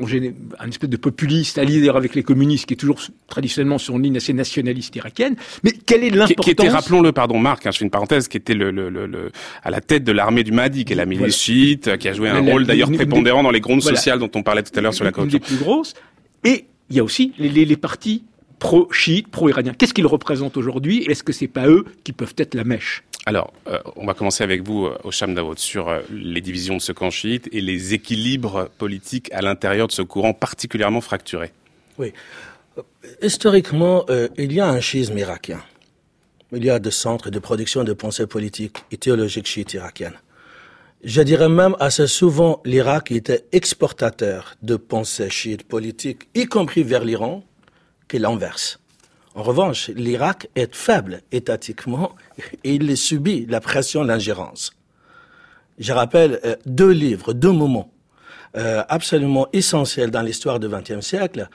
un 0.58 0.68
espèce 0.68 0.90
de 0.90 0.96
populiste 0.96 1.58
allié 1.58 1.88
avec 1.88 2.14
les 2.14 2.22
communistes, 2.22 2.66
qui 2.66 2.74
est 2.74 2.78
toujours 2.78 3.00
traditionnellement 3.28 3.78
sur 3.78 3.96
une 3.96 4.04
ligne 4.04 4.16
assez 4.16 4.32
nationaliste 4.32 4.96
irakienne. 4.96 5.36
Mais 5.62 5.72
quelle 5.72 6.04
est 6.04 6.10
l'importance 6.10 6.44
qui, 6.44 6.50
était, 6.50 6.68
rappelons-le, 6.68 7.12
pardon 7.12 7.38
Marc, 7.38 7.66
hein, 7.66 7.70
je 7.72 7.78
fais 7.78 7.84
une 7.84 7.90
parenthèse, 7.90 8.28
qui 8.28 8.38
était 8.38 8.54
le, 8.54 8.70
le, 8.70 9.32
à 9.62 9.70
la 9.70 9.80
tête 9.80 10.04
de 10.04 10.12
l'armée 10.12 10.44
du 10.44 10.52
Mahdi, 10.52 10.84
qui 10.84 10.94
est 10.94 10.96
la 10.96 11.06
milice 11.06 11.36
chiite, 11.36 11.96
qui 11.98 12.08
a 12.08 12.12
joué 12.12 12.30
un 12.30 12.40
rôle 12.40 12.64
d'ailleurs 12.66 12.90
prépondérant 12.90 13.42
dans 13.42 13.50
les 13.50 13.60
grondes 13.60 13.82
sociales 13.82 14.18
dont 14.18 14.30
on 14.34 14.42
parlait 14.42 14.62
tout 14.62 14.76
à 14.78 14.80
l'heure 14.80 14.94
sur 14.94 15.04
la 15.04 15.12
côte. 15.12 15.24
Une 15.24 15.30
des 15.30 15.40
plus 15.40 15.56
grosses. 15.56 15.94
Et 16.44 16.66
il 16.88 16.96
y 16.96 17.00
a 17.00 17.04
aussi 17.04 17.32
les, 17.38 17.48
les, 17.48 17.64
les 17.64 17.76
partis 17.76 18.22
pro-chiites, 18.58 19.28
pro-iraniens. 19.28 19.74
Qu'est-ce 19.74 19.94
qu'ils 19.94 20.06
représentent 20.06 20.56
aujourd'hui 20.56 21.04
Est-ce 21.04 21.22
que 21.22 21.32
c'est 21.32 21.48
pas 21.48 21.66
eux 21.66 21.84
qui 22.04 22.12
peuvent 22.12 22.34
être 22.38 22.54
la 22.54 22.64
mèche? 22.64 23.04
Alors, 23.26 23.52
euh, 23.66 23.78
on 23.96 24.06
va 24.06 24.14
commencer 24.14 24.44
avec 24.44 24.62
vous, 24.62 24.86
au 24.86 25.08
Osham 25.08 25.34
Dawood, 25.34 25.58
sur 25.58 25.88
euh, 25.88 26.00
les 26.12 26.40
divisions 26.40 26.76
de 26.76 26.80
ce 26.80 26.92
camp 26.92 27.10
chiite 27.10 27.48
et 27.50 27.60
les 27.60 27.92
équilibres 27.92 28.68
politiques 28.78 29.32
à 29.32 29.42
l'intérieur 29.42 29.88
de 29.88 29.92
ce 29.92 30.02
courant 30.02 30.32
particulièrement 30.32 31.00
fracturé. 31.00 31.52
Oui. 31.98 32.12
Historiquement, 33.22 34.04
euh, 34.10 34.28
il 34.38 34.52
y 34.52 34.60
a 34.60 34.68
un 34.68 34.80
schisme 34.80 35.18
irakien. 35.18 35.60
Il 36.52 36.64
y 36.64 36.70
a 36.70 36.78
des 36.78 36.92
centres 36.92 37.30
de 37.30 37.40
production 37.40 37.82
de 37.82 37.92
pensée 37.92 38.28
politique 38.28 38.84
et 38.92 38.96
théologique 38.96 39.46
chiite 39.46 39.74
irakienne. 39.74 40.14
Je 41.02 41.22
dirais 41.22 41.48
même 41.48 41.76
assez 41.80 42.06
souvent 42.06 42.60
l'Irak 42.64 43.10
était 43.10 43.44
exportateur 43.52 44.54
de 44.62 44.76
pensée 44.76 45.30
chiite 45.30 45.64
politique, 45.64 46.28
y 46.34 46.46
compris 46.46 46.84
vers 46.84 47.04
l'Iran, 47.04 47.44
que 48.08 48.16
l'inverse. 48.16 48.78
En 49.34 49.42
revanche, 49.42 49.88
l'Irak 49.88 50.48
est 50.54 50.74
faible 50.74 51.20
étatiquement 51.30 52.14
et 52.64 52.74
il 52.74 52.96
subit 52.96 53.46
la 53.46 53.60
pression 53.60 54.02
l'ingérence. 54.02 54.72
Je 55.78 55.92
rappelle 55.92 56.40
euh, 56.44 56.56
deux 56.64 56.90
livres, 56.90 57.34
deux 57.34 57.52
moments 57.52 57.90
euh, 58.56 58.82
absolument 58.88 59.46
essentiels 59.52 60.10
dans 60.10 60.22
l'histoire 60.22 60.58
du 60.58 60.68
XXe 60.68 61.00
siècle. 61.00 61.48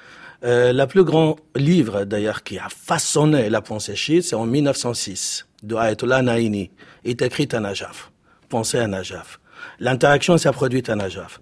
Euh, 0.43 0.71
le 0.73 0.85
plus 0.85 1.03
grand 1.03 1.37
livre, 1.55 2.03
d'ailleurs, 2.03 2.43
qui 2.43 2.59
a 2.59 2.67
façonné 2.69 3.49
la 3.49 3.61
pensée 3.61 3.95
chiite, 3.95 4.23
c'est 4.23 4.35
en 4.35 4.45
1906, 4.45 5.47
de 5.63 5.75
Ayatollah 5.75 6.21
Naini, 6.21 6.69
est 7.03 7.21
écrit 7.23 7.47
à 7.53 7.59
Najaf. 7.59 8.11
Pensée 8.49 8.77
à 8.77 8.87
Najaf. 8.87 9.39
L'interaction 9.79 10.37
s'est 10.37 10.51
produite 10.51 10.89
à 10.89 10.95
Najaf. 10.95 11.41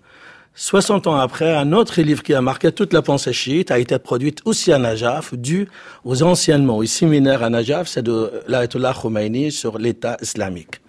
60 0.61 1.07
ans 1.07 1.15
après, 1.15 1.55
un 1.55 1.71
autre 1.71 2.01
livre 2.01 2.21
qui 2.21 2.33
a 2.33 2.41
marqué 2.41 2.73
toute 2.73 2.91
la 2.91 3.01
pensée 3.01 3.31
chiite 3.31 3.71
a 3.71 3.79
été 3.79 3.97
produit 3.97 4.35
aussi 4.43 4.73
à 4.73 4.77
Najaf, 4.77 5.33
dû 5.33 5.69
aux 6.03 6.21
anciennement, 6.21 6.75
au 6.75 6.83
séminaire 6.83 7.43
à 7.43 7.49
Najaf, 7.49 7.87
c'est 7.87 8.03
de 8.03 8.43
l'Ayatollah 8.45 8.93
Khomeini 8.93 9.53
sur 9.53 9.77
l'État 9.77 10.17
islamique. 10.21 10.81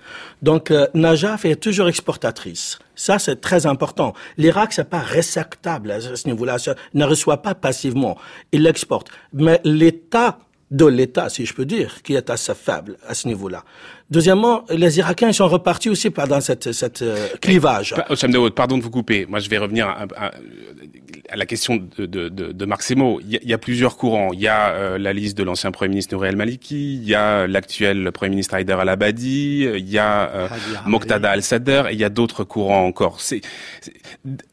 Donc 0.43 0.73
euh, 0.73 0.89
Najaf 0.95 1.45
est 1.45 1.55
toujours 1.55 1.87
exportatrice. 1.87 2.81
Ça, 2.97 3.21
c'est 3.21 3.41
très 3.41 3.67
important. 3.67 4.13
L'Irak, 4.39 4.73
c'est 4.73 4.91
pas 4.91 4.99
réceptable 4.99 5.93
à 5.93 6.01
ce 6.01 6.27
niveau-là, 6.27 6.57
ne 6.95 7.05
reçoit 7.05 7.41
pas 7.41 7.55
passivement. 7.55 8.19
Il 8.51 8.65
l'exporte. 8.65 9.07
Mais 9.33 9.61
l'État 9.63 10.41
de 10.73 10.87
l'État, 10.87 11.29
si 11.29 11.47
je 11.47 11.55
peux 11.55 11.65
dire, 11.65 12.03
qui 12.03 12.15
est 12.15 12.29
assez 12.29 12.55
faible 12.55 12.97
à 13.07 13.15
ce 13.15 13.29
niveau-là. 13.29 13.65
Deuxièmement, 14.11 14.65
les 14.71 14.99
Irakiens 14.99 15.33
sont 15.33 15.47
repartis 15.47 15.89
aussi 15.89 16.11
dans 16.11 16.41
cette, 16.41 16.73
cette 16.73 17.03
euh, 17.03 17.29
clivage. 17.41 17.95
Pardon 18.57 18.77
de 18.77 18.83
vous 18.83 18.91
couper. 18.91 19.25
Moi, 19.27 19.39
je 19.39 19.49
vais 19.49 19.59
revenir 19.59 19.87
à, 19.89 20.33
la 21.37 21.47
question 21.47 21.77
de, 21.77 22.07
de, 22.07 22.29
de, 22.29 22.53
de 22.53 22.65
Marc 22.65 22.83
Semo. 22.83 23.21
Il 23.21 23.39
y, 23.43 23.53
a, 23.53 23.59
plusieurs 23.59 23.97
courants. 23.97 24.33
Il 24.33 24.41
y 24.41 24.49
a 24.49 24.71
euh, 24.71 24.99
la 24.99 25.13
liste 25.13 25.37
de 25.37 25.43
l'ancien 25.43 25.71
Premier 25.71 25.91
ministre 25.91 26.15
Nouri 26.15 26.29
al-Maliki, 26.29 26.97
il 26.97 27.09
y 27.09 27.15
a 27.15 27.47
l'actuel 27.47 28.11
Premier 28.13 28.31
ministre 28.31 28.55
Haïder 28.55 28.77
al-Abadi, 28.79 29.65
il 29.65 29.89
y 29.89 29.99
a 29.99 30.31
euh, 30.31 30.49
Moqtada 30.87 31.31
al-Sadr, 31.31 31.89
et 31.89 31.93
il 31.93 31.99
y 31.99 32.05
a 32.05 32.11
d'autres 32.11 32.45
courants 32.45 32.85
encore. 32.85 33.21
C'est 33.21 33.43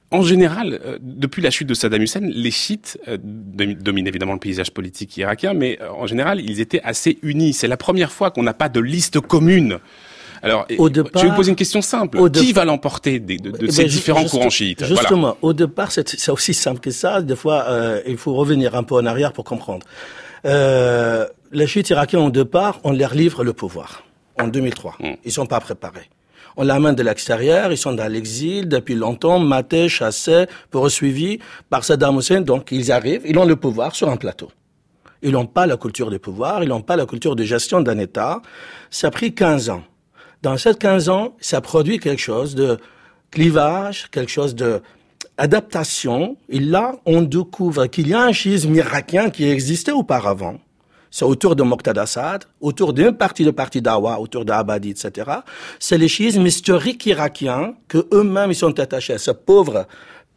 en 0.09 0.21
général, 0.21 0.79
euh, 0.85 0.97
depuis 1.01 1.41
la 1.41 1.49
chute 1.49 1.67
de 1.67 1.73
Saddam 1.73 2.01
Hussein, 2.01 2.21
les 2.21 2.51
chiites 2.51 2.97
euh, 3.09 3.17
dominent 3.21 4.07
évidemment 4.07 4.33
le 4.33 4.39
paysage 4.39 4.71
politique 4.71 5.17
irakien, 5.17 5.53
mais 5.53 5.79
euh, 5.81 5.89
en 5.91 6.07
général, 6.07 6.39
ils 6.39 6.61
étaient 6.61 6.81
assez 6.83 7.19
unis. 7.23 7.53
C'est 7.53 7.67
la 7.67 7.75
première 7.75 8.11
fois 8.11 8.31
qu'on 8.31 8.43
n'a 8.43 8.53
pas 8.53 8.69
de 8.69 8.79
liste 8.79 9.19
commune. 9.19 9.79
Alors, 10.41 10.65
je 10.69 10.75
vais 10.75 11.29
vous 11.29 11.35
poser 11.35 11.49
une 11.49 11.55
question 11.55 11.81
simple. 11.81 12.29
Qui 12.31 12.53
va 12.53 12.65
l'emporter 12.65 13.19
de, 13.19 13.37
de, 13.37 13.51
eh 13.61 13.71
ces 13.71 13.83
ben, 13.83 13.89
différents 13.89 14.25
courants 14.25 14.49
chiites? 14.49 14.85
Justement, 14.85 15.37
au 15.41 15.53
départ, 15.53 15.91
c'est 15.91 16.29
aussi 16.29 16.53
simple 16.53 16.79
que 16.79 16.91
ça. 16.91 17.21
Des 17.21 17.35
fois, 17.35 17.65
il 18.05 18.17
faut 18.17 18.33
revenir 18.33 18.75
un 18.75 18.83
peu 18.83 18.95
en 18.95 19.05
arrière 19.05 19.33
pour 19.33 19.43
comprendre. 19.43 19.85
les 20.43 21.67
chiites 21.67 21.89
irakiens, 21.89 22.19
au 22.19 22.31
départ, 22.31 22.79
on 22.83 22.91
leur 22.91 23.13
livre 23.13 23.43
le 23.43 23.53
pouvoir 23.53 24.03
en 24.39 24.47
2003. 24.47 24.95
Hmm. 24.99 25.13
Ils 25.23 25.31
sont 25.31 25.45
pas 25.45 25.59
préparés. 25.59 26.09
On 26.59 26.63
l'amène 26.63 26.95
de 26.95 27.03
l'extérieur, 27.03 27.71
ils 27.71 27.77
sont 27.77 27.93
dans 27.93 28.11
l'exil 28.11 28.67
depuis 28.67 28.95
longtemps, 28.95 29.37
matés, 29.37 29.89
chassés, 29.89 30.45
poursuivis 30.71 31.39
par 31.69 31.83
Saddam 31.83 32.17
Hussein. 32.17 32.41
Donc 32.41 32.69
ils 32.71 32.91
arrivent, 32.91 33.21
ils 33.25 33.37
ont 33.37 33.45
le 33.45 33.55
pouvoir 33.55 33.95
sur 33.95 34.09
un 34.09 34.17
plateau. 34.17 34.49
Ils 35.21 35.31
n'ont 35.31 35.45
pas 35.45 35.67
la 35.67 35.77
culture 35.77 36.09
du 36.09 36.19
pouvoir, 36.19 36.63
ils 36.63 36.69
n'ont 36.69 36.81
pas 36.81 36.95
la 36.95 37.05
culture 37.05 37.35
de 37.35 37.43
gestion 37.43 37.81
d'un 37.81 37.99
État. 37.99 38.41
Ça 38.89 39.07
a 39.07 39.11
pris 39.11 39.33
15 39.33 39.69
ans. 39.69 39.83
Dans 40.41 40.57
ces 40.57 40.75
15 40.75 41.09
ans, 41.09 41.35
ça 41.39 41.61
produit 41.61 41.99
quelque 41.99 42.21
chose 42.21 42.55
de 42.55 42.77
clivage, 43.31 44.09
quelque 44.11 44.31
chose 44.31 44.55
de 44.55 44.81
adaptation. 45.37 46.37
Et 46.49 46.59
là, 46.59 46.95
on 47.05 47.21
découvre 47.21 47.87
qu'il 47.87 48.07
y 48.07 48.13
a 48.13 48.21
un 48.21 48.31
schisme 48.31 48.73
irakien 48.75 49.29
qui 49.29 49.49
existait 49.49 49.91
auparavant 49.91 50.59
c'est 51.09 51.25
autour 51.25 51.55
de 51.55 51.63
Moqtada 51.63 52.03
Assad, 52.03 52.43
autour 52.61 52.93
d'un 52.93 53.13
parti 53.13 53.43
de 53.43 53.51
parti 53.51 53.81
d'Awa, 53.81 54.19
autour 54.19 54.45
d'Abadi, 54.45 54.91
etc. 54.91 55.31
C'est 55.79 55.97
les 55.97 56.07
schismes 56.07 56.45
historiques 56.45 57.05
irakiens 57.05 57.73
que 57.87 58.07
eux-mêmes 58.13 58.51
ils 58.51 58.55
sont 58.55 58.79
attachés 58.79 59.13
à 59.13 59.17
ce 59.17 59.31
pauvre 59.31 59.87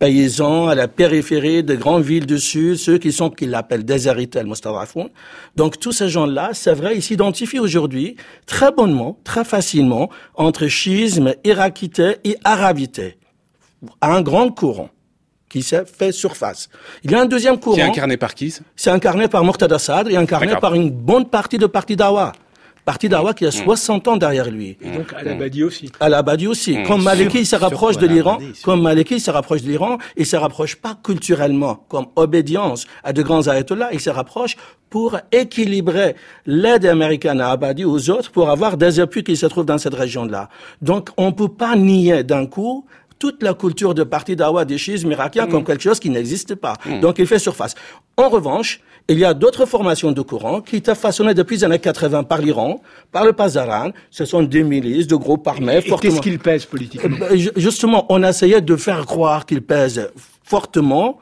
paysans 0.00 0.66
à 0.66 0.74
la 0.74 0.88
périphérie 0.88 1.62
des 1.62 1.76
grandes 1.76 2.02
villes 2.02 2.26
du 2.26 2.40
Sud, 2.40 2.76
ceux 2.76 2.98
qui 2.98 3.12
sont, 3.12 3.30
qu'ils 3.30 3.54
appellent 3.54 3.84
déshérités, 3.84 4.40
al 4.40 4.48
Donc, 5.56 5.78
tous 5.78 5.92
ces 5.92 6.08
gens-là, 6.08 6.50
c'est 6.54 6.72
vrai, 6.72 6.96
ils 6.96 7.02
s'identifient 7.02 7.60
aujourd'hui 7.60 8.16
très 8.46 8.72
bonnement, 8.72 9.18
très 9.22 9.44
facilement 9.44 10.10
entre 10.34 10.66
schisme, 10.66 11.34
irakité 11.44 12.16
et 12.24 12.36
arabité. 12.42 13.18
Un 14.00 14.22
grand 14.22 14.50
courant 14.50 14.88
qui 15.50 15.62
s'est 15.62 15.84
fait 15.84 16.12
surface. 16.12 16.70
Il 17.04 17.10
y 17.10 17.14
a 17.14 17.20
un 17.20 17.26
deuxième 17.26 17.58
courant. 17.58 17.76
Qui 17.76 17.80
est 17.82 17.84
incarné 17.84 18.16
par 18.16 18.34
qui 18.34 18.54
C'est 18.76 18.90
incarné 18.90 19.28
par 19.28 19.44
Mortada 19.44 19.78
Sadr 19.78 20.10
et 20.10 20.16
incarné 20.16 20.56
par 20.56 20.74
une 20.74 20.90
bonne 20.90 21.26
partie 21.28 21.58
de 21.58 21.66
parti 21.66 21.94
d'Awa. 21.96 22.32
Parti 22.84 23.08
Dawa 23.08 23.34
qui 23.34 23.46
a 23.46 23.50
60 23.50 24.08
ans 24.08 24.16
derrière 24.16 24.50
lui. 24.50 24.76
Et 24.80 24.90
donc 24.90 25.12
Al-Abadi 25.16 25.62
aussi. 25.64 25.90
Al-Abadi 26.00 26.46
aussi. 26.46 26.82
Comme 26.84 27.02
Maliki 27.02 27.44
se 27.44 27.56
rapproche 27.56 27.98
de 27.98 28.06
l'Iran, 28.06 28.38
comme 28.64 28.82
Maliki 28.82 29.20
se 29.20 29.30
rapproche 29.30 29.62
de 29.62 29.68
l'Iran, 29.68 29.98
il 30.16 30.26
se 30.26 30.36
rapproche 30.36 30.76
pas 30.76 30.96
culturellement, 31.02 31.84
comme 31.88 32.06
obédience 32.16 32.86
à 33.04 33.12
de 33.12 33.22
grands 33.22 33.46
ayatollahs, 33.48 33.90
il 33.92 34.00
se 34.00 34.10
rapproche 34.10 34.56
pour 34.88 35.18
équilibrer 35.30 36.16
l'aide 36.46 36.86
américaine 36.86 37.40
à 37.40 37.50
Abadi 37.50 37.84
aux 37.84 38.10
autres 38.10 38.30
pour 38.30 38.50
avoir 38.50 38.76
des 38.76 38.98
appuis 38.98 39.22
qui 39.22 39.36
se 39.36 39.46
trouvent 39.46 39.66
dans 39.66 39.78
cette 39.78 39.94
région-là. 39.94 40.48
Donc 40.82 41.10
on 41.16 41.32
peut 41.32 41.48
pas 41.48 41.76
nier 41.76 42.24
d'un 42.24 42.46
coup 42.46 42.84
toute 43.20 43.42
la 43.42 43.54
culture 43.54 43.94
de 43.94 44.02
parti 44.02 44.34
d'Awa 44.34 44.64
des 44.64 44.78
schismes 44.78 45.12
irakiens 45.12 45.46
comme 45.46 45.62
quelque 45.62 45.82
chose 45.82 46.00
qui 46.00 46.10
n'existe 46.10 46.54
pas. 46.54 46.74
Donc 47.02 47.18
il 47.18 47.26
fait 47.26 47.38
surface. 47.38 47.74
En 48.16 48.30
revanche, 48.30 48.80
il 49.08 49.18
y 49.18 49.24
a 49.24 49.34
d'autres 49.34 49.66
formations 49.66 50.12
de 50.12 50.20
courant 50.22 50.60
qui 50.60 50.76
étaient 50.76 50.94
façonnées 50.94 51.34
depuis 51.34 51.56
les 51.56 51.64
années 51.64 51.78
80 51.78 52.24
par 52.24 52.38
l'Iran, 52.38 52.80
par 53.12 53.24
le 53.24 53.32
Pazaran. 53.32 53.90
Ce 54.10 54.24
sont 54.24 54.42
des 54.42 54.62
milices, 54.62 55.06
de 55.06 55.16
groupes 55.16 55.46
armés. 55.46 55.80
Et, 55.84 55.88
et 55.88 55.96
qu'est-ce 55.96 56.20
qu'ils 56.20 56.38
pèsent 56.38 56.66
politiquement 56.66 57.26
Justement, 57.56 58.06
on 58.08 58.22
essayait 58.22 58.60
de 58.60 58.76
faire 58.76 59.06
croire 59.06 59.46
qu'ils 59.46 59.62
pèsent 59.62 60.10
fortement 60.44 61.18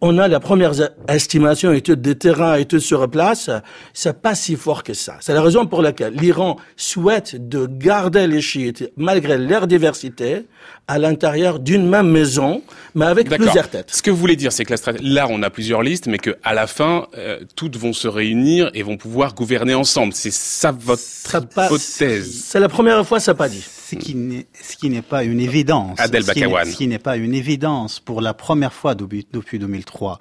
on 0.00 0.18
a 0.18 0.28
la 0.28 0.40
première 0.40 0.72
estimation, 1.08 1.72
étude 1.72 2.00
des 2.00 2.14
terrains, 2.14 2.56
étude 2.56 2.78
sur 2.78 3.08
place, 3.10 3.50
c'est 3.92 4.22
pas 4.22 4.34
si 4.34 4.56
fort 4.56 4.82
que 4.82 4.94
ça. 4.94 5.16
C'est 5.20 5.34
la 5.34 5.42
raison 5.42 5.66
pour 5.66 5.82
laquelle 5.82 6.14
l'Iran 6.14 6.56
souhaite 6.76 7.48
de 7.48 7.66
garder 7.66 8.26
les 8.26 8.40
chiites, 8.40 8.90
malgré 8.96 9.36
leur 9.36 9.66
diversité, 9.66 10.46
à 10.86 10.98
l'intérieur 10.98 11.58
d'une 11.58 11.88
même 11.88 12.10
maison, 12.10 12.62
mais 12.94 13.06
avec 13.06 13.28
plusieurs 13.28 13.68
têtes. 13.70 13.90
Ce 13.92 14.02
que 14.02 14.10
vous 14.10 14.16
voulez 14.16 14.36
dire, 14.36 14.52
c'est 14.52 14.64
que 14.64 14.70
la 14.70 14.76
stratégie, 14.76 15.08
là, 15.08 15.26
on 15.30 15.42
a 15.42 15.50
plusieurs 15.50 15.82
listes, 15.82 16.06
mais 16.06 16.18
que 16.18 16.36
à 16.42 16.54
la 16.54 16.66
fin, 16.66 17.06
euh, 17.16 17.40
toutes 17.56 17.76
vont 17.76 17.92
se 17.92 18.08
réunir 18.08 18.70
et 18.74 18.82
vont 18.82 18.96
pouvoir 18.96 19.34
gouverner 19.34 19.74
ensemble. 19.74 20.12
C'est 20.14 20.32
ça 20.32 20.72
votre 20.72 21.02
hypothèse. 21.34 22.44
C'est 22.44 22.60
la 22.60 22.68
première 22.68 23.06
fois, 23.06 23.20
ça 23.20 23.34
pas 23.34 23.48
dit 23.48 23.64
ce 23.84 24.76
qui 24.76 24.90
n'est 24.90 25.02
pas 25.02 25.24
une 25.24 25.40
évidence. 25.40 25.98
Adel 26.00 26.24
Ce 26.24 26.76
qui 26.76 26.86
n'est 26.86 26.98
pas 26.98 27.16
une 27.16 27.34
évidence 27.34 28.00
pour 28.00 28.20
la 28.20 28.34
première 28.34 28.72
fois 28.72 28.94
depuis, 28.94 29.26
depuis 29.32 29.58
2003. 29.58 30.18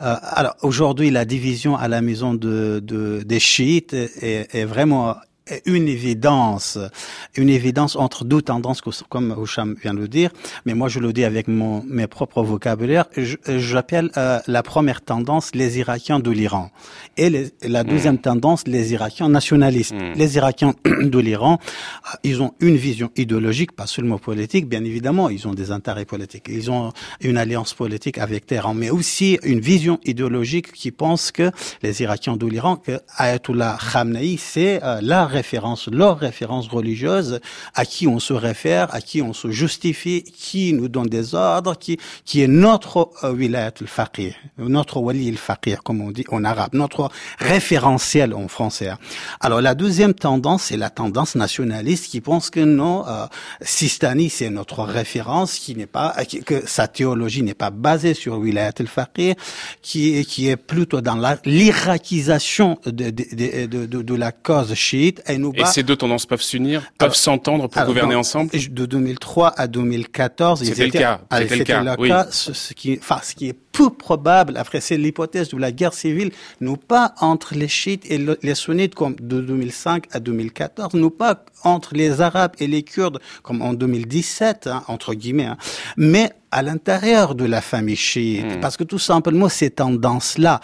Euh, 0.00 0.14
alors 0.22 0.56
aujourd'hui, 0.62 1.10
la 1.10 1.24
division 1.24 1.76
à 1.76 1.88
la 1.88 2.02
maison 2.02 2.34
de, 2.34 2.80
de 2.82 3.22
des 3.24 3.40
chiites 3.40 3.94
est, 3.94 4.54
est 4.54 4.64
vraiment 4.64 5.16
une 5.64 5.88
évidence, 5.88 6.78
une 7.36 7.48
évidence 7.48 7.96
entre 7.96 8.24
deux 8.24 8.42
tendances, 8.42 8.80
comme 9.08 9.32
Houcham 9.36 9.76
vient 9.80 9.94
de 9.94 10.00
le 10.00 10.08
dire, 10.08 10.30
mais 10.64 10.74
moi 10.74 10.88
je 10.88 10.98
le 10.98 11.12
dis 11.12 11.24
avec 11.24 11.48
mon, 11.48 11.82
mes 11.84 12.06
propres 12.06 12.42
vocabulaires. 12.42 13.06
J'appelle 13.46 14.10
euh, 14.16 14.40
la 14.46 14.62
première 14.62 15.02
tendance 15.02 15.54
les 15.54 15.78
Irakiens 15.78 16.18
de 16.18 16.30
l'Iran 16.30 16.70
et 17.16 17.30
la 17.62 17.84
hmm. 17.84 17.86
deuxième 17.86 18.18
tendance 18.18 18.66
les 18.66 18.92
Irakiens 18.92 19.28
nationalistes. 19.28 19.94
Hmm. 19.94 20.12
Les 20.16 20.36
Irakiens 20.36 20.74
de 20.84 21.18
l'Iran, 21.18 21.58
euh, 21.60 22.16
ils 22.24 22.42
ont 22.42 22.52
une 22.60 22.76
vision 22.76 23.10
idéologique, 23.16 23.72
pas 23.72 23.86
seulement 23.86 24.18
politique, 24.18 24.68
bien 24.68 24.84
évidemment, 24.84 25.28
ils 25.28 25.46
ont 25.46 25.54
des 25.54 25.70
intérêts 25.70 26.04
politiques, 26.04 26.46
ils 26.48 26.70
ont 26.70 26.92
une 27.20 27.36
alliance 27.36 27.74
politique 27.74 28.18
avec 28.18 28.46
Téhéran, 28.46 28.74
mais 28.74 28.90
aussi 28.90 29.38
une 29.42 29.60
vision 29.60 30.00
idéologique 30.04 30.72
qui 30.72 30.90
pense 30.90 31.30
que 31.30 31.50
les 31.82 32.02
Irakiens 32.02 32.36
de 32.36 32.46
l'Iran, 32.46 32.76
que 32.76 32.98
Ayatollah 33.16 33.78
Khamenei, 33.92 34.36
c'est 34.38 34.82
euh, 34.82 35.00
la 35.02 35.26
référence, 35.40 35.82
leur 36.00 36.14
référence 36.28 36.66
religieuse, 36.78 37.32
à 37.74 37.84
qui 37.92 38.04
on 38.14 38.20
se 38.28 38.34
réfère, 38.48 38.86
à 38.98 39.00
qui 39.08 39.18
on 39.28 39.34
se 39.42 39.48
justifie, 39.62 40.20
qui 40.22 40.72
nous 40.78 40.88
donne 40.94 41.10
des 41.18 41.26
ordres, 41.34 41.74
qui, 41.84 41.94
qui 42.24 42.36
est 42.44 42.52
notre 42.66 42.96
euh, 43.22 43.32
wilayat 43.40 43.74
al-faqih, 43.80 44.32
notre 44.58 44.96
wali 45.06 45.28
al-faqih, 45.28 45.76
comme 45.84 46.00
on 46.00 46.10
dit 46.18 46.26
en 46.36 46.42
arabe, 46.52 46.72
notre 46.74 47.04
référentiel 47.38 48.28
en 48.34 48.48
français. 48.56 48.92
Alors 49.40 49.60
la 49.60 49.74
deuxième 49.74 50.14
tendance, 50.14 50.62
c'est 50.66 50.80
la 50.86 50.90
tendance 50.90 51.32
nationaliste 51.34 52.06
qui 52.12 52.20
pense 52.20 52.50
que 52.50 52.60
non, 52.60 52.96
euh, 53.06 53.26
Sistani, 53.60 54.30
c'est 54.36 54.50
notre 54.50 54.82
référence, 55.00 55.50
qui 55.62 55.74
n'est 55.74 55.92
pas, 55.98 56.14
que 56.44 56.66
sa 56.66 56.86
théologie 56.88 57.42
n'est 57.42 57.60
pas 57.64 57.70
basée 57.70 58.14
sur 58.14 58.32
wilayat 58.38 58.78
al-faqih, 58.78 59.34
qui, 59.82 60.24
qui 60.30 60.48
est 60.48 60.56
plutôt 60.72 61.00
dans 61.00 61.18
l'iraquisation 61.44 62.78
de, 62.86 63.10
de, 63.18 63.66
de, 63.66 63.86
de, 63.92 64.02
de 64.02 64.14
la 64.14 64.32
cause 64.32 64.74
chiite 64.74 65.22
et 65.28 65.64
ces 65.66 65.82
deux 65.82 65.96
tendances 65.96 66.26
peuvent 66.26 66.42
s'unir, 66.42 66.82
peuvent 66.98 67.14
s'entendre 67.14 67.68
pour 67.68 67.84
gouverner 67.84 68.14
ensemble 68.14 68.50
De 68.50 68.86
2003 68.86 69.48
à 69.56 69.66
2014, 69.66 70.62
c'était 70.64 70.86
le 70.86 70.90
cas. 70.90 71.20
C'était 71.32 71.56
le 71.56 71.64
cas. 71.64 71.96
Oui. 71.98 72.10
Ce, 72.30 72.74
qui, 72.74 72.98
enfin, 73.00 73.20
ce 73.22 73.34
qui 73.34 73.48
est 73.48 73.56
peu 73.76 73.90
probable, 73.90 74.56
après 74.56 74.80
c'est 74.80 74.96
l'hypothèse 74.96 75.50
de 75.50 75.58
la 75.58 75.70
guerre 75.70 75.92
civile, 75.92 76.30
non 76.62 76.76
pas 76.76 77.14
entre 77.20 77.54
les 77.54 77.68
chiites 77.68 78.10
et 78.10 78.18
les 78.42 78.54
sunnites 78.54 78.94
comme 78.94 79.16
de 79.16 79.40
2005 79.40 80.04
à 80.12 80.20
2014, 80.20 80.94
non 80.94 81.10
pas 81.10 81.44
entre 81.62 81.94
les 81.94 82.22
arabes 82.22 82.52
et 82.58 82.66
les 82.66 82.82
kurdes 82.82 83.20
comme 83.42 83.60
en 83.60 83.74
2017, 83.74 84.66
hein, 84.66 84.82
entre 84.88 85.12
guillemets, 85.12 85.44
hein, 85.44 85.58
mais 85.98 86.30
à 86.50 86.62
l'intérieur 86.62 87.34
de 87.34 87.44
la 87.44 87.60
famille 87.60 87.96
chiite. 87.96 88.46
Hmm. 88.46 88.60
Parce 88.60 88.78
que 88.78 88.84
tout 88.84 88.98
simplement, 88.98 89.50
ces 89.50 89.68
tendances-là, 89.68 90.62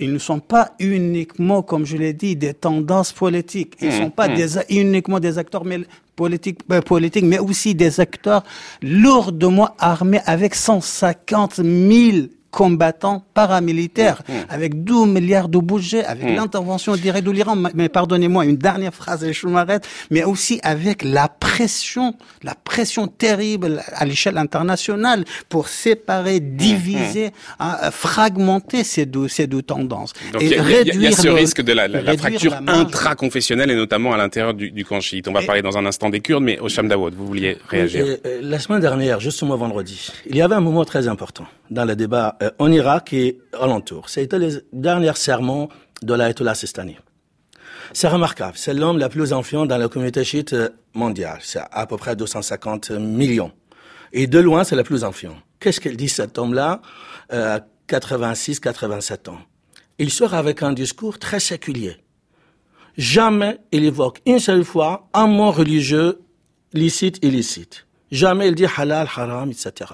ils, 0.00 0.12
ne 0.12 0.18
sont 0.18 0.40
pas 0.40 0.72
uniquement, 0.80 1.62
comme 1.62 1.86
je 1.86 1.96
l'ai 1.96 2.12
dit, 2.12 2.36
des 2.36 2.52
tendances 2.52 3.12
politiques. 3.12 3.74
Ils 3.80 3.88
ne 3.88 3.94
hmm. 3.94 3.98
sont 4.02 4.10
pas 4.10 4.28
hmm. 4.28 4.34
des, 4.34 4.58
uniquement 4.68 5.18
des 5.18 5.38
acteurs 5.38 5.64
mais, 5.64 5.80
politiques, 6.14 6.58
euh, 6.70 6.82
politiques, 6.82 7.24
mais 7.24 7.38
aussi 7.38 7.74
des 7.74 8.00
acteurs 8.00 8.42
lourdement 8.82 9.70
armés 9.78 10.20
avec 10.26 10.54
150 10.54 11.56
000 11.56 12.26
combattants 12.50 13.24
paramilitaires, 13.34 14.22
mmh, 14.28 14.32
mmh. 14.32 14.44
avec 14.48 14.84
12 14.84 15.08
milliards 15.08 15.48
de 15.48 15.58
budget, 15.58 16.04
avec 16.04 16.24
mmh. 16.24 16.34
l'intervention 16.34 16.96
directe 16.96 17.26
de 17.26 17.30
l'Iran. 17.30 17.56
Mais 17.74 17.88
pardonnez-moi, 17.88 18.44
une 18.44 18.56
dernière 18.56 18.94
phrase 18.94 19.24
et 19.24 19.32
je 19.32 19.46
m'arrête, 19.46 19.86
mais 20.10 20.24
aussi 20.24 20.60
avec 20.62 21.04
la 21.04 21.28
pression, 21.28 22.14
la 22.42 22.54
pression 22.54 23.06
terrible 23.06 23.82
à 23.92 24.04
l'échelle 24.04 24.38
internationale 24.38 25.24
pour 25.48 25.68
séparer, 25.68 26.40
diviser, 26.40 27.30
hein, 27.58 27.76
fragmenter 27.90 28.84
ces 28.84 29.06
deux, 29.06 29.28
ces 29.28 29.46
deux 29.46 29.62
tendances. 29.62 30.12
Donc 30.32 30.42
et 30.42 30.46
il 30.46 30.52
y, 30.52 30.58
réduire 30.58 31.10
y, 31.10 31.12
a 31.12 31.16
ce 31.16 31.28
risque 31.28 31.62
de 31.62 31.72
la, 31.72 31.88
la, 31.88 32.16
fracture 32.16 32.56
intraconfessionnelle 32.66 33.70
et 33.70 33.76
notamment 33.76 34.12
à 34.12 34.16
l'intérieur 34.16 34.54
du, 34.54 34.70
du 34.70 34.84
camp 34.84 35.00
chiite. 35.00 35.28
On 35.28 35.32
va 35.32 35.42
parler 35.42 35.62
dans 35.62 35.78
un 35.78 35.86
instant 35.86 36.10
des 36.10 36.20
Kurdes, 36.20 36.44
mais 36.44 36.58
au 36.58 36.68
Dawood, 36.68 37.14
vous 37.14 37.26
vouliez 37.26 37.58
réagir. 37.68 38.18
La 38.42 38.58
semaine 38.58 38.80
dernière, 38.80 39.20
justement 39.20 39.56
vendredi, 39.56 40.10
il 40.26 40.36
y 40.36 40.42
avait 40.42 40.54
un 40.54 40.60
moment 40.60 40.84
très 40.84 41.08
important 41.08 41.46
dans 41.70 41.84
le 41.84 41.94
débat 41.94 42.36
en 42.58 42.72
Irak 42.72 43.12
et 43.12 43.38
alentour. 43.52 44.08
C'était 44.08 44.38
les 44.38 44.58
derniers 44.72 45.14
sermons 45.14 45.68
de 46.02 46.14
l'Ayatollah 46.14 46.54
Sistani. 46.54 46.96
C'est 47.92 48.08
remarquable. 48.08 48.56
C'est 48.56 48.74
l'homme 48.74 48.98
le 48.98 49.08
plus 49.08 49.32
influent 49.32 49.66
dans 49.66 49.76
la 49.76 49.88
communauté 49.88 50.24
chiite 50.24 50.54
mondiale. 50.94 51.38
C'est 51.42 51.60
à 51.70 51.86
peu 51.86 51.96
près 51.96 52.16
250 52.16 52.90
millions. 52.92 53.52
Et 54.12 54.26
de 54.26 54.38
loin, 54.38 54.64
c'est 54.64 54.76
le 54.76 54.84
plus 54.84 55.04
influent. 55.04 55.36
Qu'est-ce 55.58 55.80
qu'il 55.80 55.96
dit 55.96 56.08
cet 56.08 56.38
homme-là, 56.38 56.80
euh, 57.32 57.58
86, 57.86 58.60
87 58.60 59.28
ans? 59.28 59.38
Il 59.98 60.10
sort 60.10 60.34
avec 60.34 60.62
un 60.62 60.72
discours 60.72 61.18
très 61.18 61.40
séculier. 61.40 61.96
Jamais 62.96 63.58
il 63.72 63.84
évoque 63.84 64.20
une 64.26 64.38
seule 64.38 64.64
fois 64.64 65.08
un 65.12 65.26
mot 65.26 65.50
religieux 65.50 66.20
licite, 66.72 67.22
illicite. 67.22 67.86
Jamais 68.10 68.48
il 68.48 68.54
dit 68.54 68.66
halal, 68.76 69.08
haram, 69.14 69.50
etc 69.50 69.92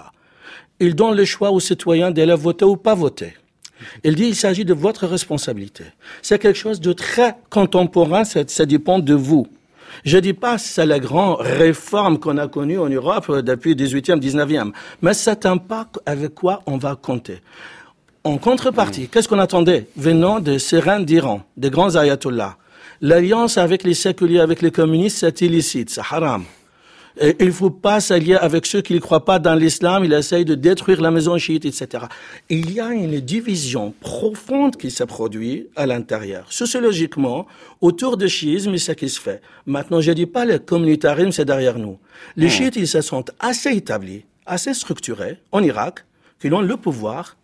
il 0.81 0.95
donne 0.95 1.17
le 1.17 1.25
choix 1.25 1.51
aux 1.51 1.61
citoyens 1.61 2.11
d'aller 2.11 2.35
voter 2.35 2.65
ou 2.65 2.77
pas 2.77 2.95
voter. 2.95 3.35
Il 4.05 4.15
dit 4.15 4.29
il 4.29 4.37
s'agit 4.37 4.65
de 4.65 4.75
votre 4.75 5.07
responsabilité. 5.07 5.85
C'est 6.23 6.39
quelque 6.39 6.59
chose 6.59 6.81
de 6.81 6.93
très 6.93 7.37
contemporain, 7.51 8.25
ça, 8.25 8.67
dépend 8.67 8.99
de 8.99 9.15
vous. 9.15 9.47
Je 10.05 10.19
dis 10.19 10.33
pas 10.33 10.59
c'est 10.59 10.87
la 10.87 10.99
grande 10.99 11.39
réforme 11.41 12.19
qu'on 12.19 12.39
a 12.39 12.49
connue 12.49 12.79
en 12.79 12.89
Europe 12.89 13.31
depuis 13.41 13.75
le 13.75 13.85
18e, 13.85 14.21
19e, 14.21 14.73
mais 15.03 15.15
c'est 15.15 15.47
un 15.47 15.57
pas 15.57 15.87
avec 16.05 16.35
quoi 16.35 16.63
on 16.67 16.77
va 16.77 16.97
compter. 16.97 17.41
En 18.25 18.39
contrepartie, 18.39 19.05
mm. 19.05 19.09
qu'est-ce 19.09 19.29
qu'on 19.29 19.39
attendait? 19.39 19.87
Venant 19.97 20.41
des 20.41 20.59
sérènes 20.59 21.05
d'Iran, 21.05 21.43
des 21.57 21.71
grands 21.71 21.95
ayatollahs 21.97 22.57
L'alliance 23.03 23.59
avec 23.59 23.85
les 23.85 23.95
séculiers, 23.95 24.41
avec 24.41 24.63
les 24.63 24.71
communistes, 24.71 25.19
c'est 25.19 25.43
illicite, 25.43 25.91
c'est 25.91 26.01
haram. 26.01 26.45
Et 27.19 27.35
il 27.41 27.47
ne 27.47 27.53
faut 27.53 27.71
pas 27.71 28.01
s'allier 28.01 28.35
avec 28.35 28.67
ceux 28.67 28.83
qui 28.83 28.93
ne 28.95 28.99
croient 28.99 29.25
pas 29.25 29.39
dans 29.39 29.55
l'islam, 29.55 30.05
il 30.05 30.13
essaye 30.13 30.45
de 30.45 30.55
détruire 30.55 31.01
la 31.01 31.11
maison 31.11 31.39
chiite, 31.39 31.65
etc. 31.65 32.05
Il 32.51 32.73
y 32.73 32.81
a 32.81 32.93
une 32.93 33.21
division 33.21 33.95
profonde 34.01 34.77
qui 34.77 34.91
se 34.91 35.03
produit 35.05 35.69
à 35.77 35.87
l'intérieur. 35.87 36.47
Sociologiquement, 36.51 37.47
autour 37.81 38.19
du 38.19 38.29
chiisme, 38.29 38.77
c'est 38.77 38.93
ce 38.93 38.93
qui 38.93 39.09
se 39.09 39.21
fait. 39.21 39.41
Maintenant, 39.65 40.01
je 40.01 40.11
ne 40.11 40.15
dis 40.15 40.27
pas 40.27 40.45
le 40.45 40.59
communautarisme, 40.59 41.33
c'est 41.33 41.47
derrière 41.47 41.79
nous. 41.79 41.99
Les 42.37 42.49
hmm. 42.49 42.51
chiites, 42.51 42.77
ils 42.77 42.89
se 42.89 43.01
sont 43.01 43.25
assez 43.41 43.71
établis, 43.71 44.25
assez 44.45 44.75
structurés 44.75 45.39
en 45.53 45.63
Irak, 45.63 46.05
qui 46.39 46.53
ont 46.53 46.61
le 46.61 46.77
pouvoir, 46.77 47.37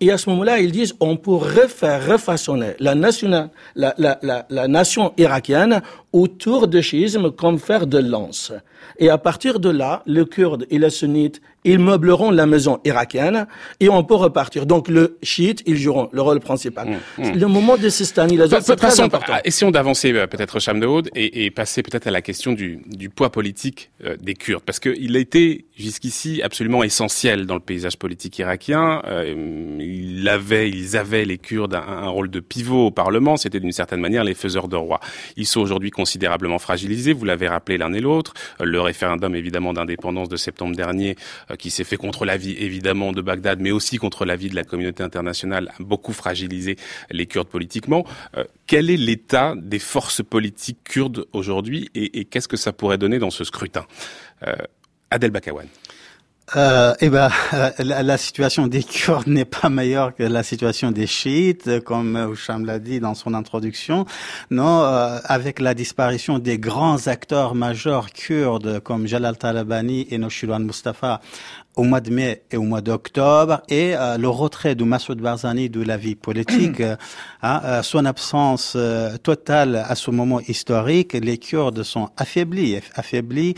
et 0.00 0.10
à 0.10 0.18
ce 0.18 0.28
moment-là, 0.30 0.58
ils 0.60 0.72
disent 0.72 0.94
on 1.00 1.16
peut 1.16 1.32
refaire, 1.32 2.06
refaçonner 2.06 2.72
la, 2.78 2.94
nation, 2.94 3.28
la, 3.28 3.94
la, 3.98 4.18
la, 4.22 4.46
la 4.48 4.68
nation 4.68 5.12
irakienne 5.16 5.82
autour 6.12 6.68
du 6.68 6.82
chiisme 6.82 7.30
comme 7.30 7.58
faire 7.58 7.86
de 7.86 7.98
lance. 7.98 8.52
Et 8.98 9.10
à 9.10 9.18
partir 9.18 9.60
de 9.60 9.70
là, 9.70 10.02
le 10.06 10.24
kurde 10.24 10.66
et 10.70 10.78
le 10.78 10.90
sunnite 10.90 11.40
ils 11.64 11.78
meubleront 11.78 12.30
la 12.30 12.46
maison 12.46 12.80
irakienne 12.84 13.46
et 13.80 13.88
on 13.88 14.04
peut 14.04 14.14
repartir. 14.14 14.66
Donc 14.66 14.88
le 14.88 15.18
chiite, 15.22 15.62
ils 15.66 15.76
joueront 15.76 16.08
le 16.12 16.22
rôle 16.22 16.40
principal. 16.40 16.88
Mmh, 16.88 17.22
mmh. 17.22 17.38
Le 17.38 17.46
moment 17.46 17.76
de 17.76 17.88
Sistani, 17.88 18.38
c'est 18.60 18.76
très 18.76 19.00
important. 19.00 19.34
Essayons 19.44 19.70
d'avancer 19.70 20.12
euh, 20.12 20.26
peut-être 20.26 20.60
Cham 20.60 20.78
de 20.80 20.86
et, 21.14 21.44
et 21.46 21.50
passer 21.50 21.82
peut-être 21.82 22.06
à 22.06 22.10
la 22.10 22.22
question 22.22 22.52
du, 22.52 22.80
du 22.86 23.08
poids 23.08 23.32
politique 23.32 23.90
euh, 24.04 24.16
des 24.20 24.34
Kurdes, 24.34 24.62
parce 24.64 24.78
qu'il 24.78 25.16
a 25.16 25.18
été 25.18 25.66
jusqu'ici 25.76 26.42
absolument 26.42 26.82
essentiel 26.84 27.46
dans 27.46 27.54
le 27.54 27.60
paysage 27.60 27.96
politique 27.96 28.38
irakien. 28.38 29.02
Euh, 29.06 29.78
il 29.80 30.28
avait, 30.28 30.68
ils 30.68 30.96
avaient 30.96 31.24
les 31.24 31.38
Kurdes 31.38 31.74
un, 31.74 31.80
un 31.80 32.08
rôle 32.08 32.30
de 32.30 32.40
pivot 32.40 32.86
au 32.86 32.90
Parlement. 32.90 33.36
C'était 33.36 33.60
d'une 33.60 33.72
certaine 33.72 34.00
manière 34.00 34.24
les 34.24 34.34
faiseurs 34.34 34.68
de 34.68 34.76
roi. 34.76 35.00
Ils 35.36 35.46
sont 35.46 35.60
aujourd'hui 35.60 35.90
considérablement 35.90 36.58
fragilisés. 36.58 37.12
Vous 37.12 37.24
l'avez 37.24 37.48
rappelé 37.48 37.78
l'un 37.78 37.92
et 37.92 38.00
l'autre. 38.00 38.34
Le 38.60 38.80
référendum 38.80 39.34
évidemment 39.34 39.72
d'indépendance 39.72 40.28
de 40.28 40.36
septembre 40.36 40.76
dernier 40.76 41.16
euh, 41.50 41.53
qui 41.56 41.70
s'est 41.70 41.84
fait 41.84 41.96
contre 41.96 42.24
l'avis 42.24 42.52
évidemment 42.52 43.12
de 43.12 43.22
Bagdad, 43.22 43.60
mais 43.60 43.70
aussi 43.70 43.96
contre 43.98 44.24
l'avis 44.24 44.48
de 44.48 44.54
la 44.54 44.64
communauté 44.64 45.02
internationale, 45.02 45.72
a 45.78 45.82
beaucoup 45.82 46.12
fragilisé 46.12 46.76
les 47.10 47.26
Kurdes 47.26 47.48
politiquement. 47.48 48.04
Euh, 48.36 48.44
quel 48.66 48.90
est 48.90 48.96
l'état 48.96 49.54
des 49.56 49.78
forces 49.78 50.22
politiques 50.22 50.84
kurdes 50.84 51.26
aujourd'hui 51.32 51.90
et, 51.94 52.20
et 52.20 52.24
qu'est-ce 52.24 52.48
que 52.48 52.56
ça 52.56 52.72
pourrait 52.72 52.98
donner 52.98 53.18
dans 53.18 53.30
ce 53.30 53.44
scrutin? 53.44 53.86
Euh, 54.46 54.54
Adel 55.10 55.30
Bakawan. 55.30 55.66
Euh, 56.56 56.94
eh 57.00 57.08
ben, 57.08 57.30
la, 57.78 58.02
la, 58.02 58.18
situation 58.18 58.66
des 58.66 58.82
Kurdes 58.82 59.26
n'est 59.26 59.46
pas 59.46 59.70
meilleure 59.70 60.14
que 60.14 60.22
la 60.22 60.42
situation 60.42 60.90
des 60.90 61.06
chiites, 61.06 61.80
comme 61.84 62.16
Oucham 62.16 62.66
l'a 62.66 62.78
dit 62.78 63.00
dans 63.00 63.14
son 63.14 63.32
introduction. 63.32 64.04
Non, 64.50 64.82
euh, 64.82 65.18
avec 65.24 65.58
la 65.58 65.72
disparition 65.72 66.38
des 66.38 66.58
grands 66.58 67.08
acteurs 67.08 67.54
majeurs 67.54 68.10
kurdes 68.10 68.80
comme 68.80 69.06
Jalal 69.06 69.38
Talabani 69.38 70.06
et 70.10 70.18
Noshirwan 70.18 70.64
Mustafa 70.64 71.22
au 71.76 71.82
mois 71.82 72.00
de 72.00 72.10
mai 72.10 72.42
et 72.50 72.56
au 72.56 72.62
mois 72.62 72.80
d'octobre 72.80 73.62
et 73.68 73.94
euh, 73.96 74.16
le 74.16 74.28
retrait 74.28 74.74
de 74.74 74.84
Massoud 74.84 75.18
Barzani 75.20 75.68
de 75.68 75.82
la 75.82 75.96
vie 75.96 76.14
politique, 76.14 76.80
euh, 76.80 76.96
hein, 77.42 77.60
euh, 77.64 77.82
son 77.82 78.04
absence 78.04 78.76
totale 79.22 79.84
à 79.88 79.94
ce 79.94 80.10
moment 80.10 80.40
historique, 80.40 81.14
les 81.14 81.38
Kurdes 81.38 81.82
sont 81.82 82.10
affaiblis, 82.16 82.78
affaiblis 82.94 83.54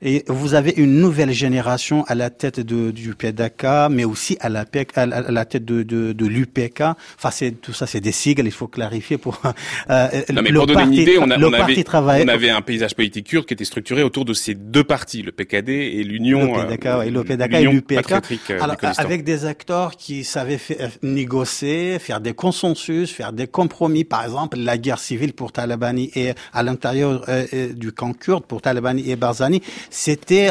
et 0.00 0.24
vous 0.28 0.54
avez 0.54 0.72
une 0.76 0.98
nouvelle 0.98 1.32
génération 1.32 2.04
à 2.04 2.14
la 2.14 2.30
tête 2.30 2.60
de, 2.60 2.90
du 2.90 3.14
PDK, 3.14 3.88
mais 3.90 4.04
aussi 4.04 4.36
à 4.40 4.48
la, 4.48 4.64
à 4.94 5.06
la 5.06 5.44
tête 5.44 5.64
de, 5.64 5.82
de, 5.82 6.12
de 6.12 6.26
l'UPK. 6.26 6.82
Enfin, 7.16 7.30
c'est 7.30 7.52
tout 7.52 7.72
ça, 7.72 7.86
c'est 7.86 8.00
des 8.00 8.12
sigles, 8.12 8.46
il 8.46 8.52
faut 8.52 8.66
clarifier 8.68 9.18
pour. 9.18 9.40
non, 9.44 10.42
mais 10.42 10.52
pour 10.52 10.66
donner 10.66 10.82
une 10.82 10.94
idée, 10.94 11.18
on, 11.18 11.30
a, 11.30 11.38
on, 11.38 11.52
avait, 11.52 11.84
on, 11.94 12.28
avait, 12.28 12.50
un 12.50 12.60
paysage 12.60 12.94
politique 12.94 13.26
kurde 13.28 13.46
qui 13.46 13.54
était 13.54 13.64
structuré 13.64 14.02
autour 14.02 14.24
de 14.24 14.34
ces 14.34 14.54
deux 14.54 14.84
partis, 14.84 15.22
le 15.22 15.32
PKD 15.32 15.70
et 15.70 16.02
l'Union. 16.02 16.56
Le 16.56 16.66
PDK, 16.66 16.86
et 17.06 17.10
le 17.10 17.24
PDK 17.24 17.51
l'UPK, 17.60 18.12
euh, 18.50 18.58
avec 18.98 19.24
des 19.24 19.44
acteurs 19.44 19.96
qui 19.96 20.24
savaient 20.24 20.58
faire, 20.58 20.90
négocier, 21.02 21.98
faire 21.98 22.20
des 22.20 22.34
consensus, 22.34 23.10
faire 23.10 23.32
des 23.32 23.46
compromis. 23.46 24.04
Par 24.04 24.24
exemple, 24.24 24.58
la 24.58 24.78
guerre 24.78 24.98
civile 24.98 25.32
pour 25.32 25.52
Talabani 25.52 26.10
et 26.14 26.32
à 26.52 26.62
l'intérieur 26.62 27.24
euh, 27.28 27.46
euh, 27.52 27.72
du 27.72 27.92
camp 27.92 28.12
kurde 28.12 28.44
pour 28.44 28.62
Talabani 28.62 29.10
et 29.10 29.16
Barzani, 29.16 29.62
c'était 29.90 30.50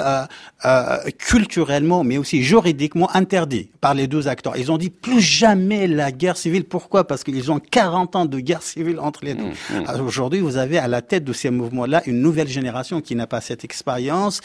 euh, 0.65 0.97
culturellement, 1.17 2.03
mais 2.03 2.17
aussi 2.17 2.43
juridiquement 2.43 3.09
interdit 3.15 3.69
par 3.81 3.93
les 3.93 4.07
deux 4.07 4.27
acteurs. 4.27 4.57
Ils 4.57 4.71
ont 4.71 4.77
dit 4.77 4.89
plus 4.89 5.21
jamais 5.21 5.87
la 5.87 6.11
guerre 6.11 6.37
civile. 6.37 6.65
Pourquoi? 6.65 7.07
Parce 7.07 7.23
qu'ils 7.23 7.51
ont 7.51 7.59
40 7.59 8.15
ans 8.15 8.25
de 8.25 8.39
guerre 8.39 8.61
civile 8.61 8.99
entre 8.99 9.25
les 9.25 9.33
deux. 9.33 9.43
Mmh, 9.43 9.79
mmh. 9.79 10.01
Aujourd'hui, 10.05 10.39
vous 10.39 10.57
avez 10.57 10.77
à 10.77 10.87
la 10.87 11.01
tête 11.01 11.23
de 11.23 11.33
ces 11.33 11.49
mouvements-là 11.49 12.03
une 12.05 12.21
nouvelle 12.21 12.47
génération 12.47 13.01
qui 13.01 13.15
n'a 13.15 13.27
pas 13.27 13.41
cette 13.41 13.63
expérience, 13.63 14.41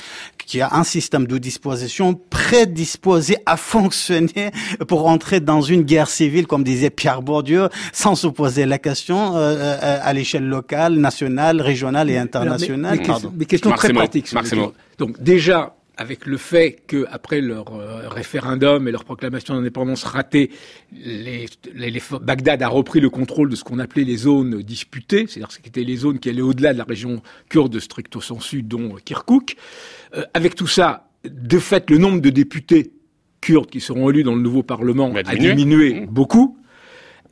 qui 0.46 0.60
a 0.60 0.74
un 0.74 0.84
système 0.84 1.26
de 1.26 1.38
disposition 1.38 2.14
prédisposé 2.46 3.36
à 3.44 3.56
fonctionner 3.74 4.50
pour 4.86 5.06
entrer 5.06 5.40
dans 5.40 5.60
une 5.60 5.82
guerre 5.82 6.08
civile, 6.08 6.46
comme 6.46 6.62
disait 6.62 6.90
Pierre 6.90 7.22
Bourdieu, 7.22 7.68
sans 7.92 8.14
se 8.14 8.28
poser 8.28 8.66
la 8.66 8.78
question 8.78 9.36
euh, 9.36 9.56
euh 9.56 9.98
à 10.02 10.12
l'échelle 10.12 10.46
locale, 10.46 10.94
nationale, 10.94 11.60
régionale 11.60 12.10
et 12.10 12.18
internationale. 12.18 12.98
Mais, 13.00 13.08
mais, 13.08 13.30
mais 13.38 13.44
question 13.46 13.70
très 13.72 13.92
pratique. 13.92 14.32
Donc 14.98 15.20
déjà, 15.20 15.74
avec 15.96 16.26
le 16.26 16.36
fait 16.36 16.82
que 16.86 17.06
après 17.10 17.40
leur 17.40 17.74
euh, 17.74 18.08
référendum 18.08 18.86
et 18.86 18.92
leur 18.92 19.04
proclamation 19.04 19.54
d'indépendance 19.54 20.04
ratée, 20.04 20.50
les, 20.92 21.46
les, 21.74 22.02
Bagdad 22.20 22.62
a 22.62 22.68
repris 22.68 23.00
le 23.00 23.10
contrôle 23.10 23.48
de 23.48 23.56
ce 23.56 23.64
qu'on 23.64 23.78
appelait 23.78 24.04
les 24.04 24.16
zones 24.18 24.62
disputées, 24.62 25.26
c'est-à-dire 25.26 25.50
ce 25.50 25.58
qui 25.58 25.68
étaient 25.68 25.84
les 25.84 25.96
zones 25.96 26.18
qui 26.18 26.28
allaient 26.28 26.42
au-delà 26.42 26.72
de 26.74 26.78
la 26.78 26.84
région 26.84 27.22
kurde 27.48 27.78
stricto 27.80 28.20
sensu, 28.20 28.62
dont 28.62 28.96
Kirkuk. 29.04 29.56
Euh, 30.14 30.24
avec 30.34 30.54
tout 30.54 30.66
ça, 30.66 31.05
de 31.30 31.58
fait, 31.58 31.90
le 31.90 31.98
nombre 31.98 32.20
de 32.20 32.30
députés 32.30 32.92
kurdes 33.40 33.70
qui 33.70 33.80
seront 33.80 34.10
élus 34.10 34.22
dans 34.22 34.34
le 34.34 34.42
nouveau 34.42 34.62
parlement 34.62 35.12
a 35.14 35.36
diminué 35.36 36.00
mmh. 36.00 36.06
beaucoup. 36.06 36.58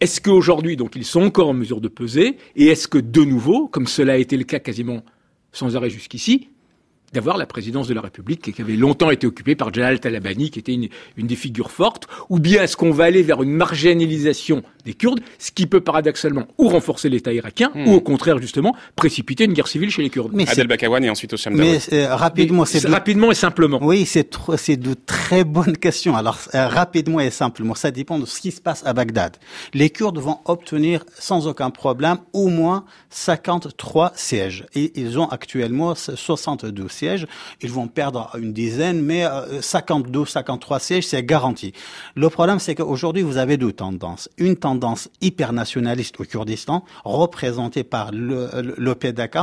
Est-ce 0.00 0.20
qu'aujourd'hui, 0.20 0.76
donc, 0.76 0.96
ils 0.96 1.04
sont 1.04 1.22
encore 1.22 1.48
en 1.48 1.54
mesure 1.54 1.80
de 1.80 1.88
peser? 1.88 2.36
Et 2.56 2.66
est-ce 2.66 2.88
que, 2.88 2.98
de 2.98 3.22
nouveau, 3.22 3.68
comme 3.68 3.86
cela 3.86 4.14
a 4.14 4.16
été 4.16 4.36
le 4.36 4.44
cas 4.44 4.58
quasiment 4.58 5.02
sans 5.52 5.76
arrêt 5.76 5.90
jusqu'ici, 5.90 6.48
d'avoir 7.14 7.38
la 7.38 7.46
présidence 7.46 7.88
de 7.88 7.94
la 7.94 8.02
République 8.02 8.52
qui 8.52 8.60
avait 8.60 8.76
longtemps 8.76 9.10
été 9.10 9.26
occupée 9.26 9.54
par 9.54 9.72
Jalal 9.72 10.00
Talabani, 10.00 10.50
qui 10.50 10.58
était 10.58 10.74
une, 10.74 10.88
une 11.16 11.26
des 11.26 11.36
figures 11.36 11.70
fortes, 11.70 12.06
ou 12.28 12.38
bien 12.38 12.64
est-ce 12.64 12.76
qu'on 12.76 12.90
va 12.90 13.04
aller 13.04 13.22
vers 13.22 13.42
une 13.42 13.52
marginalisation 13.52 14.62
des 14.84 14.92
Kurdes, 14.92 15.20
ce 15.38 15.50
qui 15.50 15.66
peut 15.66 15.80
paradoxalement 15.80 16.46
ou 16.58 16.68
renforcer 16.68 17.08
l'État 17.08 17.32
irakien, 17.32 17.70
hmm. 17.74 17.88
ou 17.88 17.94
au 17.94 18.00
contraire 18.00 18.38
justement 18.38 18.76
précipiter 18.96 19.44
une 19.44 19.54
guerre 19.54 19.68
civile 19.68 19.90
chez 19.90 20.02
les 20.02 20.10
Kurdes? 20.10 20.32
Mais 20.34 20.48
Adel 20.50 20.66
Bakawan 20.66 21.02
et 21.04 21.08
ensuite 21.08 21.32
au 21.32 21.36
Mais 21.52 21.78
euh, 21.92 22.14
rapidement, 22.14 22.64
c'est 22.64 22.86
rapidement 22.86 23.30
et 23.30 23.34
simplement. 23.34 23.78
Oui, 23.80 24.04
c'est 24.04 24.28
c'est 24.56 24.76
de 24.76 24.94
très 24.94 25.44
bonnes 25.44 25.76
questions. 25.76 26.16
Alors 26.16 26.38
euh, 26.54 26.68
rapidement 26.68 27.20
et 27.20 27.30
simplement, 27.30 27.74
ça 27.74 27.90
dépend 27.92 28.18
de 28.18 28.26
ce 28.26 28.40
qui 28.40 28.50
se 28.50 28.60
passe 28.60 28.84
à 28.84 28.92
Bagdad. 28.92 29.36
Les 29.72 29.88
Kurdes 29.88 30.18
vont 30.18 30.40
obtenir 30.44 31.04
sans 31.18 31.46
aucun 31.46 31.70
problème 31.70 32.18
au 32.32 32.48
moins 32.48 32.84
53 33.10 34.12
sièges 34.16 34.66
et 34.74 34.92
ils 35.00 35.18
ont 35.18 35.28
actuellement 35.28 35.94
62 35.94 36.88
sièges 36.88 37.03
Ils 37.60 37.70
vont 37.70 37.88
perdre 37.88 38.30
une 38.38 38.52
dizaine, 38.52 39.02
mais 39.02 39.24
52, 39.60 40.20
euh, 40.20 40.24
53 40.24 40.78
sièges, 40.78 41.06
c'est 41.06 41.22
garanti. 41.22 41.72
Le 42.14 42.28
problème, 42.30 42.58
c'est 42.58 42.74
qu'aujourd'hui, 42.74 43.22
vous 43.22 43.36
avez 43.36 43.56
deux 43.56 43.72
tendances. 43.72 44.28
Une 44.38 44.56
tendance 44.56 45.08
hyper 45.20 45.52
nationaliste 45.52 46.20
au 46.20 46.24
Kurdistan, 46.24 46.84
représentée 47.04 47.84
par 47.84 48.10
le, 48.12 48.48
le 48.76 48.94
PDK 48.94 49.38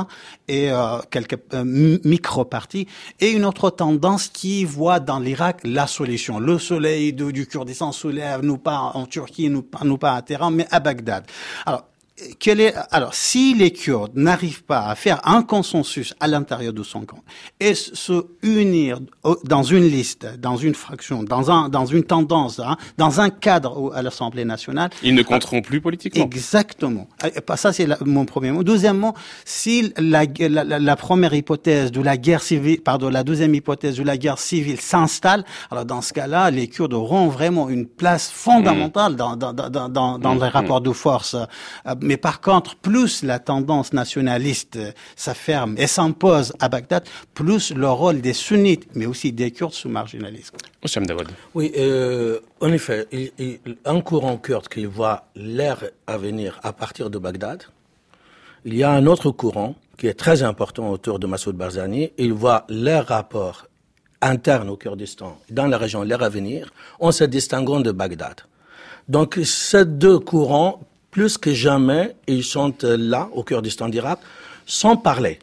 et 0.47 0.71
euh, 0.71 0.99
quelques 1.09 1.39
euh, 1.53 1.99
micro-partis, 2.03 2.87
et 3.19 3.31
une 3.31 3.45
autre 3.45 3.69
tendance 3.69 4.27
qui 4.27 4.65
voit 4.65 4.99
dans 4.99 5.19
l'Irak 5.19 5.61
la 5.63 5.87
solution. 5.87 6.39
Le 6.39 6.57
soleil 6.59 7.13
du 7.13 7.47
Kurdistan 7.47 7.91
se 7.91 8.07
lève, 8.07 8.41
nous 8.43 8.57
pas 8.57 8.91
en 8.93 9.05
Turquie, 9.05 9.49
nous, 9.49 9.65
nous 9.83 9.97
pas 9.97 10.13
à 10.13 10.21
Téhéran, 10.21 10.51
mais 10.51 10.67
à 10.71 10.79
Bagdad. 10.79 11.25
Alors, 11.65 11.85
est, 12.17 12.73
alors, 12.91 13.13
si 13.13 13.53
les 13.53 13.71
Kurdes 13.71 14.11
n'arrivent 14.15 14.63
pas 14.63 14.85
à 14.87 14.95
faire 14.95 15.19
un 15.27 15.43
consensus 15.43 16.13
à 16.19 16.27
l'intérieur 16.27 16.73
de 16.73 16.83
son 16.83 17.01
camp 17.01 17.23
et 17.59 17.73
se 17.73 18.25
unir 18.43 18.99
dans 19.43 19.63
une 19.63 19.87
liste, 19.87 20.27
dans 20.39 20.57
une 20.57 20.75
fraction, 20.75 21.23
dans 21.23 21.51
un, 21.51 21.69
dans 21.69 21.85
une 21.85 22.03
tendance, 22.03 22.59
hein, 22.59 22.77
dans 22.97 23.21
un 23.21 23.29
cadre 23.29 23.93
à 23.95 24.01
l'Assemblée 24.01 24.45
nationale, 24.45 24.89
ils 25.03 25.15
ne 25.15 25.23
compteront 25.23 25.61
plus 25.61 25.81
politiquement. 25.81 26.23
Exactement. 26.23 27.07
Ça, 27.55 27.73
c'est 27.73 27.87
mon 28.05 28.25
premier 28.25 28.51
mot. 28.51 28.63
Deuxièmement, 28.63 29.13
si 29.45 29.93
la, 29.97 30.25
la, 30.39 30.79
la, 30.79 30.95
première 30.95 31.33
hypothèse 31.33 31.91
de 31.91 32.01
la 32.01 32.17
guerre 32.17 32.43
civile, 32.43 32.81
pardon, 32.81 33.09
la 33.09 33.23
deuxième 33.23 33.55
hypothèse 33.55 33.97
de 33.97 34.03
la 34.03 34.17
guerre 34.17 34.39
civile 34.39 34.79
s'installe, 34.79 35.43
alors 35.69 35.85
dans 35.85 36.01
ce 36.01 36.13
cas-là, 36.13 36.51
les 36.51 36.67
Kurdes 36.67 36.93
auront 36.93 37.27
vraiment 37.27 37.69
une 37.69 37.87
place 37.87 38.29
fondamentale 38.29 39.13
mmh. 39.13 39.15
dans, 39.15 39.35
dans, 39.35 39.53
dans, 39.53 39.89
dans, 39.89 40.19
dans 40.19 40.35
mmh. 40.35 40.43
les 40.43 40.49
rapports 40.49 40.81
de 40.81 40.91
force. 40.91 41.35
Euh, 41.35 41.95
mais 42.01 42.17
par 42.17 42.41
contre, 42.41 42.75
plus 42.75 43.23
la 43.23 43.39
tendance 43.39 43.93
nationaliste 43.93 44.79
s'afferme 45.15 45.75
et 45.77 45.87
s'impose 45.87 46.53
à 46.59 46.69
Bagdad, 46.69 47.03
plus 47.33 47.73
le 47.73 47.89
rôle 47.89 48.21
des 48.21 48.33
sunnites, 48.33 48.87
mais 48.95 49.05
aussi 49.05 49.31
des 49.31 49.51
Kurdes, 49.51 49.73
se 49.73 49.87
marginalise. 49.87 50.51
Oui, 51.53 51.71
euh, 51.77 52.39
en 52.59 52.71
effet, 52.71 53.07
il, 53.11 53.59
un 53.85 54.01
courant 54.01 54.37
kurde 54.37 54.67
qui 54.67 54.85
voit 54.85 55.25
l'ère 55.35 55.83
à 56.07 56.17
venir 56.17 56.59
à 56.63 56.73
partir 56.73 57.09
de 57.09 57.17
Bagdad, 57.17 57.63
il 58.65 58.75
y 58.75 58.83
a 58.83 58.91
un 58.91 59.07
autre 59.07 59.31
courant 59.31 59.75
qui 59.97 60.07
est 60.07 60.13
très 60.13 60.43
important 60.43 60.89
autour 60.89 61.19
de 61.19 61.25
Massoud 61.27 61.55
Barzani. 61.55 62.11
Il 62.17 62.33
voit 62.33 62.65
leurs 62.69 63.07
rapports 63.07 63.67
internes 64.21 64.69
au 64.69 64.77
Kurdistan, 64.77 65.39
dans 65.49 65.65
la 65.65 65.77
région, 65.77 66.03
l'ère 66.03 66.21
à 66.21 66.29
venir, 66.29 66.71
en 66.99 67.11
se 67.11 67.23
distinguant 67.23 67.79
de 67.79 67.91
Bagdad. 67.91 68.41
Donc, 69.07 69.39
ces 69.43 69.85
deux 69.85 70.19
courants 70.19 70.81
plus 71.11 71.37
que 71.37 71.53
jamais, 71.53 72.15
ils 72.27 72.43
sont 72.43 72.73
euh, 72.83 72.97
là, 72.97 73.29
au 73.33 73.43
Kurdistan 73.43 73.89
d'Irak, 73.89 74.19
sans 74.65 74.95
parler. 74.95 75.39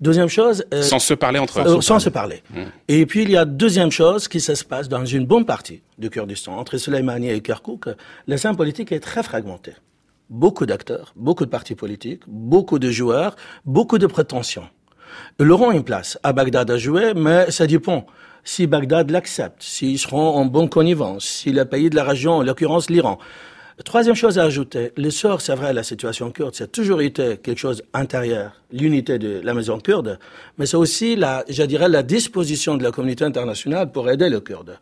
Deuxième 0.00 0.28
chose... 0.28 0.64
Euh, 0.72 0.82
sans 0.82 0.98
se 0.98 1.14
parler 1.14 1.38
entre 1.38 1.60
eux. 1.60 1.78
Euh, 1.78 1.80
sans 1.80 1.98
se 1.98 2.08
parler. 2.08 2.42
Mmh. 2.50 2.60
Et 2.88 3.06
puis, 3.06 3.22
il 3.22 3.30
y 3.30 3.36
a 3.36 3.44
deuxième 3.44 3.90
chose 3.90 4.28
qui 4.28 4.40
se 4.40 4.64
passe 4.64 4.88
dans 4.88 5.04
une 5.04 5.26
bonne 5.26 5.44
partie 5.44 5.82
du 5.98 6.08
Kurdistan. 6.08 6.56
Entre 6.56 6.78
Soleimani 6.78 7.30
et 7.30 7.40
Kirkuk, 7.40 7.86
le 8.26 8.36
scène 8.36 8.56
politique 8.56 8.92
est 8.92 9.00
très 9.00 9.22
fragmenté. 9.22 9.72
Beaucoup 10.30 10.64
d'acteurs, 10.64 11.12
beaucoup 11.16 11.44
de 11.44 11.50
partis 11.50 11.74
politiques, 11.74 12.22
beaucoup 12.26 12.78
de 12.78 12.90
joueurs, 12.90 13.36
beaucoup 13.64 13.98
de 13.98 14.06
prétentions. 14.06 14.68
Ils 15.38 15.50
auront 15.50 15.72
une 15.72 15.82
place 15.82 16.18
à 16.22 16.32
Bagdad 16.32 16.70
à 16.70 16.78
jouer, 16.78 17.14
mais 17.14 17.50
ça 17.50 17.66
dépend 17.66 18.06
si 18.44 18.66
Bagdad 18.66 19.10
l'accepte, 19.10 19.62
s'ils 19.62 19.98
seront 19.98 20.34
en 20.34 20.44
bonne 20.44 20.68
connivence, 20.68 21.24
si 21.24 21.52
le 21.52 21.64
pays 21.64 21.90
de 21.90 21.96
la 21.96 22.04
région, 22.04 22.36
en 22.36 22.42
l'occurrence 22.42 22.88
l'Iran. 22.90 23.18
Troisième 23.84 24.14
chose 24.14 24.38
à 24.38 24.44
ajouter, 24.44 24.92
le 24.96 25.10
sort, 25.10 25.40
c'est 25.40 25.54
vrai, 25.54 25.72
la 25.72 25.82
situation 25.82 26.30
kurde, 26.30 26.54
c'est 26.54 26.70
toujours 26.70 27.00
été 27.00 27.38
quelque 27.38 27.58
chose 27.58 27.82
intérieur, 27.94 28.52
l'unité 28.72 29.18
de 29.18 29.40
la 29.42 29.54
maison 29.54 29.78
kurde, 29.78 30.18
mais 30.58 30.66
c'est 30.66 30.76
aussi 30.76 31.16
la, 31.16 31.44
je 31.48 31.62
dirais, 31.62 31.88
la 31.88 32.02
disposition 32.02 32.76
de 32.76 32.82
la 32.82 32.90
communauté 32.90 33.24
internationale 33.24 33.90
pour 33.90 34.10
aider 34.10 34.28
le 34.28 34.40
Kurde. 34.40 34.78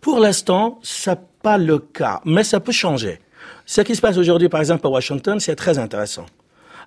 Pour 0.00 0.20
l'instant, 0.20 0.78
c'est 0.82 1.18
pas 1.42 1.58
le 1.58 1.78
cas, 1.78 2.20
mais 2.24 2.44
ça 2.44 2.60
peut 2.60 2.72
changer. 2.72 3.18
Ce 3.64 3.80
qui 3.80 3.96
se 3.96 4.00
passe 4.00 4.16
aujourd'hui, 4.16 4.48
par 4.48 4.60
exemple, 4.60 4.86
à 4.86 4.90
Washington, 4.90 5.40
c'est 5.40 5.56
très 5.56 5.78
intéressant. 5.78 6.26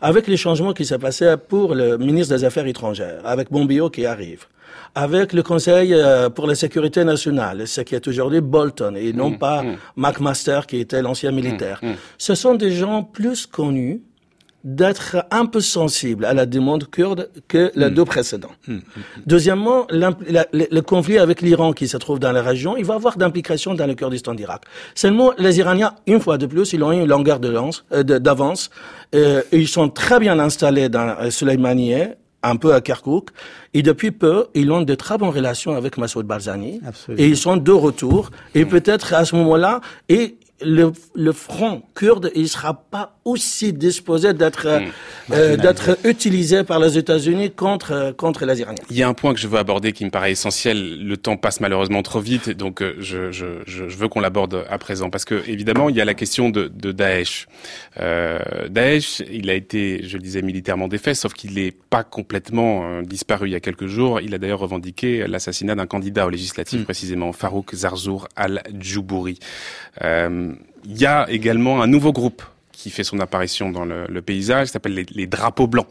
Avec 0.01 0.27
les 0.27 0.37
changements 0.37 0.73
qui 0.73 0.85
s'est 0.85 0.97
passé 0.97 1.35
pour 1.49 1.75
le 1.75 1.97
ministre 1.97 2.33
des 2.33 2.45
Affaires 2.45 2.65
étrangères, 2.67 3.21
avec 3.25 3.51
Bombio 3.51 3.89
qui 3.89 4.05
arrive, 4.05 4.45
avec 4.95 5.33
le 5.33 5.43
Conseil 5.43 5.93
euh, 5.93 6.29
pour 6.29 6.47
la 6.47 6.55
sécurité 6.55 7.03
nationale, 7.03 7.67
ce 7.67 7.81
qui 7.81 7.95
est 7.95 8.07
aujourd'hui 8.07 8.39
Bolton 8.39 8.95
et 8.95 9.11
non 9.11 9.31
mmh, 9.31 9.39
pas 9.39 9.63
mmh. 9.63 9.77
McMaster 9.97 10.61
qui 10.67 10.77
était 10.77 11.01
l'ancien 11.01 11.31
militaire. 11.31 11.79
Mmh, 11.81 11.91
Ce 12.17 12.33
sont 12.33 12.55
des 12.55 12.71
gens 12.71 13.03
plus 13.03 13.45
connus 13.45 14.01
d'être 14.63 15.25
un 15.31 15.45
peu 15.45 15.61
sensible 15.61 16.25
à 16.25 16.33
la 16.33 16.45
demande 16.45 16.89
kurde 16.89 17.29
que 17.47 17.71
les 17.75 17.89
deux 17.89 18.05
précédents. 18.05 18.51
Deuxièmement, 19.25 19.87
le 19.89 20.79
conflit 20.81 21.17
avec 21.17 21.41
l'Iran 21.41 21.73
qui 21.73 21.87
se 21.87 21.97
trouve 21.97 22.19
dans 22.19 22.31
la 22.31 22.41
région, 22.41 22.75
il 22.77 22.85
va 22.85 22.95
avoir 22.95 23.17
d'implications 23.17 23.73
dans 23.73 23.87
le 23.87 23.95
Kurdistan 23.95 24.33
d'Irak. 24.33 24.63
Seulement, 24.95 25.33
les 25.37 25.59
Iraniens, 25.59 25.93
une 26.07 26.19
fois 26.19 26.37
de 26.37 26.45
plus, 26.45 26.73
ils 26.73 26.83
ont 26.83 26.91
eu 26.91 27.01
une 27.01 27.07
longueur 27.07 27.39
euh, 27.43 28.03
d'avance. 28.03 28.69
Euh, 29.15 29.41
ils 29.51 29.67
sont 29.67 29.89
très 29.89 30.19
bien 30.19 30.39
installés 30.39 30.89
dans 30.89 31.15
euh, 31.21 32.05
un 32.41 32.55
peu 32.55 32.73
à 32.73 32.81
Kirkuk. 32.81 33.29
Et 33.73 33.81
depuis 33.81 34.11
peu, 34.11 34.47
ils 34.53 34.71
ont 34.71 34.81
de 34.81 34.95
très 34.95 35.17
bonnes 35.17 35.29
relations 35.29 35.75
avec 35.75 35.97
Massoud 35.97 36.25
Barzani. 36.25 36.81
Et 37.17 37.27
ils 37.27 37.37
sont 37.37 37.57
de 37.57 37.71
retour. 37.71 38.31
Et 38.55 38.65
peut-être 38.65 39.13
à 39.13 39.25
ce 39.25 39.35
moment-là, 39.35 39.81
et 40.07 40.37
le, 40.61 40.91
le, 41.15 41.31
front 41.31 41.81
kurde, 41.95 42.31
il 42.35 42.49
sera 42.49 42.73
pas 42.73 43.17
aussi 43.25 43.73
disposé 43.73 44.33
d'être 44.33 44.67
hmm. 44.67 45.33
euh, 45.33 45.57
d'être 45.57 45.97
utilisé 46.05 46.63
par 46.63 46.79
les 46.79 46.97
États-Unis 46.97 47.51
contre 47.51 48.13
contre 48.17 48.45
les 48.45 48.59
Iraniens. 48.59 48.83
Il 48.89 48.97
y 48.97 49.03
a 49.03 49.07
un 49.07 49.13
point 49.13 49.33
que 49.33 49.39
je 49.39 49.47
veux 49.47 49.59
aborder 49.59 49.91
qui 49.91 50.05
me 50.05 50.09
paraît 50.09 50.31
essentiel. 50.31 51.05
Le 51.05 51.17
temps 51.17 51.37
passe 51.37 51.59
malheureusement 51.59 52.01
trop 52.03 52.19
vite, 52.19 52.49
donc 52.49 52.81
euh, 52.81 52.95
je, 52.99 53.31
je, 53.31 53.45
je 53.65 53.83
veux 53.83 54.07
qu'on 54.07 54.19
l'aborde 54.19 54.65
à 54.69 54.77
présent 54.77 55.09
parce 55.09 55.25
que 55.25 55.47
évidemment 55.47 55.89
il 55.89 55.95
y 55.95 56.01
a 56.01 56.05
la 56.05 56.13
question 56.13 56.49
de, 56.49 56.67
de 56.67 56.91
Daesh. 56.91 57.47
Euh, 57.99 58.39
Daesh, 58.69 59.21
il 59.31 59.49
a 59.49 59.53
été, 59.53 60.01
je 60.03 60.17
le 60.17 60.23
disais, 60.23 60.41
militairement 60.41 60.87
défait, 60.87 61.13
sauf 61.13 61.33
qu'il 61.33 61.53
n'est 61.55 61.71
pas 61.71 62.03
complètement 62.03 62.83
euh, 62.83 63.01
disparu 63.01 63.47
il 63.47 63.51
y 63.51 63.55
a 63.55 63.59
quelques 63.59 63.87
jours. 63.87 64.21
Il 64.21 64.33
a 64.33 64.37
d'ailleurs 64.37 64.59
revendiqué 64.59 65.27
l'assassinat 65.27 65.75
d'un 65.75 65.87
candidat 65.87 66.25
aux 66.25 66.29
législatives, 66.29 66.81
hmm. 66.81 66.85
précisément 66.85 67.33
Farouk 67.33 67.73
Zarzour 67.73 68.27
al-Djoubouri. 68.35 69.39
Euh, 70.03 70.48
il 70.85 70.97
y 70.97 71.05
a 71.05 71.29
également 71.29 71.81
un 71.81 71.87
nouveau 71.87 72.11
groupe 72.11 72.43
qui 72.79 72.89
fait 72.89 73.03
son 73.03 73.19
apparition 73.19 73.71
dans 73.71 73.85
le, 73.85 74.05
le 74.07 74.21
paysage, 74.21 74.67
qui 74.67 74.73
s'appelle 74.73 75.05
les, 75.09 75.27
drapeaux 75.27 75.67
blancs. 75.67 75.87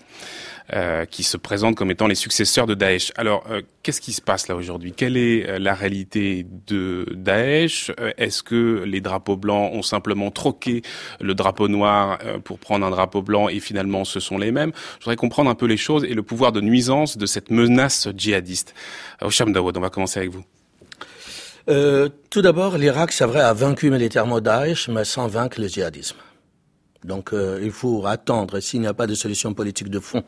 Euh, 0.75 1.07
qui 1.07 1.23
se 1.23 1.39
présentent 1.39 1.77
comme 1.77 1.91
étant 1.91 2.07
les 2.07 2.15
successeurs 2.15 2.67
de 2.67 2.75
Daesh. 2.75 3.11
Alors, 3.17 3.43
euh, 3.49 3.63
qu'est-ce 3.83 4.03
qui 4.03 4.13
se 4.13 4.21
passe 4.21 4.49
là 4.49 4.55
aujourd'hui? 4.55 4.93
Quelle 4.95 5.17
est 5.17 5.49
euh, 5.49 5.59
la 5.59 5.73
réalité 5.73 6.45
de 6.67 7.07
Daesh? 7.17 7.91
Est-ce 8.19 8.43
que 8.43 8.85
les 8.87 9.01
drapeaux 9.01 9.39
blancs 9.39 9.73
ont 9.73 9.81
simplement 9.81 10.31
troqué 10.31 10.83
le 11.23 11.35
drapeau 11.35 11.69
noir 11.69 12.19
pour 12.45 12.59
prendre 12.59 12.85
un 12.85 12.91
drapeau 12.91 13.23
blanc 13.23 13.49
et 13.49 13.61
finalement 13.61 14.05
ce 14.05 14.21
sont 14.21 14.37
les 14.37 14.53
mêmes? 14.53 14.73
Je 14.99 15.05
voudrais 15.05 15.17
comprendre 15.17 15.49
un 15.49 15.55
peu 15.55 15.65
les 15.65 15.79
choses 15.79 16.05
et 16.05 16.13
le 16.13 16.23
pouvoir 16.23 16.53
de 16.53 16.61
nuisance 16.61 17.17
de 17.17 17.25
cette 17.25 17.51
menace 17.51 18.09
djihadiste. 18.15 18.75
Osham 19.23 19.55
Dawood, 19.55 19.75
on 19.79 19.81
va 19.81 19.89
commencer 19.89 20.21
avec 20.21 20.33
vous. 20.33 20.45
Euh, 21.69 22.09
tout 22.31 22.41
d'abord, 22.41 22.79
l'Irak, 22.79 23.13
c'est 23.13 23.27
vrai, 23.27 23.41
a 23.41 23.53
vaincu 23.53 23.91
militairement 23.91 24.41
Daesh, 24.41 24.89
mais 24.89 25.05
sans 25.05 25.29
vaincre 25.29 25.61
le 25.61 25.69
djihadisme. 25.69 26.17
Donc, 27.05 27.33
euh, 27.33 27.61
il 27.63 27.73
faut 27.73 28.07
attendre, 28.07 28.59
s'il 28.61 28.81
n'y 28.81 28.87
a 28.87 28.95
pas 28.95 29.07
de 29.07 29.15
solution 29.15 29.53
politique 29.53 29.91
de 29.91 30.01
fond, 30.01 30.25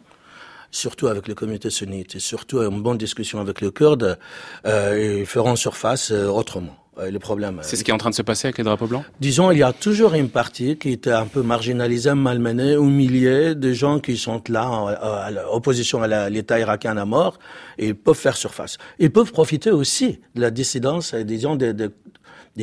surtout 0.70 1.08
avec 1.08 1.28
les 1.28 1.34
communautés 1.34 1.70
sunnites, 1.70 2.14
et 2.14 2.20
surtout 2.20 2.58
une 2.60 2.82
bonne 2.82 2.98
discussion 2.98 3.40
avec 3.40 3.60
les 3.62 3.72
Kurdes, 3.72 4.18
euh, 4.66 5.18
ils 5.20 5.26
feront 5.26 5.56
surface 5.56 6.10
euh, 6.12 6.26
autrement. 6.26 6.76
Euh, 6.98 7.18
problème. 7.18 7.60
C'est 7.62 7.76
ce 7.76 7.84
qui 7.84 7.90
est 7.90 7.94
en 7.94 7.98
train 7.98 8.10
de 8.10 8.14
se 8.14 8.22
passer 8.22 8.48
avec 8.48 8.58
les 8.58 8.64
drapeaux 8.64 8.86
blancs? 8.86 9.04
Disons, 9.20 9.50
il 9.52 9.58
y 9.58 9.62
a 9.62 9.72
toujours 9.72 10.14
une 10.14 10.28
partie 10.28 10.76
qui 10.76 10.90
est 10.90 11.06
un 11.06 11.26
peu 11.26 11.42
marginalisée, 11.42 12.14
malmenée, 12.14 12.74
humiliée, 12.74 13.54
des 13.54 13.74
gens 13.74 14.00
qui 14.00 14.16
sont 14.16 14.42
là 14.48 14.68
en, 14.68 15.54
opposition 15.54 16.02
à 16.02 16.28
l'État 16.28 16.58
irakien 16.58 16.96
à 16.96 17.04
mort, 17.04 17.38
et 17.78 17.88
ils 17.88 17.94
peuvent 17.94 18.16
faire 18.16 18.36
surface. 18.36 18.76
Ils 18.98 19.12
peuvent 19.12 19.32
profiter 19.32 19.70
aussi 19.70 20.18
de 20.34 20.40
la 20.40 20.50
dissidence, 20.50 21.14
disons, 21.14 21.54
de, 21.54 21.72
de, 21.72 21.92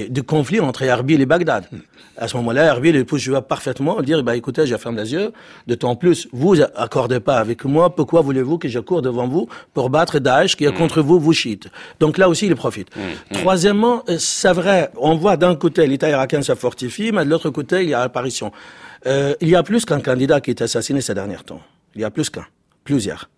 de, 0.05 0.21
conflits 0.21 0.59
entre 0.59 0.83
Erbil 0.83 1.21
et 1.21 1.25
Bagdad. 1.25 1.65
À 2.17 2.27
ce 2.27 2.35
moment-là, 2.37 2.65
Erbil 2.65 2.95
il 2.95 3.05
peut 3.05 3.17
jouer 3.17 3.39
parfaitement, 3.41 4.01
dire 4.01 4.23
bah 4.23 4.35
écoutez, 4.35 4.65
je 4.65 4.75
ferme 4.75 4.97
les 4.97 5.13
yeux. 5.13 5.31
De 5.67 5.75
temps 5.75 5.95
plus, 5.95 6.27
vous 6.31 6.55
accordez 6.75 7.19
pas 7.19 7.37
avec 7.37 7.65
moi. 7.65 7.95
Pourquoi 7.95 8.21
voulez-vous 8.21 8.57
que 8.57 8.67
je 8.67 8.79
cours 8.79 9.01
devant 9.01 9.27
vous 9.27 9.47
pour 9.73 9.89
battre 9.89 10.19
Daesh 10.19 10.55
qui 10.55 10.65
est 10.65 10.71
mm. 10.71 10.77
contre 10.77 11.01
vous, 11.01 11.19
vous 11.19 11.33
chiites 11.33 11.67
Donc 11.99 12.17
là 12.17 12.27
aussi, 12.29 12.47
il 12.47 12.55
profite. 12.55 12.95
Mm. 12.95 12.99
Mm. 12.99 13.39
Troisièmement, 13.39 14.03
euh, 14.09 14.17
c'est 14.19 14.53
vrai, 14.53 14.91
on 14.97 15.15
voit 15.15 15.37
d'un 15.37 15.55
côté 15.55 15.85
l'État 15.85 16.09
irakien 16.09 16.41
se 16.41 16.55
fortifie, 16.55 17.11
mais 17.11 17.23
de 17.25 17.29
l'autre 17.29 17.49
côté, 17.49 17.83
il 17.83 17.89
y 17.89 17.93
a 17.93 17.99
l'apparition. 17.99 18.51
Euh, 19.05 19.35
il 19.41 19.49
y 19.49 19.55
a 19.55 19.63
plus 19.63 19.85
qu'un 19.85 20.01
candidat 20.01 20.41
qui 20.41 20.49
est 20.49 20.61
assassiné 20.61 21.01
ces 21.01 21.13
derniers 21.13 21.37
temps. 21.45 21.61
Il 21.95 22.01
y 22.01 22.03
a 22.03 22.09
plus 22.09 22.29
qu'un, 22.29 22.45
plusieurs. 22.83 23.29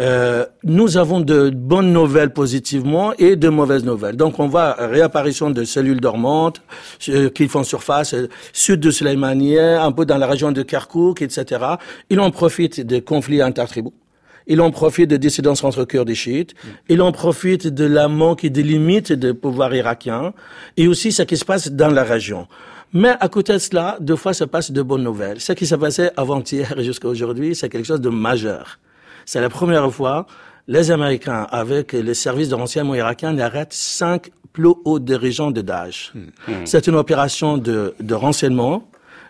Euh, 0.00 0.46
nous 0.64 0.96
avons 0.96 1.20
de 1.20 1.50
bonnes 1.50 1.92
nouvelles 1.92 2.32
positivement 2.32 3.12
et 3.18 3.36
de 3.36 3.48
mauvaises 3.50 3.84
nouvelles. 3.84 4.16
Donc 4.16 4.38
on 4.38 4.48
voit 4.48 4.72
réapparition 4.72 5.50
de 5.50 5.64
cellules 5.64 6.00
dormantes 6.00 6.62
euh, 7.10 7.28
qui 7.28 7.48
font 7.48 7.64
surface 7.64 8.14
euh, 8.14 8.28
sud 8.54 8.80
de 8.80 8.90
Soleimaniye, 8.90 9.58
un 9.58 9.92
peu 9.92 10.06
dans 10.06 10.16
la 10.16 10.26
région 10.26 10.52
de 10.52 10.62
Kirkuk, 10.62 11.20
etc. 11.20 11.64
Il 12.08 12.18
en 12.20 12.30
profite 12.30 12.80
des 12.80 13.02
conflits 13.02 13.42
intertribaux. 13.42 13.92
Il 14.46 14.62
en 14.62 14.70
profite 14.70 15.10
des 15.10 15.18
dissidences 15.18 15.62
entre 15.64 15.84
Kurdes 15.84 16.08
et 16.08 16.14
chiites. 16.14 16.54
Il 16.88 17.02
en 17.02 17.12
profite 17.12 17.66
de 17.66 17.84
la 17.84 18.08
manque 18.08 18.42
et 18.42 18.50
des 18.50 18.62
limites 18.62 19.12
des 19.12 19.34
pouvoirs 19.34 19.74
irakiens 19.74 20.32
et 20.78 20.88
aussi 20.88 21.12
ce 21.12 21.22
qui 21.22 21.36
se 21.36 21.44
passe 21.44 21.70
dans 21.70 21.90
la 21.90 22.04
région. 22.04 22.48
Mais 22.94 23.12
à 23.20 23.28
côté 23.28 23.52
de 23.52 23.58
cela, 23.58 23.98
deux 24.00 24.16
fois 24.16 24.32
se 24.32 24.44
passe 24.44 24.72
de 24.72 24.80
bonnes 24.80 25.04
nouvelles. 25.04 25.40
Ce 25.40 25.52
qui 25.52 25.66
s'est 25.66 25.78
passé 25.78 26.08
avant-hier 26.16 26.74
jusqu'à 26.78 27.08
aujourd'hui, 27.08 27.54
c'est 27.54 27.68
quelque 27.68 27.86
chose 27.86 28.00
de 28.00 28.08
majeur. 28.08 28.78
C'est 29.26 29.40
la 29.40 29.48
première 29.48 29.90
fois 29.92 30.26
les 30.68 30.90
Américains, 30.90 31.46
avec 31.50 31.92
les 31.92 32.14
services 32.14 32.48
de 32.48 32.54
renseignement 32.54 32.94
irakiens, 32.94 33.36
arrêtent 33.38 33.72
cinq 33.72 34.30
plus 34.52 34.72
hauts 34.84 34.98
dirigeants 34.98 35.50
de 35.50 35.62
Daesh. 35.62 36.12
Hmm. 36.14 36.52
Hmm. 36.52 36.64
C'est 36.64 36.86
une 36.86 36.94
opération 36.94 37.58
de, 37.58 37.94
de 37.98 38.14
renseignement 38.14 38.84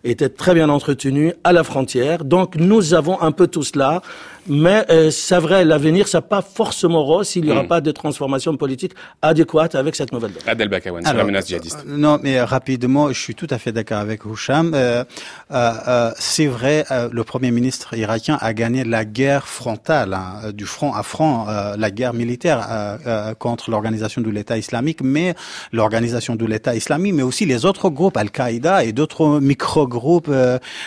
était 0.05 0.29
très 0.29 0.55
bien 0.55 0.69
entretenue 0.69 1.35
à 1.45 1.53
la 1.53 1.65
frontière. 1.65 2.25
Donc 2.25 2.57
nous 2.57 2.95
avons 2.95 3.21
un 3.21 3.33
peu 3.33 3.47
tout 3.47 3.63
cela 3.63 4.03
mais 4.47 4.85
euh, 4.91 5.11
c'est 5.11 5.39
vrai, 5.39 5.65
l'avenir, 5.65 6.09
ça 6.09 6.21
pas 6.23 6.43
forcément 6.43 7.05
rose 7.05 7.29
s'il 7.29 7.45
n'y 7.45 7.51
aura 7.51 7.65
hmm. 7.65 7.69
pas 7.69 7.81
de 7.81 7.91
transformation 7.91 8.57
politique 8.57 8.93
adéquate 9.23 9.75
avec 9.75 9.97
cette 9.97 10.13
nouvelle 10.13 10.33
donne. 10.33 10.43
Adel 10.47 10.69
Bakawan, 10.69 11.05
sur 11.05 11.15
la 11.15 11.25
menace 11.25 11.49
djihadiste. 11.49 11.85
Euh, 11.87 11.97
non, 11.97 12.19
mais 12.23 12.41
rapidement, 12.41 13.09
je 13.09 13.21
suis 13.21 13.35
tout 13.35 13.47
à 13.51 13.59
fait 13.59 13.73
d'accord 13.73 13.99
avec 13.99 14.25
Houcham. 14.25 14.73
Euh, 14.75 15.05
euh, 15.51 16.11
c'est 16.19 16.47
vrai, 16.47 16.85
le 17.11 17.25
Premier 17.25 17.51
ministre 17.51 17.95
irakien 17.97 18.39
a 18.41 18.53
gagné 18.55 18.85
la 18.85 19.05
guerre 19.05 19.47
frontale, 19.47 20.15
hein, 20.15 20.53
du 20.53 20.67
front 20.67 20.93
à 20.93 21.03
front, 21.03 21.47
la 21.47 21.91
guerre 21.91 22.15
militaire 22.15 22.99
contre 23.39 23.71
l'organisation 23.71 24.23
de 24.23 24.31
l'État 24.31 24.57
islamique, 24.57 25.01
mais 25.03 25.35
l'organisation 25.73 26.37
de 26.37 26.47
l'État 26.47 26.75
islamique, 26.75 27.15
mais 27.15 27.23
aussi 27.23 27.47
les 27.47 27.65
autres 27.65 27.91
groupes, 27.91 28.17
Al-Qaïda 28.17 28.85
et 28.85 28.93
d'autres 28.93 29.41
micro-groupes 29.41 30.31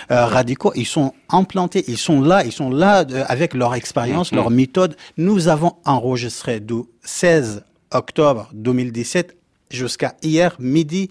radicaux, 0.09 0.71
ils 0.75 0.85
sont 0.85 1.13
implantés, 1.29 1.83
ils 1.87 1.97
sont 1.97 2.21
là, 2.21 2.43
ils 2.45 2.51
sont 2.51 2.69
là 2.69 3.05
avec 3.27 3.42
avec 3.43 3.53
leur 3.53 3.75
expérience, 3.75 4.31
mm-hmm. 4.31 4.35
leur 4.35 4.49
méthode. 4.49 4.95
Nous 5.17 5.49
avons 5.49 5.73
enregistré 5.83 6.59
du 6.61 6.83
16 7.03 7.63
octobre 7.91 8.49
2017 8.53 9.35
jusqu'à 9.69 10.15
hier 10.21 10.55
midi 10.59 11.09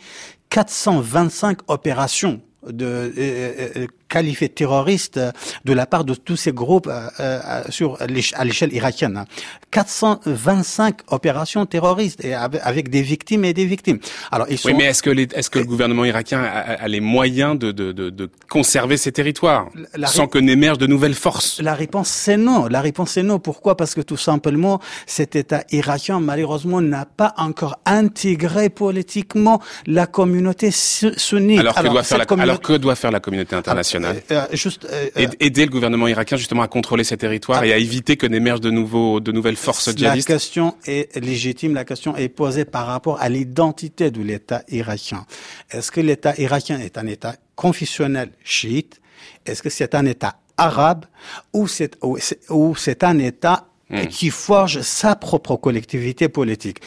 425 0.48 1.58
opérations 1.68 2.40
de 2.66 3.12
euh, 3.18 3.86
euh, 4.12 4.18
euh, 4.18 4.22
qualifié 4.22 4.48
terroriste 4.48 5.20
de 5.64 5.72
la 5.72 5.86
part 5.86 6.04
de 6.04 6.14
tous 6.14 6.36
ces 6.36 6.52
groupes 6.52 6.88
euh, 6.88 7.08
euh 7.20 7.62
sur 7.70 7.98
à 8.00 8.44
l'échelle 8.44 8.72
irakienne. 8.72 9.24
425 9.70 11.00
opérations 11.08 11.66
terroristes 11.66 12.24
et 12.24 12.34
avec 12.34 12.90
des 12.90 13.02
victimes 13.02 13.44
et 13.44 13.54
des 13.54 13.64
victimes. 13.64 13.98
Alors 14.30 14.46
ils 14.50 14.58
sont... 14.58 14.68
Oui, 14.68 14.74
mais 14.76 14.84
est-ce 14.84 15.02
que 15.02 15.10
est-ce 15.10 15.50
que 15.50 15.58
le 15.58 15.64
gouvernement 15.64 16.04
irakien 16.04 16.42
a, 16.42 16.86
les 16.88 17.00
moyens 17.00 17.58
de, 17.58 17.72
de, 17.72 17.92
de, 17.92 18.10
de, 18.10 18.28
conserver 18.48 18.96
ces 18.96 19.12
territoires 19.12 19.68
sans 20.04 20.26
que 20.26 20.38
n'émergent 20.38 20.78
de 20.78 20.86
nouvelles 20.86 21.14
forces? 21.14 21.60
La 21.60 21.74
réponse 21.74 22.08
c'est 22.08 22.36
non. 22.36 22.66
La 22.66 22.80
réponse 22.80 23.12
c'est 23.12 23.22
non. 23.22 23.38
Pourquoi? 23.38 23.76
Parce 23.76 23.94
que 23.94 24.02
tout 24.02 24.16
simplement 24.16 24.80
cet 25.06 25.36
État 25.36 25.64
irakien 25.70 26.20
malheureusement 26.20 26.80
n'a 26.80 27.06
pas 27.06 27.32
encore 27.38 27.78
intégré 27.86 28.68
politiquement 28.68 29.60
la 29.86 30.06
communauté 30.06 30.70
sunnite. 30.70 31.60
Alors 31.60 31.74
que, 31.74 31.88
doit, 31.88 32.02
faire 32.02 32.18
la, 32.18 32.42
alors 32.42 32.60
que 32.60 32.74
doit 32.74 32.94
faire 32.94 33.10
la 33.10 33.20
communauté 33.20 33.56
internationale? 33.56 34.01
Internationale. 34.04 34.56
juste 34.56 34.86
aider 35.16 35.64
le 35.64 35.70
gouvernement 35.70 36.08
irakien 36.08 36.36
justement 36.36 36.62
à 36.62 36.68
contrôler 36.68 37.04
ces 37.04 37.16
territoires 37.16 37.60
ah. 37.62 37.66
et 37.66 37.72
à 37.72 37.78
éviter 37.78 38.16
que 38.16 38.26
n'émergent 38.26 38.60
de 38.60 38.70
nouveaux, 38.70 39.20
de 39.20 39.32
nouvelles 39.32 39.56
forces 39.56 39.94
djihadistes. 39.94 40.28
La 40.28 40.34
question 40.34 40.74
est 40.86 41.16
légitime. 41.16 41.74
La 41.74 41.84
question 41.84 42.16
est 42.16 42.28
posée 42.28 42.64
par 42.64 42.86
rapport 42.86 43.20
à 43.20 43.28
l'identité 43.28 44.10
de 44.10 44.22
l'État 44.22 44.62
irakien. 44.68 45.26
Est-ce 45.70 45.90
que 45.90 46.00
l'État 46.00 46.34
irakien 46.38 46.78
est 46.78 46.98
un 46.98 47.06
État 47.06 47.36
confessionnel 47.54 48.30
chiite? 48.44 49.00
Est-ce 49.46 49.62
que 49.62 49.70
c'est 49.70 49.94
un 49.94 50.06
État 50.06 50.36
arabe? 50.56 51.06
Ou 51.52 51.68
c'est 51.68 51.96
ou 52.02 52.76
c'est 52.76 53.04
un 53.04 53.18
État 53.18 53.68
hmm. 53.90 54.06
qui 54.06 54.30
forge 54.30 54.80
sa 54.82 55.16
propre 55.16 55.56
collectivité 55.56 56.28
politique? 56.28 56.80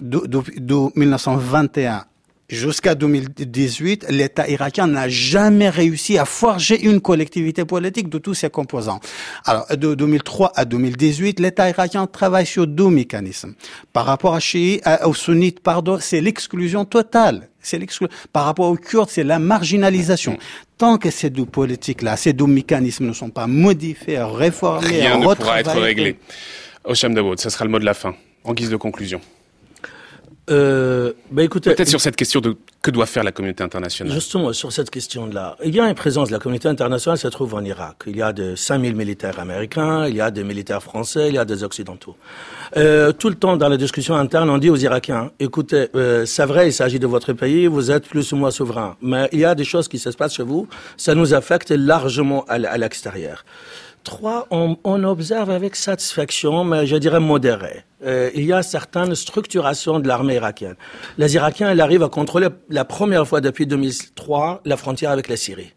De 0.00 0.98
1921 0.98 2.06
Jusqu'à 2.52 2.94
2018, 2.94 4.08
l'État 4.10 4.46
irakien 4.46 4.86
n'a 4.86 5.08
jamais 5.08 5.70
réussi 5.70 6.18
à 6.18 6.26
forger 6.26 6.78
une 6.84 7.00
collectivité 7.00 7.64
politique 7.64 8.10
de 8.10 8.18
tous 8.18 8.34
ses 8.34 8.50
composants. 8.50 9.00
Alors, 9.46 9.66
de 9.74 9.94
2003 9.94 10.52
à 10.54 10.66
2018, 10.66 11.40
l'État 11.40 11.70
irakien 11.70 12.06
travaille 12.06 12.44
sur 12.44 12.66
deux 12.66 12.90
mécanismes. 12.90 13.54
Par 13.94 14.04
rapport 14.04 14.34
à 14.34 14.40
chiites, 14.40 14.84
aux 15.06 15.14
sunnites, 15.14 15.60
pardon, 15.60 15.96
c'est 15.98 16.20
l'exclusion 16.20 16.84
totale. 16.84 17.48
C'est 17.62 17.80
Par 18.34 18.44
rapport 18.44 18.66
aux 18.66 18.76
Kurdes, 18.76 19.08
c'est 19.08 19.24
la 19.24 19.38
marginalisation. 19.38 20.36
Tant 20.76 20.98
que 20.98 21.08
ces 21.08 21.30
deux 21.30 21.46
politiques-là, 21.46 22.18
ces 22.18 22.34
deux 22.34 22.44
mécanismes 22.44 23.06
ne 23.06 23.14
sont 23.14 23.30
pas 23.30 23.46
modifiés, 23.46 24.22
réformés, 24.22 25.00
rien 25.00 25.16
ne 25.16 25.34
pourra 25.34 25.60
être 25.60 25.80
réglé. 25.80 26.18
Osham 26.84 27.14
Dawood, 27.14 27.40
ce 27.40 27.48
sera 27.48 27.64
le 27.64 27.70
mot 27.70 27.78
de 27.78 27.86
la 27.86 27.94
fin, 27.94 28.14
en 28.44 28.52
guise 28.52 28.68
de 28.68 28.76
conclusion. 28.76 29.22
Euh, 30.50 31.12
bah 31.30 31.44
écoutez, 31.44 31.72
peut-être 31.72 31.88
sur 31.88 32.00
cette 32.00 32.16
question 32.16 32.40
de 32.40 32.56
que 32.82 32.90
doit 32.90 33.06
faire 33.06 33.22
la 33.22 33.30
communauté 33.30 33.62
internationale. 33.62 34.12
Justement, 34.12 34.52
sur 34.52 34.72
cette 34.72 34.90
question-là, 34.90 35.56
il 35.64 35.72
y 35.72 35.78
a 35.78 35.88
une 35.88 35.94
présence 35.94 36.28
de 36.28 36.32
la 36.32 36.40
communauté 36.40 36.66
internationale, 36.66 37.16
se 37.16 37.28
trouve 37.28 37.54
en 37.54 37.62
Irak. 37.62 38.02
Il 38.08 38.16
y 38.16 38.22
a 38.22 38.32
de 38.32 38.56
5000 38.56 38.96
militaires 38.96 39.38
américains, 39.38 40.08
il 40.08 40.16
y 40.16 40.20
a 40.20 40.32
des 40.32 40.42
militaires 40.42 40.82
français, 40.82 41.28
il 41.28 41.36
y 41.36 41.38
a 41.38 41.44
des 41.44 41.62
occidentaux. 41.62 42.16
Euh, 42.76 43.12
tout 43.12 43.28
le 43.28 43.36
temps 43.36 43.56
dans 43.56 43.68
la 43.68 43.76
discussion 43.76 44.16
interne, 44.16 44.50
on 44.50 44.58
dit 44.58 44.68
aux 44.68 44.76
Irakiens 44.76 45.30
écoutez, 45.38 45.90
euh, 45.94 46.26
c'est 46.26 46.46
vrai, 46.46 46.70
il 46.70 46.72
s'agit 46.72 46.98
de 46.98 47.06
votre 47.06 47.32
pays, 47.34 47.68
vous 47.68 47.92
êtes 47.92 48.08
plus 48.08 48.32
ou 48.32 48.36
moins 48.36 48.50
souverain, 48.50 48.96
mais 49.00 49.28
il 49.30 49.38
y 49.38 49.44
a 49.44 49.54
des 49.54 49.64
choses 49.64 49.86
qui 49.86 50.00
se 50.00 50.10
passent 50.10 50.34
chez 50.34 50.42
vous, 50.42 50.66
ça 50.96 51.14
nous 51.14 51.34
affecte 51.34 51.70
largement 51.70 52.44
à 52.48 52.78
l'extérieur. 52.78 53.44
Trois, 54.04 54.48
on, 54.50 54.76
on, 54.82 55.04
observe 55.04 55.50
avec 55.50 55.76
satisfaction, 55.76 56.64
mais 56.64 56.86
je 56.86 56.96
dirais 56.96 57.20
modérée. 57.20 57.84
Euh, 58.04 58.30
il 58.34 58.44
y 58.44 58.52
a 58.52 58.62
certaines 58.62 59.14
structurations 59.14 60.00
de 60.00 60.08
l'armée 60.08 60.34
irakienne. 60.34 60.74
Les 61.18 61.34
Irakiens, 61.36 61.72
ils 61.72 61.80
arrivent 61.80 62.02
à 62.02 62.08
contrôler 62.08 62.48
la 62.68 62.84
première 62.84 63.26
fois 63.28 63.40
depuis 63.40 63.66
2003 63.66 64.62
la 64.64 64.76
frontière 64.76 65.12
avec 65.12 65.28
la 65.28 65.36
Syrie. 65.36 65.72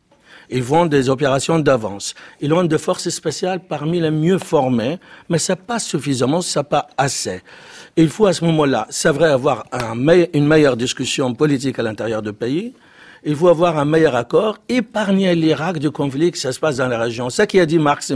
Ils 0.50 0.64
vont 0.64 0.86
des 0.86 1.10
opérations 1.10 1.60
d'avance. 1.60 2.16
Ils 2.42 2.54
ont 2.54 2.64
des 2.64 2.78
forces 2.78 3.10
spéciales 3.10 3.62
parmi 3.68 4.00
les 4.00 4.12
mieux 4.12 4.38
formées, 4.38 5.00
mais 5.30 5.40
c'est 5.40 5.56
pas 5.56 5.80
suffisamment, 5.80 6.42
c'est 6.42 6.64
pas 6.64 6.88
assez. 6.98 7.42
Il 7.96 8.10
faut 8.10 8.26
à 8.26 8.34
ce 8.34 8.44
moment-là, 8.46 8.88
c'est 8.90 9.10
vrai, 9.10 9.30
avoir 9.30 9.66
un 9.72 9.96
une 10.34 10.48
meilleure 10.48 10.78
discussion 10.78 11.34
politique 11.34 11.80
à 11.80 11.84
l'intérieur 11.84 12.22
du 12.22 12.34
pays, 12.34 12.74
il 13.26 13.36
faut 13.36 13.48
avoir 13.48 13.78
un 13.80 13.86
meilleur 13.86 14.16
accord, 14.16 14.60
épargner 14.70 15.34
l'Irak 15.34 15.80
du 15.80 15.90
conflit 15.90 16.32
qui 16.32 16.40
se 16.40 16.60
passe 16.60 16.78
dans 16.78 16.88
la 16.88 17.00
région. 17.00 17.32
Ce 17.32 17.42
qui 17.42 17.60
a 17.60 17.66
dit 17.66 17.80
Marx 17.80 18.14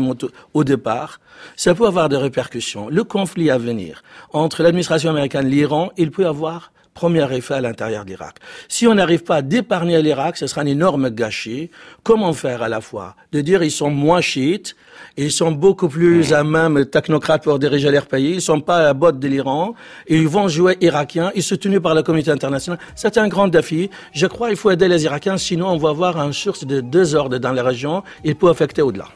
au 0.54 0.64
départ, 0.64 1.20
ça 1.56 1.74
peut 1.74 1.88
avoir 1.88 2.10
des 2.10 2.18
répercussions. 2.18 2.90
Le 2.90 3.04
conflit 3.04 3.50
à 3.50 3.58
venir 3.58 4.04
entre 4.34 4.62
l'administration 4.62 5.10
américaine 5.10 5.48
et 5.48 5.50
l'Iran, 5.50 5.92
il 5.98 6.12
peut 6.12 6.28
avoir 6.28 6.72
premier 6.94 7.32
effet 7.34 7.56
à 7.56 7.62
l'intérieur 7.62 8.04
de 8.06 8.10
l'Irak. 8.10 8.36
Si 8.68 8.88
on 8.88 8.96
n'arrive 8.96 9.24
pas 9.24 9.38
à 9.38 9.42
d'épargner 9.42 10.02
l'Irak, 10.02 10.38
ce 10.38 10.48
sera 10.48 10.62
un 10.62 10.66
énorme 10.66 11.10
gâchis. 11.10 11.70
Comment 12.04 12.34
faire 12.34 12.62
à 12.62 12.70
la 12.70 12.82
fois? 12.82 13.16
De 13.32 13.42
dire 13.42 13.64
ils 13.64 13.72
sont 13.72 13.90
moins 13.90 14.22
chiites, 14.22 14.76
ils 15.18 15.32
sont 15.32 15.52
beaucoup 15.52 15.88
plus 15.88 16.34
à 16.34 16.44
même 16.44 16.86
technocrates 16.86 17.44
pour 17.44 17.60
diriger 17.60 17.92
leur 17.92 18.08
pays, 18.08 18.36
ils 18.36 18.42
sont 18.42 18.62
pas 18.62 18.78
à 18.78 18.84
la 18.84 18.94
botte 18.94 19.20
de 19.20 19.28
l'Iran, 19.28 19.74
ils 20.08 20.28
vont 20.28 20.48
jouer 20.48 20.78
irakiens, 20.82 21.32
ils 21.36 21.44
sont 21.44 21.58
tenus 21.58 21.82
par 21.82 21.94
la 21.94 22.04
communauté 22.04 22.32
internationale. 22.32 22.80
C'est 22.96 23.18
un 23.18 23.28
grand 23.28 23.48
défi. 23.48 23.90
Je 24.14 24.28
crois 24.28 24.48
qu'il 24.50 24.58
faut 24.58 24.72
aider 24.72 24.88
les 24.88 25.04
Irakiens, 25.04 25.38
sinon 25.38 25.70
on 25.70 25.78
va 25.78 25.90
avoir 25.90 26.20
un 26.20 26.32
source 26.32 26.66
de 26.66 26.82
désordre 26.82 27.38
dans 27.38 27.52
la 27.54 27.64
région, 27.64 28.04
il 28.24 28.36
peut 28.36 28.50
affecter 28.50 28.82
au-delà. 28.82 29.08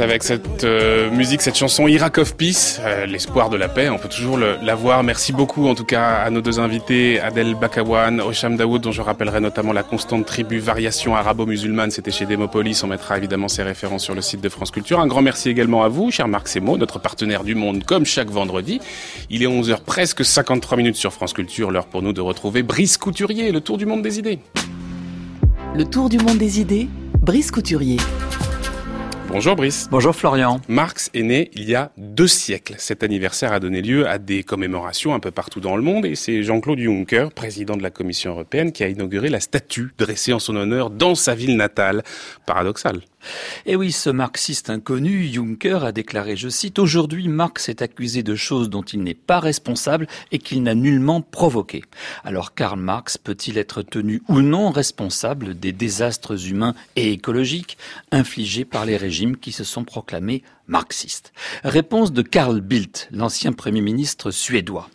Avec 0.00 0.22
cette 0.22 0.64
euh, 0.64 1.10
musique, 1.10 1.40
cette 1.40 1.56
chanson 1.56 1.88
Iraq 1.88 2.18
of 2.18 2.36
Peace, 2.36 2.80
euh, 2.80 3.06
l'espoir 3.06 3.50
de 3.50 3.56
la 3.56 3.68
paix. 3.68 3.88
On 3.88 3.98
peut 3.98 4.08
toujours 4.08 4.38
la 4.38 4.74
voir. 4.74 5.02
Merci 5.02 5.32
beaucoup 5.32 5.66
en 5.68 5.74
tout 5.74 5.84
cas 5.84 6.16
à 6.16 6.30
nos 6.30 6.40
deux 6.40 6.60
invités, 6.60 7.20
Adel 7.20 7.54
Bakawan, 7.54 8.20
Osham 8.20 8.56
Daoud, 8.56 8.82
dont 8.82 8.92
je 8.92 9.02
rappellerai 9.02 9.40
notamment 9.40 9.72
la 9.72 9.82
constante 9.82 10.26
tribu 10.26 10.58
Variation 10.58 11.16
arabo-musulmane. 11.16 11.90
C'était 11.90 12.10
chez 12.10 12.26
Demopolis. 12.26 12.80
On 12.84 12.86
mettra 12.86 13.18
évidemment 13.18 13.48
ses 13.48 13.62
références 13.62 14.04
sur 14.04 14.14
le 14.14 14.20
site 14.20 14.40
de 14.40 14.48
France 14.48 14.70
Culture. 14.70 15.00
Un 15.00 15.06
grand 15.06 15.22
merci 15.22 15.48
également 15.48 15.82
à 15.82 15.88
vous, 15.88 16.10
cher 16.10 16.28
Marc 16.28 16.48
Semo, 16.48 16.76
notre 16.76 16.98
partenaire 16.98 17.44
du 17.44 17.54
monde, 17.54 17.84
comme 17.84 18.04
chaque 18.04 18.30
vendredi. 18.30 18.80
Il 19.30 19.42
est 19.42 19.46
11h 19.46 19.80
presque 19.84 20.24
53 20.24 20.76
minutes 20.76 20.96
sur 20.96 21.12
France 21.12 21.32
Culture. 21.32 21.70
L'heure 21.70 21.86
pour 21.86 22.02
nous 22.02 22.12
de 22.12 22.20
retrouver 22.20 22.62
Brice 22.62 22.98
Couturier, 22.98 23.52
le 23.52 23.60
tour 23.60 23.78
du 23.78 23.86
monde 23.86 24.02
des 24.02 24.18
idées. 24.18 24.38
Le 25.74 25.84
tour 25.84 26.08
du 26.08 26.18
monde 26.18 26.38
des 26.38 26.60
idées, 26.60 26.88
Brice 27.20 27.50
Couturier. 27.50 27.98
Bonjour 29.30 29.56
Brice. 29.56 29.88
Bonjour 29.90 30.16
Florian. 30.16 30.62
Marx 30.68 31.10
est 31.12 31.22
né 31.22 31.50
il 31.52 31.68
y 31.68 31.74
a 31.74 31.92
deux 31.98 32.26
siècles. 32.26 32.76
Cet 32.78 33.02
anniversaire 33.02 33.52
a 33.52 33.60
donné 33.60 33.82
lieu 33.82 34.08
à 34.08 34.16
des 34.16 34.42
commémorations 34.42 35.12
un 35.12 35.20
peu 35.20 35.30
partout 35.30 35.60
dans 35.60 35.76
le 35.76 35.82
monde 35.82 36.06
et 36.06 36.14
c'est 36.14 36.42
Jean-Claude 36.42 36.78
Juncker, 36.78 37.28
président 37.34 37.76
de 37.76 37.82
la 37.82 37.90
Commission 37.90 38.30
européenne, 38.30 38.72
qui 38.72 38.84
a 38.84 38.88
inauguré 38.88 39.28
la 39.28 39.40
statue 39.40 39.92
dressée 39.98 40.32
en 40.32 40.38
son 40.38 40.56
honneur 40.56 40.88
dans 40.88 41.14
sa 41.14 41.34
ville 41.34 41.56
natale. 41.58 42.04
Paradoxal. 42.46 43.02
Et 43.66 43.72
eh 43.72 43.76
oui, 43.76 43.92
ce 43.92 44.10
marxiste 44.10 44.70
inconnu, 44.70 45.24
Juncker, 45.24 45.84
a 45.84 45.92
déclaré, 45.92 46.36
je 46.36 46.48
cite, 46.48 46.78
Aujourd'hui, 46.78 47.28
Marx 47.28 47.68
est 47.68 47.82
accusé 47.82 48.22
de 48.22 48.34
choses 48.34 48.70
dont 48.70 48.82
il 48.82 49.02
n'est 49.02 49.14
pas 49.14 49.40
responsable 49.40 50.06
et 50.30 50.38
qu'il 50.38 50.62
n'a 50.62 50.74
nullement 50.74 51.20
provoqué. 51.20 51.82
Alors 52.24 52.54
Karl 52.54 52.78
Marx 52.78 53.18
peut-il 53.18 53.58
être 53.58 53.82
tenu 53.82 54.22
ou 54.28 54.40
non 54.40 54.70
responsable 54.70 55.58
des 55.58 55.72
désastres 55.72 56.48
humains 56.48 56.74
et 56.96 57.12
écologiques 57.12 57.76
infligés 58.12 58.64
par 58.64 58.86
les 58.86 58.96
régimes 58.96 59.36
qui 59.36 59.52
se 59.52 59.64
sont 59.64 59.84
proclamés 59.84 60.42
marxiste. 60.68 61.32
Réponse 61.64 62.12
de 62.12 62.22
Carl 62.22 62.60
Bildt, 62.60 63.08
l'ancien 63.10 63.52
Premier 63.52 63.80
ministre 63.80 64.30
suédois. 64.30 64.88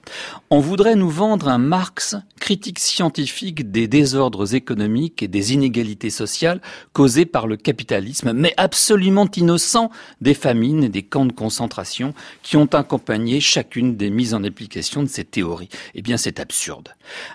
On 0.49 0.59
voudrait 0.59 0.95
nous 0.95 1.09
vendre 1.09 1.49
un 1.49 1.57
Marx, 1.57 2.15
critique 2.39 2.79
scientifique 2.79 3.71
des 3.71 3.87
désordres 3.87 4.53
économiques 4.53 5.23
et 5.23 5.27
des 5.27 5.53
inégalités 5.53 6.11
sociales 6.11 6.61
causées 6.93 7.25
par 7.25 7.47
le 7.47 7.57
capitalisme, 7.57 8.33
mais 8.33 8.53
absolument 8.57 9.27
innocent 9.35 9.89
des 10.21 10.33
famines 10.33 10.83
et 10.83 10.89
des 10.89 11.03
camps 11.03 11.25
de 11.25 11.33
concentration 11.33 12.13
qui 12.43 12.55
ont 12.55 12.65
accompagné 12.65 13.39
chacune 13.39 13.95
des 13.95 14.09
mises 14.09 14.33
en 14.33 14.43
application 14.43 15.03
de 15.03 15.07
ces 15.07 15.23
théories. 15.23 15.69
Eh 15.95 16.01
bien, 16.01 16.17
c'est 16.17 16.39
absurde. 16.39 16.89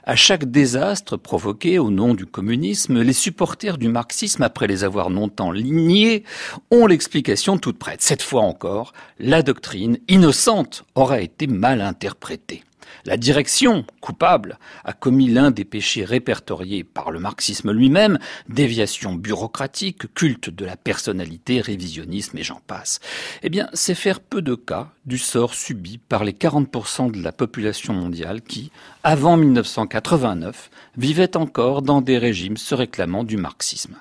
À 0.05 0.14
chaque 0.14 0.51
désastre 0.51 1.16
provoqué 1.16 1.78
au 1.78 1.91
nom 1.91 2.14
du 2.14 2.26
communisme, 2.26 3.01
les 3.01 3.12
supporters 3.12 3.78
du 3.78 3.89
marxisme, 3.89 4.43
après 4.43 4.66
les 4.66 4.84
avoir 4.84 5.11
longtemps 5.11 5.51
lignés, 5.51 6.24
ont 6.70 6.86
l'explication 6.86 7.59
toute 7.59 7.78
prête. 7.78 8.03
Fois 8.29 8.43
encore, 8.43 8.93
la 9.18 9.43
doctrine, 9.43 9.97
innocente, 10.07 10.85
aura 10.95 11.22
été 11.22 11.47
mal 11.47 11.81
interprétée. 11.81 12.62
La 13.07 13.16
direction, 13.16 13.87
coupable, 14.03 14.59
a 14.85 14.93
commis 14.93 15.31
l'un 15.31 15.51
des 15.51 15.64
péchés 15.64 16.05
répertoriés 16.05 16.85
par 16.85 17.11
le 17.11 17.20
marxisme 17.20 17.72
lui-même, 17.72 18.18
déviation 18.51 19.14
bureaucratique, 19.14 20.12
culte 20.12 20.51
de 20.51 20.66
la 20.66 20.76
personnalité, 20.76 21.62
révisionnisme 21.62 22.37
et 22.37 22.43
j'en 22.43 22.61
passe. 22.66 23.01
Eh 23.43 23.49
bien, 23.49 23.70
c'est 23.72 23.95
faire 23.95 24.20
peu 24.20 24.43
de 24.43 24.55
cas 24.55 24.91
du 25.07 25.16
sort 25.16 25.55
subi 25.55 25.97
par 25.97 26.22
les 26.22 26.33
40% 26.33 27.11
de 27.11 27.22
la 27.22 27.33
population 27.33 27.95
mondiale 27.95 28.43
qui, 28.43 28.70
avant 29.05 29.39
1989, 29.39 30.70
vivaient 30.99 31.35
encore 31.35 31.81
dans 31.81 32.03
des 32.03 32.18
régimes 32.18 32.59
se 32.59 32.74
réclamant 32.74 33.24
du 33.24 33.39
marxisme. 33.39 33.97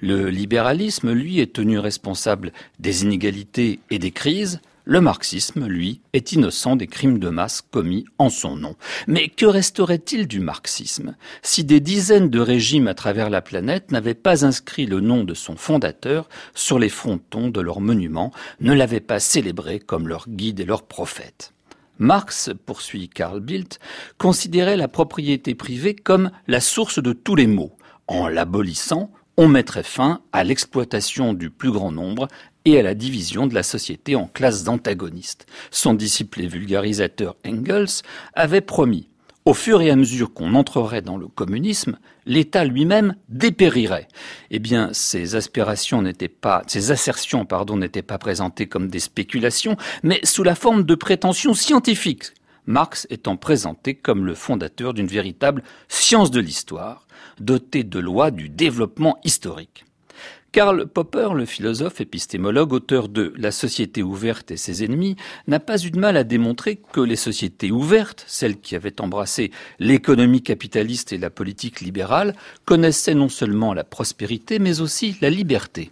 Le 0.00 0.28
libéralisme, 0.28 1.12
lui, 1.12 1.40
est 1.40 1.54
tenu 1.54 1.78
responsable 1.78 2.52
des 2.78 3.02
inégalités 3.02 3.80
et 3.90 3.98
des 3.98 4.10
crises, 4.10 4.60
Le 4.88 5.00
marxisme, 5.00 5.66
lui, 5.66 6.00
est 6.12 6.30
innocent 6.30 6.76
des 6.76 6.86
crimes 6.86 7.18
de 7.18 7.28
masse 7.28 7.60
commis 7.60 8.04
en 8.18 8.30
son 8.30 8.54
nom. 8.54 8.76
Mais 9.08 9.28
que 9.28 9.44
resterait-il 9.44 10.28
du 10.28 10.38
marxisme 10.38 11.16
si 11.42 11.64
des 11.64 11.80
dizaines 11.80 12.30
de 12.30 12.38
régimes 12.38 12.86
à 12.86 12.94
travers 12.94 13.28
la 13.28 13.42
planète 13.42 13.90
n'avaient 13.90 14.14
pas 14.14 14.44
inscrit 14.44 14.86
le 14.86 15.00
nom 15.00 15.24
de 15.24 15.34
son 15.34 15.56
fondateur 15.56 16.28
sur 16.54 16.78
les 16.78 16.88
frontons 16.88 17.48
de 17.48 17.60
leurs 17.60 17.80
monuments, 17.80 18.30
ne 18.60 18.72
l'avaient 18.72 19.00
pas 19.00 19.18
célébré 19.18 19.80
comme 19.80 20.06
leur 20.06 20.28
guide 20.28 20.60
et 20.60 20.64
leur 20.64 20.84
prophète? 20.84 21.52
Marx, 21.98 22.50
poursuit 22.64 23.08
Karl 23.08 23.40
Bildt, 23.40 23.80
considérait 24.18 24.76
la 24.76 24.86
propriété 24.86 25.56
privée 25.56 25.96
comme 25.96 26.30
la 26.46 26.60
source 26.60 27.02
de 27.02 27.12
tous 27.12 27.34
les 27.34 27.48
maux. 27.48 27.76
En 28.06 28.28
l'abolissant, 28.28 29.10
on 29.36 29.48
mettrait 29.48 29.82
fin 29.82 30.20
à 30.32 30.44
l'exploitation 30.44 31.34
du 31.34 31.50
plus 31.50 31.70
grand 31.70 31.92
nombre 31.92 32.28
et 32.64 32.78
à 32.78 32.82
la 32.82 32.94
division 32.94 33.46
de 33.46 33.54
la 33.54 33.62
société 33.62 34.16
en 34.16 34.26
classes 34.26 34.68
antagonistes. 34.68 35.46
Son 35.70 35.94
disciple 35.94 36.42
et 36.42 36.48
vulgarisateur 36.48 37.36
Engels 37.46 38.02
avait 38.34 38.60
promis 38.60 39.08
au 39.46 39.54
fur 39.54 39.80
et 39.80 39.90
à 39.90 39.96
mesure 39.96 40.34
qu'on 40.34 40.56
entrerait 40.56 41.02
dans 41.02 41.16
le 41.16 41.28
communisme, 41.28 41.98
l'État 42.26 42.64
lui-même 42.64 43.14
dépérirait. 43.28 44.08
Eh 44.50 44.58
bien, 44.58 44.90
ces 44.92 45.36
aspirations 45.36 46.02
n'étaient 46.02 46.26
pas, 46.26 46.64
ces 46.66 46.90
assertions, 46.90 47.46
pardon, 47.46 47.76
n'étaient 47.76 48.02
pas 48.02 48.18
présentées 48.18 48.66
comme 48.66 48.88
des 48.88 48.98
spéculations, 48.98 49.76
mais 50.02 50.18
sous 50.24 50.42
la 50.42 50.56
forme 50.56 50.82
de 50.82 50.96
prétentions 50.96 51.54
scientifiques. 51.54 52.32
Marx 52.66 53.06
étant 53.08 53.36
présenté 53.36 53.94
comme 53.94 54.26
le 54.26 54.34
fondateur 54.34 54.92
d'une 54.92 55.06
véritable 55.06 55.62
science 55.86 56.32
de 56.32 56.40
l'histoire, 56.40 57.05
dotée 57.40 57.84
de 57.84 57.98
lois 57.98 58.30
du 58.30 58.48
développement 58.48 59.18
historique. 59.24 59.84
Karl 60.56 60.86
Popper, 60.86 61.30
le 61.34 61.44
philosophe 61.44 62.00
épistémologue, 62.00 62.72
auteur 62.72 63.10
de 63.10 63.34
La 63.36 63.50
société 63.50 64.02
ouverte 64.02 64.50
et 64.50 64.56
ses 64.56 64.84
ennemis, 64.84 65.16
n'a 65.46 65.60
pas 65.60 65.84
eu 65.84 65.90
de 65.90 65.98
mal 65.98 66.16
à 66.16 66.24
démontrer 66.24 66.76
que 66.76 67.02
les 67.02 67.16
sociétés 67.16 67.70
ouvertes, 67.70 68.24
celles 68.26 68.58
qui 68.58 68.74
avaient 68.74 69.02
embrassé 69.02 69.50
l'économie 69.78 70.42
capitaliste 70.42 71.12
et 71.12 71.18
la 71.18 71.28
politique 71.28 71.82
libérale, 71.82 72.34
connaissaient 72.64 73.14
non 73.14 73.28
seulement 73.28 73.74
la 73.74 73.84
prospérité, 73.84 74.58
mais 74.58 74.80
aussi 74.80 75.18
la 75.20 75.28
liberté. 75.28 75.90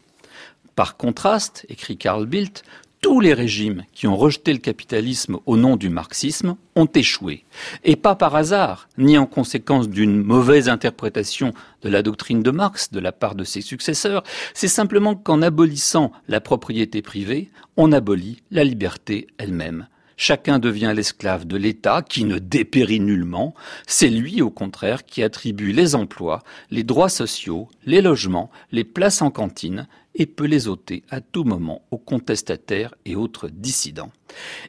Par 0.76 0.96
contraste, 0.96 1.66
écrit 1.68 1.98
Karl 1.98 2.24
Bildt, 2.24 2.62
tous 3.04 3.20
les 3.20 3.34
régimes 3.34 3.84
qui 3.92 4.06
ont 4.06 4.16
rejeté 4.16 4.50
le 4.54 4.60
capitalisme 4.60 5.36
au 5.44 5.58
nom 5.58 5.76
du 5.76 5.90
marxisme 5.90 6.56
ont 6.74 6.86
échoué. 6.86 7.44
Et 7.84 7.96
pas 7.96 8.14
par 8.14 8.34
hasard, 8.34 8.88
ni 8.96 9.18
en 9.18 9.26
conséquence 9.26 9.90
d'une 9.90 10.22
mauvaise 10.22 10.70
interprétation 10.70 11.52
de 11.82 11.90
la 11.90 12.00
doctrine 12.00 12.42
de 12.42 12.50
Marx 12.50 12.92
de 12.92 13.00
la 13.00 13.12
part 13.12 13.34
de 13.34 13.44
ses 13.44 13.60
successeurs, 13.60 14.22
c'est 14.54 14.68
simplement 14.68 15.16
qu'en 15.16 15.42
abolissant 15.42 16.12
la 16.28 16.40
propriété 16.40 17.02
privée, 17.02 17.50
on 17.76 17.92
abolit 17.92 18.42
la 18.50 18.64
liberté 18.64 19.26
elle-même. 19.36 19.86
Chacun 20.16 20.58
devient 20.58 20.94
l'esclave 20.96 21.46
de 21.46 21.58
l'État 21.58 22.00
qui 22.00 22.24
ne 22.24 22.38
dépérit 22.38 23.00
nullement. 23.00 23.54
C'est 23.86 24.08
lui, 24.08 24.40
au 24.40 24.50
contraire, 24.50 25.04
qui 25.04 25.22
attribue 25.22 25.72
les 25.72 25.94
emplois, 25.94 26.42
les 26.70 26.84
droits 26.84 27.10
sociaux, 27.10 27.68
les 27.84 28.00
logements, 28.00 28.50
les 28.72 28.84
places 28.84 29.20
en 29.20 29.30
cantine 29.30 29.88
et 30.14 30.26
peut 30.26 30.46
les 30.46 30.68
ôter 30.68 31.02
à 31.10 31.20
tout 31.20 31.44
moment 31.44 31.82
aux 31.90 31.98
contestataires 31.98 32.94
et 33.04 33.16
autres 33.16 33.48
dissidents. 33.48 34.12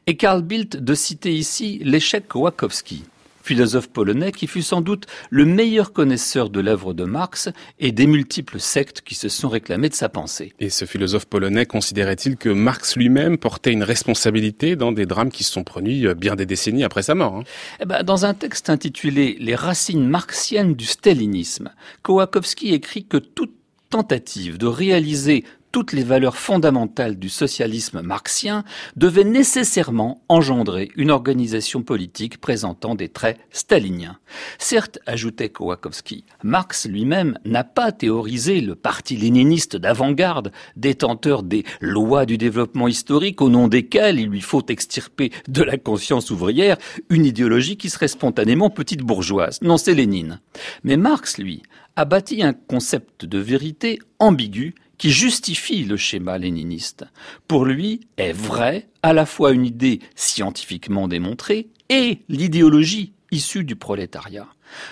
Et 0.07 0.17
Karl 0.17 0.41
Bildt 0.41 0.77
de 0.77 0.93
citer 0.93 1.33
ici 1.33 1.79
l'échec 1.83 2.33
Wachowski, 2.35 3.03
philosophe 3.45 3.89
polonais 3.89 4.31
qui 4.31 4.47
fut 4.47 4.63
sans 4.63 4.81
doute 4.81 5.05
le 5.29 5.45
meilleur 5.45 5.93
connaisseur 5.93 6.49
de 6.49 6.59
l'œuvre 6.59 6.93
de 6.93 7.03
Marx 7.03 7.49
et 7.79 7.91
des 7.91 8.07
multiples 8.07 8.59
sectes 8.59 9.01
qui 9.01 9.13
se 9.13 9.29
sont 9.29 9.49
réclamées 9.49 9.89
de 9.89 9.93
sa 9.93 10.09
pensée. 10.09 10.53
Et 10.59 10.69
ce 10.69 10.85
philosophe 10.85 11.25
polonais 11.25 11.65
considérait-il 11.65 12.37
que 12.37 12.49
Marx 12.49 12.95
lui-même 12.95 13.37
portait 13.37 13.71
une 13.71 13.83
responsabilité 13.83 14.75
dans 14.75 14.91
des 14.91 15.05
drames 15.05 15.31
qui 15.31 15.43
se 15.43 15.51
sont 15.51 15.63
produits 15.63 16.07
euh, 16.07 16.15
bien 16.15 16.35
des 16.35 16.47
décennies 16.47 16.83
après 16.83 17.03
sa 17.03 17.13
mort 17.13 17.35
hein? 17.35 17.43
Eh 17.79 17.85
ben, 17.85 18.03
Dans 18.03 18.25
un 18.25 18.33
texte 18.33 18.69
intitulé 18.69 19.37
Les 19.39 19.55
racines 19.55 20.07
marxiennes 20.07 20.73
du 20.73 20.85
stalinisme, 20.85 21.71
Kowakowski 22.01 22.73
écrit 22.73 23.05
que 23.05 23.17
toute 23.17 23.53
tentative 23.95 24.57
de 24.57 24.67
réaliser 24.67 25.45
toutes 25.71 25.93
les 25.93 26.03
valeurs 26.03 26.35
fondamentales 26.35 27.17
du 27.17 27.29
socialisme 27.29 28.01
marxien 28.01 28.65
devaient 28.97 29.25
nécessairement 29.25 30.21
engendrer 30.27 30.89
une 30.95 31.11
organisation 31.11 31.81
politique 31.81 32.39
présentant 32.39 32.95
des 32.95 33.07
traits 33.07 33.37
staliniens. 33.51 34.17
Certes, 34.57 34.99
ajoutait 35.05 35.49
Kowakowski, 35.49 36.25
Marx 36.43 36.87
lui-même 36.87 37.39
n'a 37.45 37.63
pas 37.63 37.93
théorisé 37.93 38.59
le 38.59 38.75
parti 38.75 39.15
léniniste 39.15 39.77
d'avant-garde, 39.77 40.51
détenteur 40.75 41.43
des 41.43 41.63
lois 41.79 42.25
du 42.25 42.37
développement 42.37 42.89
historique 42.89 43.41
au 43.41 43.49
nom 43.49 43.69
desquelles 43.69 44.19
il 44.19 44.27
lui 44.27 44.41
faut 44.41 44.65
extirper 44.67 45.31
de 45.47 45.63
la 45.63 45.77
conscience 45.77 46.31
ouvrière 46.31 46.77
une 47.09 47.25
idéologie 47.25 47.77
qui 47.77 47.89
serait 47.89 48.09
spontanément 48.09 48.69
petite 48.69 49.01
bourgeoise. 49.01 49.59
Non, 49.61 49.77
c'est 49.77 49.93
Lénine. 49.93 50.39
Mais 50.83 50.95
Marx, 50.95 51.37
lui, 51.37 51.63
a 51.95 52.05
bâti 52.05 52.43
un 52.43 52.53
concept 52.53 53.25
de 53.25 53.37
vérité 53.37 53.99
ambigu 54.19 54.75
qui 54.97 55.11
justifie 55.11 55.83
le 55.83 55.97
schéma 55.97 56.37
léniniste. 56.37 57.05
Pour 57.47 57.65
lui, 57.65 58.01
est 58.17 58.33
vrai 58.33 58.87
à 59.03 59.13
la 59.13 59.25
fois 59.25 59.51
une 59.51 59.65
idée 59.65 59.99
scientifiquement 60.15 61.07
démontrée 61.07 61.67
et 61.89 62.19
l'idéologie 62.29 63.13
issue 63.31 63.63
du 63.63 63.75
prolétariat. 63.75 64.47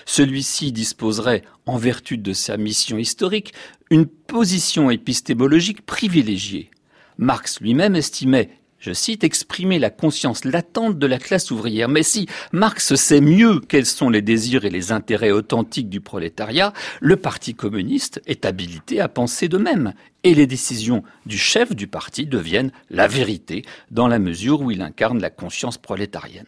Celui-ci 0.06 0.72
disposerait, 0.72 1.43
en 1.66 1.78
vertu 1.78 2.18
de 2.18 2.34
sa 2.34 2.58
mission 2.58 2.97
historique, 2.97 3.54
une 3.89 4.06
position 4.06 4.91
épistémologique 4.91 5.86
privilégiée. 5.86 6.70
Marx 7.18 7.60
lui-même 7.60 7.95
estimait 7.95 8.49
je 8.84 8.91
cite, 8.91 9.23
exprimer 9.23 9.79
la 9.79 9.89
conscience 9.89 10.43
latente 10.43 10.99
de 10.99 11.07
la 11.07 11.17
classe 11.17 11.51
ouvrière. 11.51 11.88
Mais 11.88 12.03
si 12.03 12.27
Marx 12.51 12.95
sait 12.95 13.21
mieux 13.21 13.61
quels 13.61 13.86
sont 13.86 14.09
les 14.09 14.21
désirs 14.21 14.65
et 14.65 14.69
les 14.69 14.91
intérêts 14.91 15.31
authentiques 15.31 15.88
du 15.88 16.01
prolétariat, 16.01 16.73
le 16.99 17.15
Parti 17.15 17.55
communiste 17.55 18.21
est 18.25 18.43
habilité 18.43 18.99
à 18.99 19.07
penser 19.07 19.47
de 19.47 19.57
même. 19.57 19.93
Et 20.25 20.36
les 20.36 20.47
décisions 20.47 21.01
du 21.25 21.38
chef 21.38 21.73
du 21.73 21.88
parti 21.88 22.25
deviennent 22.25 22.71
la 22.89 23.07
vérité 23.07 23.63
dans 23.89 24.09
la 24.09 24.19
mesure 24.19 24.61
où 24.61 24.69
il 24.69 24.81
incarne 24.81 25.21
la 25.21 25.29
conscience 25.29 25.77
prolétarienne. 25.77 26.47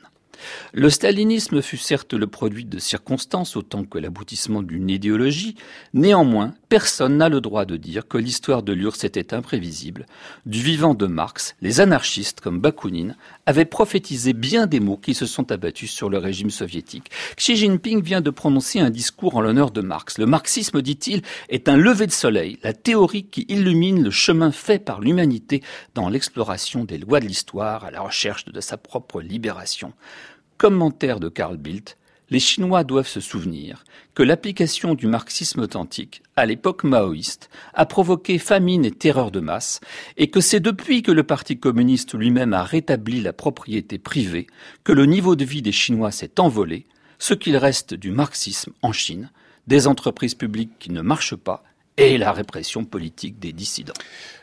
Le 0.74 0.90
stalinisme 0.90 1.62
fut 1.62 1.78
certes 1.78 2.14
le 2.14 2.28
produit 2.28 2.66
de 2.66 2.80
circonstances 2.80 3.56
autant 3.56 3.84
que 3.84 3.98
l'aboutissement 3.98 4.62
d'une 4.62 4.90
idéologie, 4.90 5.56
néanmoins, 5.94 6.54
personne 6.70 7.18
n'a 7.18 7.30
le 7.30 7.42
droit 7.42 7.66
de 7.66 7.78
dire 7.78 8.08
que 8.08 8.18
l'histoire 8.18 8.64
de 8.64 8.74
l'URSS 8.74 9.06
était 9.06 9.34
imprévisible. 9.34 10.06
Du 10.46 10.62
vivant 10.62 10.94
de 10.94 11.06
Marx, 11.06 11.56
les 11.62 11.80
anarchistes 11.80 12.42
comme 12.42 12.60
Bakounine 12.60 13.16
avaient 13.46 13.66
prophétisé 13.66 14.34
bien 14.34 14.68
des 14.68 14.80
mots 14.80 14.98
qui 14.98 15.14
se 15.14 15.26
sont 15.26 15.52
abattus 15.52 15.92
sur 15.92 16.10
le 16.10 16.18
régime 16.18 16.50
soviétique. 16.50 17.12
Xi 17.38 17.56
Jinping 17.56 18.02
vient 18.02 18.22
de 18.22 18.30
prononcer 18.30 18.80
un 18.80 18.90
discours 18.90 19.36
en 19.36 19.42
l'honneur 19.42 19.72
de 19.72 19.82
Marx. 19.82 20.18
Le 20.18 20.26
marxisme, 20.26 20.82
dit-il, 20.82 21.22
est 21.50 21.70
un 21.70 21.78
lever 21.78 22.08
de 22.08 22.12
soleil, 22.12 22.60
la 22.64 22.74
théorie 22.74 23.26
qui 23.26 23.46
illumine 23.48 24.04
le 24.04 24.12
chemin 24.12 24.52
fait 24.52 24.80
par 24.80 25.02
l'humanité 25.02 25.64
dans 25.94 26.10
l'exploration 26.10 26.84
des 26.84 26.98
lois 26.98 27.20
de 27.20 27.26
l'histoire 27.26 27.86
à 27.86 27.92
la 27.92 28.02
recherche 28.02 28.46
de 28.46 28.62
sa 28.62 28.78
propre 28.78 29.22
libération. 29.22 29.94
Commentaire 30.58 31.20
de 31.20 31.28
Karl 31.28 31.58
Bildt, 31.58 31.98
les 32.30 32.40
Chinois 32.40 32.86
doivent 32.86 33.10
se 33.10 33.20
souvenir 33.20 33.84
que 34.14 34.24
l'application 34.24 34.96
du 34.96 35.06
marxisme 35.06 35.60
authentique 35.60 36.24
à 36.38 36.46
l'époque 36.46 36.86
maoïste 36.86 37.50
a 37.74 37.86
provoqué 37.86 38.40
famine 38.40 38.86
et 38.86 38.92
terreur 38.92 39.32
de 39.32 39.42
masse, 39.42 39.82
et 40.16 40.30
que 40.30 40.40
c'est 40.40 40.62
depuis 40.62 41.04
que 41.04 41.12
le 41.12 41.24
Parti 41.24 41.60
communiste 41.60 42.16
lui-même 42.16 42.54
a 42.54 42.64
rétabli 42.64 43.20
la 43.20 43.34
propriété 43.34 43.98
privée 44.00 44.48
que 44.86 44.94
le 44.94 45.06
niveau 45.06 45.36
de 45.36 45.44
vie 45.44 45.62
des 45.62 45.74
Chinois 45.74 46.12
s'est 46.12 46.40
envolé, 46.40 46.86
ce 47.20 47.34
qu'il 47.34 47.58
reste 47.58 47.94
du 47.94 48.12
marxisme 48.12 48.72
en 48.82 48.94
Chine, 48.94 49.30
des 49.68 49.88
entreprises 49.88 50.36
publiques 50.36 50.80
qui 50.80 50.92
ne 50.92 51.02
marchent 51.02 51.36
pas 51.36 51.64
et 51.98 52.18
la 52.18 52.32
répression 52.32 52.86
politique 52.86 53.40
des 53.40 53.54
dissidents. 53.54 53.94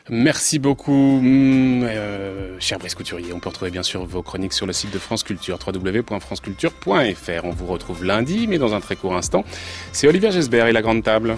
Merci 0.09 0.59
beaucoup, 0.59 1.19
mm, 1.21 1.83
euh, 1.83 2.59
cher 2.59 2.77
Brice 2.77 2.93
Couturier. 2.93 3.31
On 3.31 3.39
peut 3.39 3.49
retrouver 3.49 3.71
bien 3.71 3.83
sûr 3.83 4.05
vos 4.05 4.21
chroniques 4.21 4.53
sur 4.53 4.65
le 4.65 4.73
site 4.73 4.91
de 4.91 4.99
France 4.99 5.23
Culture, 5.23 5.57
www.franceculture.fr. 5.65 7.45
On 7.45 7.51
vous 7.51 7.65
retrouve 7.67 8.03
lundi, 8.03 8.47
mais 8.47 8.57
dans 8.57 8.73
un 8.73 8.81
très 8.81 8.97
court 8.97 9.15
instant, 9.15 9.45
c'est 9.93 10.07
Olivier 10.07 10.31
Gesbert 10.31 10.67
et 10.67 10.73
la 10.73 10.81
Grande 10.81 11.03
Table. 11.03 11.35